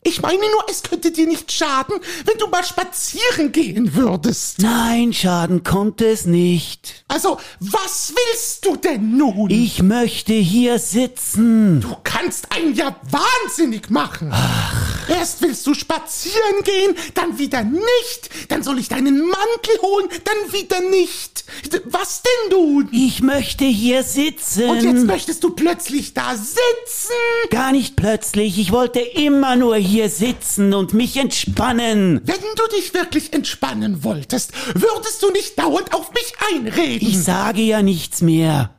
Ich 0.02 0.22
meine 0.22 0.38
nur, 0.38 0.64
es 0.70 0.82
könnte 0.82 1.10
dir 1.10 1.26
nicht 1.26 1.52
schaden, 1.52 2.00
wenn 2.24 2.38
du 2.38 2.46
mal 2.46 2.64
spazieren 2.64 3.52
gehen 3.52 3.94
würdest. 3.94 4.60
Nein, 4.60 5.12
schaden 5.12 5.62
konnte 5.62 6.06
es 6.06 6.24
nicht. 6.24 7.04
Also, 7.06 7.38
was 7.58 8.14
willst 8.16 8.64
du 8.64 8.76
denn 8.76 9.18
nun? 9.18 9.50
Ich 9.50 9.82
möchte 9.82 10.32
hier 10.32 10.78
sitzen. 10.78 11.82
Du 11.82 11.94
kannst 12.02 12.50
einen 12.50 12.74
ja 12.74 12.96
wahnsinnig 13.10 13.90
machen. 13.90 14.30
Ach. 14.32 15.06
Erst 15.10 15.42
willst 15.42 15.66
du 15.66 15.74
spazieren 15.74 16.62
gehen, 16.64 16.94
dann 17.12 17.38
wieder 17.38 17.62
nicht. 17.62 18.30
Dann 18.48 18.62
soll 18.62 18.78
ich 18.78 18.88
deinen 18.88 19.18
Mantel 19.18 19.82
holen, 19.82 20.08
dann 20.24 20.52
wieder 20.52 20.80
nicht. 20.80 21.44
Was 21.86 22.22
denn 22.22 22.56
nun? 22.56 22.88
Ich 22.92 23.20
möchte 23.20 23.64
hier 23.64 24.02
sitzen. 24.02 24.70
Und 24.70 24.82
jetzt 24.82 25.04
möchtest 25.04 25.44
du 25.44 25.50
plötzlich 25.50 26.14
da 26.14 26.36
sitzen? 26.36 27.12
Gar 27.50 27.72
nicht 27.72 27.96
plötzlich. 27.96 28.58
Ich 28.58 28.72
wollte 28.72 29.00
immer 29.00 29.56
nur 29.56 29.76
hier 29.76 29.89
sitzen 30.08 30.72
und 30.74 30.94
mich 30.94 31.16
entspannen. 31.16 32.20
Wenn 32.24 32.40
du 32.56 32.76
dich 32.76 32.94
wirklich 32.94 33.32
entspannen 33.32 34.04
wolltest, 34.04 34.52
würdest 34.74 35.22
du 35.22 35.30
nicht 35.30 35.58
dauernd 35.58 35.92
auf 35.94 36.12
mich 36.12 36.32
einreden. 36.52 37.08
Ich 37.08 37.22
sage 37.22 37.62
ja 37.62 37.82
nichts 37.82 38.20
mehr. 38.20 38.74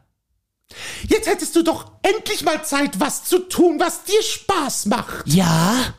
Jetzt 1.08 1.28
hättest 1.28 1.56
du 1.56 1.64
doch 1.64 1.92
endlich 2.02 2.44
mal 2.44 2.64
Zeit, 2.64 3.00
was 3.00 3.24
zu 3.24 3.40
tun, 3.40 3.80
was 3.80 4.04
dir 4.04 4.22
Spaß 4.22 4.86
macht. 4.88 5.28
Ja? 5.28 5.94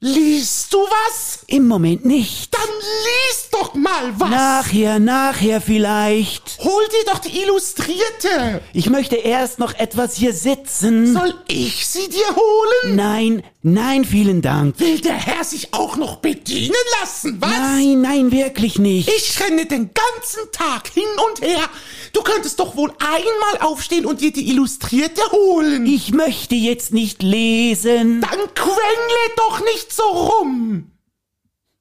Liest 0.00 0.72
du 0.72 0.78
was? 0.78 1.40
Im 1.48 1.66
Moment 1.66 2.04
nicht. 2.04 2.54
Dann 2.54 2.68
lies 2.70 3.48
doch 3.50 3.74
mal 3.74 4.14
was. 4.16 4.30
Nachher, 4.30 5.00
nachher 5.00 5.60
vielleicht. 5.60 6.56
Hol 6.60 6.82
dir 6.86 7.10
doch 7.12 7.18
die 7.18 7.40
Illustrierte. 7.42 8.62
Ich 8.72 8.90
möchte 8.90 9.16
erst 9.16 9.58
noch 9.58 9.74
etwas 9.74 10.14
hier 10.14 10.32
sitzen. 10.32 11.12
Soll 11.12 11.34
ich 11.48 11.84
sie 11.84 12.08
dir 12.08 12.36
holen? 12.36 12.94
Nein, 12.94 13.42
nein, 13.62 14.04
vielen 14.04 14.40
Dank. 14.40 14.78
Will 14.78 15.00
der 15.00 15.14
Herr 15.14 15.42
sich 15.42 15.74
auch 15.74 15.96
noch 15.96 16.18
bedienen 16.18 16.76
lassen, 17.00 17.38
was? 17.40 17.50
Nein, 17.50 18.00
nein, 18.00 18.30
wirklich 18.30 18.78
nicht. 18.78 19.08
Ich 19.08 19.40
renne 19.40 19.66
den 19.66 19.90
ganzen 19.92 20.52
Tag 20.52 20.92
hin 20.94 21.08
und 21.28 21.44
her. 21.44 21.68
Du 22.12 22.22
könntest 22.22 22.60
doch 22.60 22.76
wohl 22.76 22.92
einmal 23.00 23.68
aufstehen 23.68 24.06
und 24.06 24.20
dir 24.20 24.32
die 24.32 24.48
Illustrierte 24.48 25.22
holen. 25.32 25.86
Ich 25.86 26.12
möchte 26.12 26.54
jetzt 26.54 26.92
nicht 26.92 27.24
lesen. 27.24 28.20
Dann 28.20 28.54
quengle 28.54 29.34
doch 29.36 29.60
nicht 29.64 29.87
so 29.92 30.02
rum. 30.04 30.90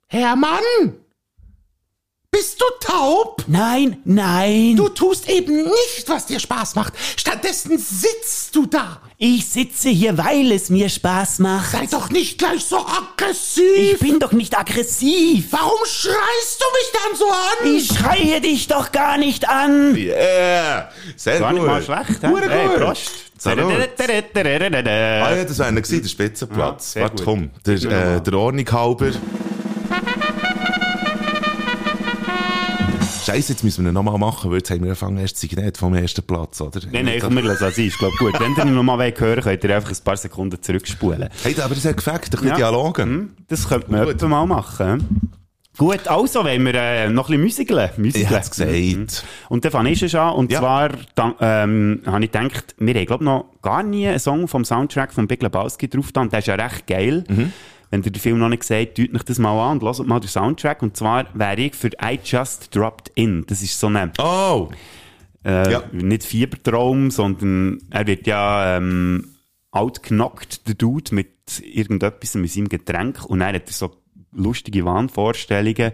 Hermann? 0.07 0.61
Bist 2.29 2.61
du 2.61 2.65
taub? 2.85 3.43
Nein, 3.47 4.01
nein. 4.03 4.75
Du 4.75 4.89
tust 4.89 5.27
eben 5.29 5.63
nicht, 5.63 6.03
was 6.07 6.25
dir 6.27 6.39
Spaß 6.39 6.75
macht. 6.75 6.93
Stattdessen 7.15 7.77
sitzt 7.79 8.55
du 8.55 8.65
da. 8.67 9.01
Ich 9.17 9.47
sitze 9.47 9.89
hier, 9.89 10.17
weil 10.17 10.51
es 10.51 10.69
mir 10.69 10.89
Spaß 10.89 11.39
macht. 11.39 11.71
Sei 11.71 11.87
doch 11.87 12.09
nicht 12.11 12.37
gleich 12.37 12.63
so 12.65 12.77
aggressiv. 12.77 13.63
Ich 13.93 13.99
bin 13.99 14.19
doch 14.19 14.33
nicht 14.33 14.55
aggressiv. 14.55 15.47
Warum 15.51 15.79
schreist 15.85 16.61
du 16.61 16.65
mich 16.73 16.91
dann 16.93 17.15
so 17.17 17.25
an? 17.27 17.75
Ich 17.75 17.87
schreie 17.87 18.41
dich 18.41 18.67
doch 18.67 18.91
gar 18.91 19.17
nicht 19.17 19.47
an. 19.49 19.95
Yeah, 19.95 20.91
sehr 21.15 21.39
Gar 21.39 21.53
gut. 21.53 21.61
nicht 21.61 21.67
mal 21.67 21.81
schlecht, 21.81 22.21
Hey. 22.21 22.77
Prost. 22.77 23.11
Salut. 23.37 23.71
Ah, 23.71 25.35
ja, 25.35 25.43
das 25.43 25.59
war 25.59 25.67
einer 25.67 25.81
der 25.81 26.07
Spitzenplatz. 26.09 26.95
Ja, 26.95 27.03
Warte, 27.03 27.23
komm. 27.23 27.49
Der, 27.65 27.75
äh, 27.75 28.21
der 28.21 28.33
Ordnung 28.33 28.65
halber. 28.71 29.11
Scheiße, 33.25 33.51
jetzt 33.51 33.63
müssen 33.65 33.83
wir 33.83 33.91
ihn 33.91 33.93
nochmal 33.93 34.17
machen, 34.17 34.49
weil 34.51 34.59
jetzt 34.59 34.69
haben 34.71 34.79
wir 34.79 34.87
angefangen 34.87 35.17
erst 35.17 35.37
Signet 35.37 35.77
vom 35.77 35.93
ersten 35.93 36.23
Platz, 36.23 36.61
oder? 36.61 36.79
Nein, 36.91 37.03
nein, 37.05 37.19
komm, 37.21 37.35
wir 37.35 37.43
lassen 37.43 37.65
es 37.65 37.75
sein. 37.75 37.85
Ist, 37.87 37.97
glaub, 37.99 38.15
gut. 38.17 38.39
Wenn 38.39 38.53
ihr 38.55 38.65
ihn 38.65 38.73
nochmal 38.73 39.13
hören 39.17 39.41
könnt 39.43 39.63
ihr 39.65 39.75
einfach 39.75 39.91
ein 39.91 39.97
paar 40.03 40.15
Sekunden 40.15 40.61
zurückspulen. 40.61 41.27
Hey, 41.43 41.53
aber 41.61 41.75
das 41.75 41.83
hat 41.83 41.97
gefällt, 41.97 42.23
ein 42.23 42.29
bisschen 42.31 42.47
Ja. 42.47 42.55
Dialoge. 42.55 43.01
Hm, 43.03 43.33
Das 43.49 43.67
könnte 43.67 43.91
man 43.91 44.29
mal 44.29 44.45
machen. 44.45 45.29
Gut, 45.77 46.07
also 46.07 46.43
wollen 46.43 46.65
wir 46.65 46.73
äh, 46.73 47.09
noch 47.09 47.29
ein 47.29 47.41
bisschen 47.41 47.67
musikeln. 47.67 47.89
musikeln. 47.97 48.23
Ich 48.25 48.29
hätte 48.31 48.49
gesagt. 48.49 48.71
Mhm. 48.71 49.07
Und 49.49 49.63
dann 49.65 49.71
fange 49.71 49.91
ich 49.91 49.99
schon 49.99 50.19
an. 50.19 50.33
Und 50.33 50.51
Ja. 50.51 50.59
zwar 50.59 50.89
da, 51.15 51.35
ähm, 51.39 52.01
habe 52.05 52.25
ich 52.25 52.31
gedacht, 52.31 52.75
wir 52.79 52.95
haben 52.95 53.05
glaub 53.05 53.21
noch 53.21 53.45
gar 53.61 53.83
nie 53.83 54.07
einen 54.07 54.17
Song 54.19 54.47
vom 54.47 54.65
Soundtrack 54.65 55.13
von 55.13 55.27
Big 55.27 55.41
Lebowski 55.43 55.87
drauf. 55.87 56.09
Und 56.15 56.31
der 56.33 56.39
ist 56.39 56.47
ja 56.47 56.55
recht 56.55 56.87
geil. 56.87 57.23
Mhm. 57.27 57.53
Wenn 57.91 58.03
ihr 58.03 58.11
den 58.11 58.19
Film 58.19 58.39
noch 58.39 58.49
nicht 58.49 58.63
seht, 58.63 58.95
tut 58.95 59.13
euch 59.15 59.23
das 59.23 59.37
mal 59.39 59.51
an 59.71 59.77
und 59.79 59.83
hört 59.83 60.07
mal 60.07 60.19
den 60.19 60.27
Soundtrack. 60.29 60.81
Und 60.81 60.97
zwar 60.97 61.25
wäre 61.35 61.55
ich 61.61 61.75
für 61.75 61.89
I 62.03 62.19
Just 62.23 62.75
Dropped 62.75 63.11
In. 63.15 63.45
Das 63.47 63.61
ist 63.61 63.79
so 63.79 63.87
eine... 63.87 64.11
Oh! 64.19 64.69
Äh, 65.45 65.71
Ja. 65.71 65.83
Nicht 65.91 66.23
Fiebertraum, 66.23 67.11
sondern 67.11 67.77
er 67.91 68.07
wird 68.07 68.25
ja 68.27 68.77
ähm, 68.77 69.35
outgenockt, 69.71 70.67
der 70.67 70.75
Dude, 70.75 71.13
mit 71.13 71.29
irgendetwas, 71.63 72.33
mit 72.35 72.51
seinem 72.51 72.67
Getränk. 72.67 73.23
Und 73.25 73.39
dann 73.39 73.53
hat 73.55 73.67
er 73.67 73.73
so 73.73 73.91
lustige 74.31 74.85
Wahnvorstellungen. 74.85 75.91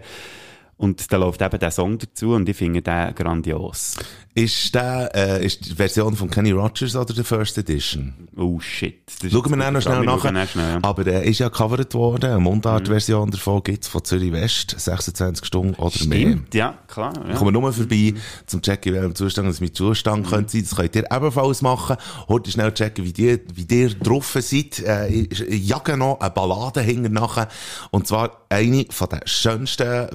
Und 0.76 1.12
da 1.12 1.16
läuft 1.16 1.40
eben 1.40 1.58
der 1.58 1.70
Song 1.70 1.98
dazu 1.98 2.34
und 2.34 2.48
ich 2.48 2.56
finde 2.56 2.82
den 2.82 3.14
grandios. 3.14 3.96
Ist 4.36 4.74
der, 4.74 5.10
äh, 5.14 5.46
ist 5.46 5.64
die 5.64 5.74
Version 5.76 6.16
von 6.16 6.28
Kenny 6.28 6.50
Rogers 6.50 6.96
oder 6.96 7.14
der 7.14 7.24
First 7.24 7.56
Edition? 7.56 8.12
Oh 8.36 8.58
shit. 8.58 9.02
Schauen 9.30 9.48
wir 9.50 9.70
noch 9.70 9.80
schnell 9.80 10.00
wir 10.00 10.06
nach. 10.06 10.20
schauen 10.20 10.34
dann 10.34 10.48
schnell, 10.48 10.72
ja. 10.72 10.78
Aber 10.82 11.04
der 11.04 11.22
ist 11.22 11.38
ja 11.38 11.48
gecovert 11.48 11.94
worden. 11.94 12.30
Eine 12.30 12.40
Mundart-Version 12.40 13.30
davon 13.30 13.62
gibt's 13.62 13.86
von 13.86 14.02
Zürich 14.02 14.32
West. 14.32 14.74
26 14.76 15.46
Stunden 15.46 15.74
oder 15.74 16.04
mehr. 16.06 16.18
Stimmt, 16.18 16.52
ja, 16.52 16.76
klar. 16.88 17.12
Ja. 17.28 17.34
Kommen 17.36 17.54
wir 17.54 17.60
nur 17.60 17.72
vorbei, 17.72 18.14
zum 18.46 18.60
checken, 18.60 18.92
in 18.92 19.00
welchem 19.00 19.14
Zustand 19.14 19.48
es 19.48 19.60
mit 19.60 19.76
Zustand 19.76 20.28
könnte 20.28 20.50
sein. 20.50 20.62
Das 20.62 20.74
könnt 20.74 20.96
ihr 20.96 21.04
ebenfalls 21.12 21.62
machen. 21.62 21.96
Heute 22.26 22.50
schnell 22.50 22.72
checken, 22.72 23.04
wie 23.04 23.22
ihr, 23.22 23.40
wie 23.54 23.66
ihr 23.72 23.90
drauf 23.90 24.36
seid. 24.40 24.80
Äh, 24.80 25.10
ich 25.10 25.40
ich 25.40 25.68
jage 25.68 25.96
noch 25.96 26.18
eine 26.18 26.30
Ballade 26.30 26.80
hinter 26.80 27.08
nachher. 27.08 27.46
Und 27.92 28.08
zwar 28.08 28.44
eine 28.48 28.86
von 28.90 29.08
den 29.08 29.20
schönsten, 29.26 30.08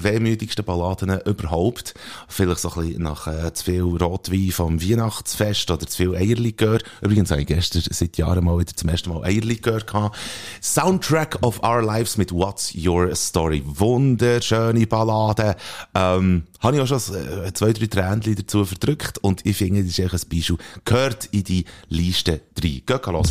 wehmütigsten 0.50 0.66
Balladen 0.66 1.20
überhaupt. 1.22 1.94
Vielleicht 2.28 2.62
so 2.62 2.72
ein 2.72 2.88
bisschen 2.88 3.04
nach 3.04 3.28
äh, 3.28 3.54
zu 3.54 3.66
viel 3.66 3.82
Rotwein 3.82 4.52
vom 4.52 4.82
Weihnachtsfest 4.82 5.70
oder 5.72 5.86
zu 5.88 5.98
viel 5.98 6.16
Eierlikör. 6.16 6.80
Übrigens 7.02 7.32
habe 7.32 7.42
ich 7.42 7.48
gestern 7.48 7.84
seit 7.90 8.18
Jahren 8.18 8.44
mal 8.44 8.58
wieder 8.58 8.76
zum 8.76 8.90
ersten 8.90 9.10
Mal 9.10 9.24
Eierlikör 9.24 9.82
gehabt. 9.82 10.18
Soundtrack 10.62 11.40
of 11.42 11.62
Our 11.64 11.82
Lives 11.84 12.18
mit 12.18 12.32
What's 12.32 12.74
Your 12.76 13.16
Story. 13.16 13.64
Wunderschöne 13.66 14.88
Ballade. 14.88 15.56
Ähm, 15.94 16.44
habe 16.60 16.76
ich 16.76 16.82
auch 16.82 16.88
schon 16.88 17.16
äh, 17.16 17.54
zwei, 17.54 17.74
drei 17.74 17.88
Tränchen 17.88 18.36
dazu 18.36 18.66
verdrückt 18.66 19.18
und 19.20 19.46
ich 19.46 19.58
finde, 19.58 19.84
das 19.84 19.98
ist 19.98 20.00
echt 20.00 20.14
ein 20.14 20.30
Beispiel. 20.30 20.58
Gehört 20.86 21.26
in 21.32 21.44
die 21.44 21.66
Liste 21.90 22.42
rein. 22.62 22.82
Geht 22.86 23.08
hören. 23.08 23.26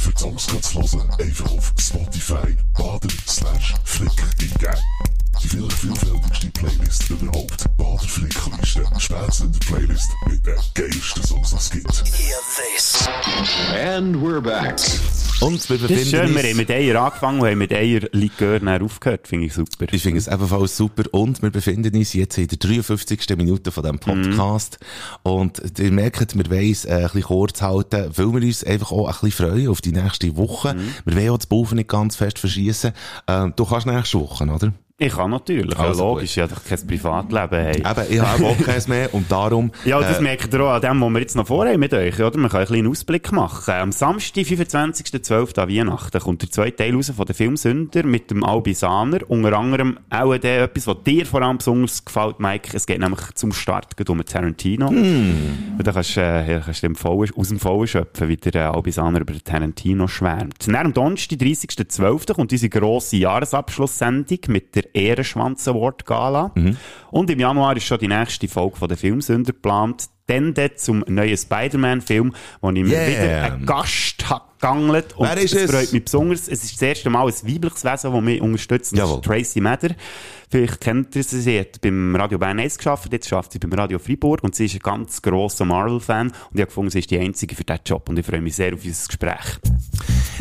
Für 0.00 0.12
die 0.12 0.18
Songs 0.18 0.46
zu 0.46 0.80
hören, 0.80 1.10
einfach 1.20 1.50
auf 1.52 1.72
Spotify 1.78 2.56
baden 2.74 3.10
slash 3.26 3.74
flick 3.84 4.10
eingeben. 4.40 5.09
Die 5.42 5.48
vielleicht 5.48 5.72
vielfältigste 5.72 6.46
Playlist 6.50 7.10
überhaupt. 7.10 7.64
Bader 7.76 7.98
Flickliste. 8.06 8.82
Spätestens 8.98 9.40
in 9.40 9.52
der 9.52 9.58
Playlist 9.60 10.10
mit 10.28 10.46
den 10.46 10.54
geilsten 10.74 11.22
Songs, 11.24 11.52
es 11.52 11.70
gibt. 11.70 12.04
And 13.74 14.16
we're 14.16 14.40
back. 14.40 14.76
Und 15.40 15.68
wir 15.70 15.78
Das 15.78 15.82
ist 15.82 15.88
befinden 15.88 16.04
schön, 16.10 16.34
wir 16.34 16.40
uns... 16.40 16.48
haben 16.50 16.56
mit 16.58 16.70
Eier 16.70 17.02
angefangen 17.02 17.40
und 17.40 17.46
haben 17.48 17.58
mit 17.58 17.72
Eier 17.72 18.00
Likör 18.12 18.60
dann 18.60 18.82
aufgehört. 18.82 19.26
Finde 19.26 19.46
ich 19.46 19.54
super. 19.54 19.86
Ich 19.90 20.02
finde 20.02 20.18
es 20.18 20.28
ebenfalls 20.28 20.76
super. 20.76 21.04
Und 21.12 21.40
wir 21.40 21.50
befinden 21.50 21.96
uns 21.96 22.12
jetzt 22.12 22.36
in 22.36 22.46
der 22.46 22.58
53. 22.58 23.36
Minute 23.36 23.72
von 23.72 23.82
diesem 23.82 23.98
Podcast. 23.98 24.78
Und 25.22 25.62
ihr 25.78 25.92
merkt, 25.92 26.36
wir 26.36 26.50
wollen 26.50 26.70
es 26.70 26.84
äh, 26.84 26.92
ein 26.96 27.02
bisschen 27.04 27.22
kurz 27.22 27.62
halten, 27.62 28.10
weil 28.14 28.32
wir 28.34 28.46
uns 28.46 28.62
einfach 28.64 28.92
auch 28.92 29.06
ein 29.08 29.14
bisschen 29.22 29.46
freuen 29.46 29.68
auf 29.68 29.80
die 29.80 29.92
nächste 29.92 30.36
Woche. 30.36 30.76
Wir 31.06 31.16
wollen 31.16 31.30
auch 31.30 31.38
das 31.38 31.46
Baufen 31.46 31.76
nicht 31.76 31.88
ganz 31.88 32.16
fest 32.16 32.38
verschießen. 32.38 32.92
Ähm, 33.26 33.54
du 33.56 33.64
kannst 33.64 33.86
nächste 33.86 34.20
Woche, 34.20 34.44
oder? 34.44 34.72
Ich 35.02 35.14
kann 35.14 35.30
natürlich. 35.30 35.78
Ja, 35.78 35.86
Also 35.86 36.04
logisch, 36.04 36.36
ich 36.36 36.42
habe 36.42 36.54
doch 36.54 36.62
kein 36.62 36.86
Privatleben. 36.86 37.58
Hey. 37.58 37.78
Eben, 37.78 38.12
ich 38.12 38.20
habe 38.20 38.44
auch 38.44 38.58
keins 38.58 38.86
mehr 38.86 39.12
und 39.14 39.32
darum... 39.32 39.72
Ja, 39.86 39.98
das 39.98 40.18
äh, 40.18 40.22
merkt 40.22 40.52
ihr 40.52 40.60
auch 40.60 40.74
an 40.74 40.82
dem, 40.82 41.00
was 41.00 41.10
wir 41.10 41.20
jetzt 41.20 41.36
noch 41.36 41.46
vorhaben 41.46 41.80
mit 41.80 41.94
euch, 41.94 42.20
oder? 42.20 42.38
Man 42.38 42.50
kann 42.50 42.58
einen 42.60 42.66
kleinen 42.66 42.88
Ausblick 42.88 43.32
machen. 43.32 43.72
Am 43.72 43.92
Samstag, 43.92 44.44
25.12. 44.44 45.58
an 45.58 45.70
Weihnachten, 45.70 46.20
kommt 46.20 46.42
der 46.42 46.50
zweite 46.50 46.76
Teil 46.76 46.94
raus 46.94 47.10
von 47.16 47.24
den 47.24 47.34
Filmsünder 47.34 48.02
mit 48.02 48.30
dem 48.30 48.44
Albisaner. 48.44 49.20
Unter 49.28 49.56
anderem 49.56 49.98
auch 50.10 50.36
der 50.36 50.64
etwas, 50.64 50.86
was 50.86 51.02
dir 51.02 51.24
vor 51.24 51.40
allem 51.40 51.56
besonders 51.56 52.04
gefällt, 52.04 52.38
Mike. 52.38 52.76
Es 52.76 52.84
geht 52.84 53.00
nämlich 53.00 53.20
zum 53.36 53.52
Start 53.52 53.98
um 54.06 54.18
den 54.18 54.26
Tarantino. 54.26 54.90
Hm. 54.90 55.76
Und 55.78 55.86
da 55.86 55.92
kannst 55.92 56.16
du 56.16 56.20
äh, 56.20 56.60
kannst 56.62 56.82
du 56.82 56.86
im 56.88 56.96
aus 56.96 57.48
dem 57.48 57.58
Vollen 57.58 57.86
schöpfen, 57.86 58.28
wie 58.28 58.36
der 58.36 58.54
äh, 58.54 58.58
Albisaner 58.66 59.20
über 59.22 59.32
den 59.32 59.44
Tarantino 59.44 60.06
schwärmt. 60.08 60.66
Dann 60.66 60.76
am 60.76 60.92
Donnerstag, 60.92 61.38
30.12. 61.38 62.34
kommt 62.34 62.52
unsere 62.52 62.68
grosse 62.68 63.16
Jahresabschlusssendung 63.16 64.38
mit 64.48 64.74
der 64.74 64.89
Ehrenschwanz 64.92 65.66
Award 65.68 66.04
Gala. 66.06 66.52
Mhm. 66.54 66.76
Und 67.10 67.30
im 67.30 67.40
Januar 67.40 67.76
ist 67.76 67.84
schon 67.84 67.98
die 67.98 68.08
nächste 68.08 68.48
Folge 68.48 68.76
von 68.76 68.88
der 68.88 68.96
Filmsünder 68.96 69.52
geplant. 69.52 70.08
Dann 70.26 70.54
dort 70.54 70.78
zum 70.78 71.04
neuen 71.08 71.36
Spider-Man-Film, 71.36 72.32
wo 72.60 72.70
ich 72.70 72.84
mir 72.84 72.90
Yeah. 72.92 73.08
wieder 73.08 73.52
einen 73.52 73.66
Gast 73.66 74.30
habe 74.30 74.44
gegangelt. 74.60 75.16
Und 75.16 75.26
Wer 75.28 75.38
ist 75.38 75.54
es 75.54 75.70
freut 75.70 75.92
mich 75.92 76.04
besonders. 76.04 76.46
Es 76.46 76.62
ist 76.62 76.74
das 76.74 76.82
erste 76.82 77.10
Mal 77.10 77.26
ein 77.26 77.32
weibliches 77.32 77.84
Wesen, 77.84 78.12
das 78.12 78.22
mich 78.22 78.40
unterstützt. 78.40 78.96
Das 78.96 79.10
ist 79.10 79.24
Tracy 79.24 79.60
Mather. 79.60 79.90
Vielleicht 80.48 80.80
kennt 80.80 81.16
ihr 81.16 81.24
sie. 81.24 81.40
Sie 81.40 81.58
hat 81.58 81.80
beim 81.80 82.14
Radio 82.14 82.38
Bern 82.38 82.58
1 82.60 82.78
gearbeitet, 82.78 83.12
jetzt 83.12 83.32
arbeitet 83.32 83.52
sie 83.54 83.58
beim 83.58 83.72
Radio 83.72 83.98
Freiburg 83.98 84.44
und 84.44 84.54
sie 84.54 84.66
ist 84.66 84.74
ein 84.74 84.80
ganz 84.80 85.20
grosser 85.22 85.64
Marvel-Fan. 85.64 86.28
Und 86.28 86.34
ich 86.54 86.60
habe 86.60 86.66
gefunden, 86.66 86.90
sie 86.90 86.98
ist 87.00 87.10
die 87.10 87.18
Einzige 87.18 87.54
für 87.56 87.64
diesen 87.64 87.80
Job 87.84 88.08
und 88.08 88.18
ich 88.18 88.26
freue 88.26 88.40
mich 88.40 88.54
sehr 88.54 88.74
auf 88.74 88.84
unser 88.84 89.06
Gespräch. 89.06 89.58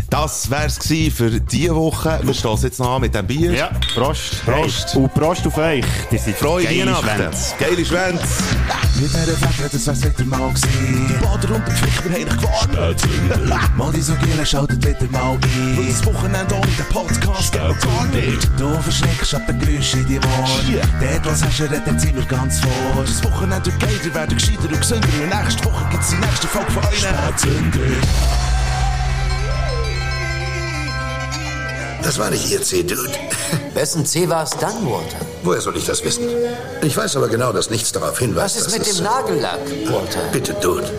Das 0.09 0.49
wär's 0.49 0.79
gewesen 0.79 1.15
für 1.15 1.39
diese 1.39 1.75
Woche. 1.75 2.19
Wir 2.23 2.33
stoßen 2.33 2.65
jetzt 2.65 2.79
noch 2.79 2.95
an 2.95 3.01
mit 3.01 3.13
dem 3.13 3.27
Bier. 3.27 3.51
Ja, 3.53 3.71
Prost. 3.93 4.43
Prost. 4.43 4.93
Hey. 4.93 5.01
Und 5.01 5.13
Prost 5.13 5.45
auf 5.45 5.57
euch. 5.57 5.85
Seid 6.09 6.35
Frohe 6.35 6.63
geile 6.63 6.79
Weihnachten. 6.79 7.07
Schwänze. 7.07 7.55
Geile 7.59 7.85
Schwänze. 7.85 8.25
Mit 8.95 9.13
dieser 9.13 9.37
Fächer, 9.37 9.69
das 9.71 9.87
wär's 9.87 10.03
wieder 10.03 10.25
mal 10.25 10.49
gewesen. 10.49 11.07
Die 11.07 11.13
Bader 11.23 11.55
und 11.55 11.67
der 11.67 11.75
Pflicht, 11.75 12.03
wir 12.03 12.27
haben 12.27 12.39
gewarnt. 12.39 13.77
Mal 13.77 13.91
die 13.93 14.01
so 14.01 14.13
Giele 14.15 14.45
schaltet 14.45 14.83
wieder 14.83 15.11
mal 15.11 15.33
ein. 15.33 15.77
Weil 15.77 15.85
das 15.87 16.05
Wochenende 16.05 16.55
ohne 16.55 16.65
den 16.65 16.85
Podcast 16.89 17.51
geht 17.51 17.61
gar 17.61 18.05
nicht. 18.07 18.49
Du 18.57 18.81
verschreckst 18.81 19.35
ab 19.35 19.45
den 19.47 19.59
Geräuschen 19.59 20.01
in 20.01 20.07
die 20.07 20.17
Ohren. 20.17 20.81
Dort, 20.99 21.25
was 21.25 21.43
hast 21.43 21.59
du, 21.59 21.63
redet 21.63 22.01
sind 22.01 22.15
wir 22.15 22.25
ganz 22.25 22.59
vor. 22.61 23.03
Das 23.05 23.23
Wochenende 23.23 23.65
wird 23.65 23.79
geiler, 23.79 24.15
werden 24.15 24.37
gescheiter 24.37 24.63
und 24.63 24.79
gesünder. 24.79 25.07
Und 25.21 25.43
nächste 25.43 25.65
Woche 25.65 25.85
gibt's 25.91 26.09
die 26.09 26.15
nächste 26.15 26.47
Folge 26.47 26.71
von 26.71 26.83
euch. 26.83 26.99
Spätzünder. 26.99 28.58
Das 32.03 32.17
war 32.17 32.29
nicht 32.29 32.49
Ihr 32.51 32.61
C-Dude. 32.61 33.11
Wessen 33.73 34.05
C 34.05 34.27
war 34.29 34.43
es 34.43 34.51
dann, 34.51 34.85
Walter? 34.85 35.17
Woher 35.43 35.61
soll 35.61 35.77
ich 35.77 35.85
das 35.85 36.03
wissen? 36.03 36.27
Ich 36.81 36.95
weiß 36.95 37.15
aber 37.17 37.27
genau, 37.27 37.51
dass 37.51 37.69
nichts 37.69 37.91
darauf 37.91 38.17
hinweist, 38.19 38.57
Was 38.57 38.67
ist 38.67 38.77
mit 38.77 38.87
dem 38.97 39.03
Nagellack, 39.03 39.59
Walter? 39.85 40.21
Bitte, 40.31 40.53
Dude. 40.55 40.89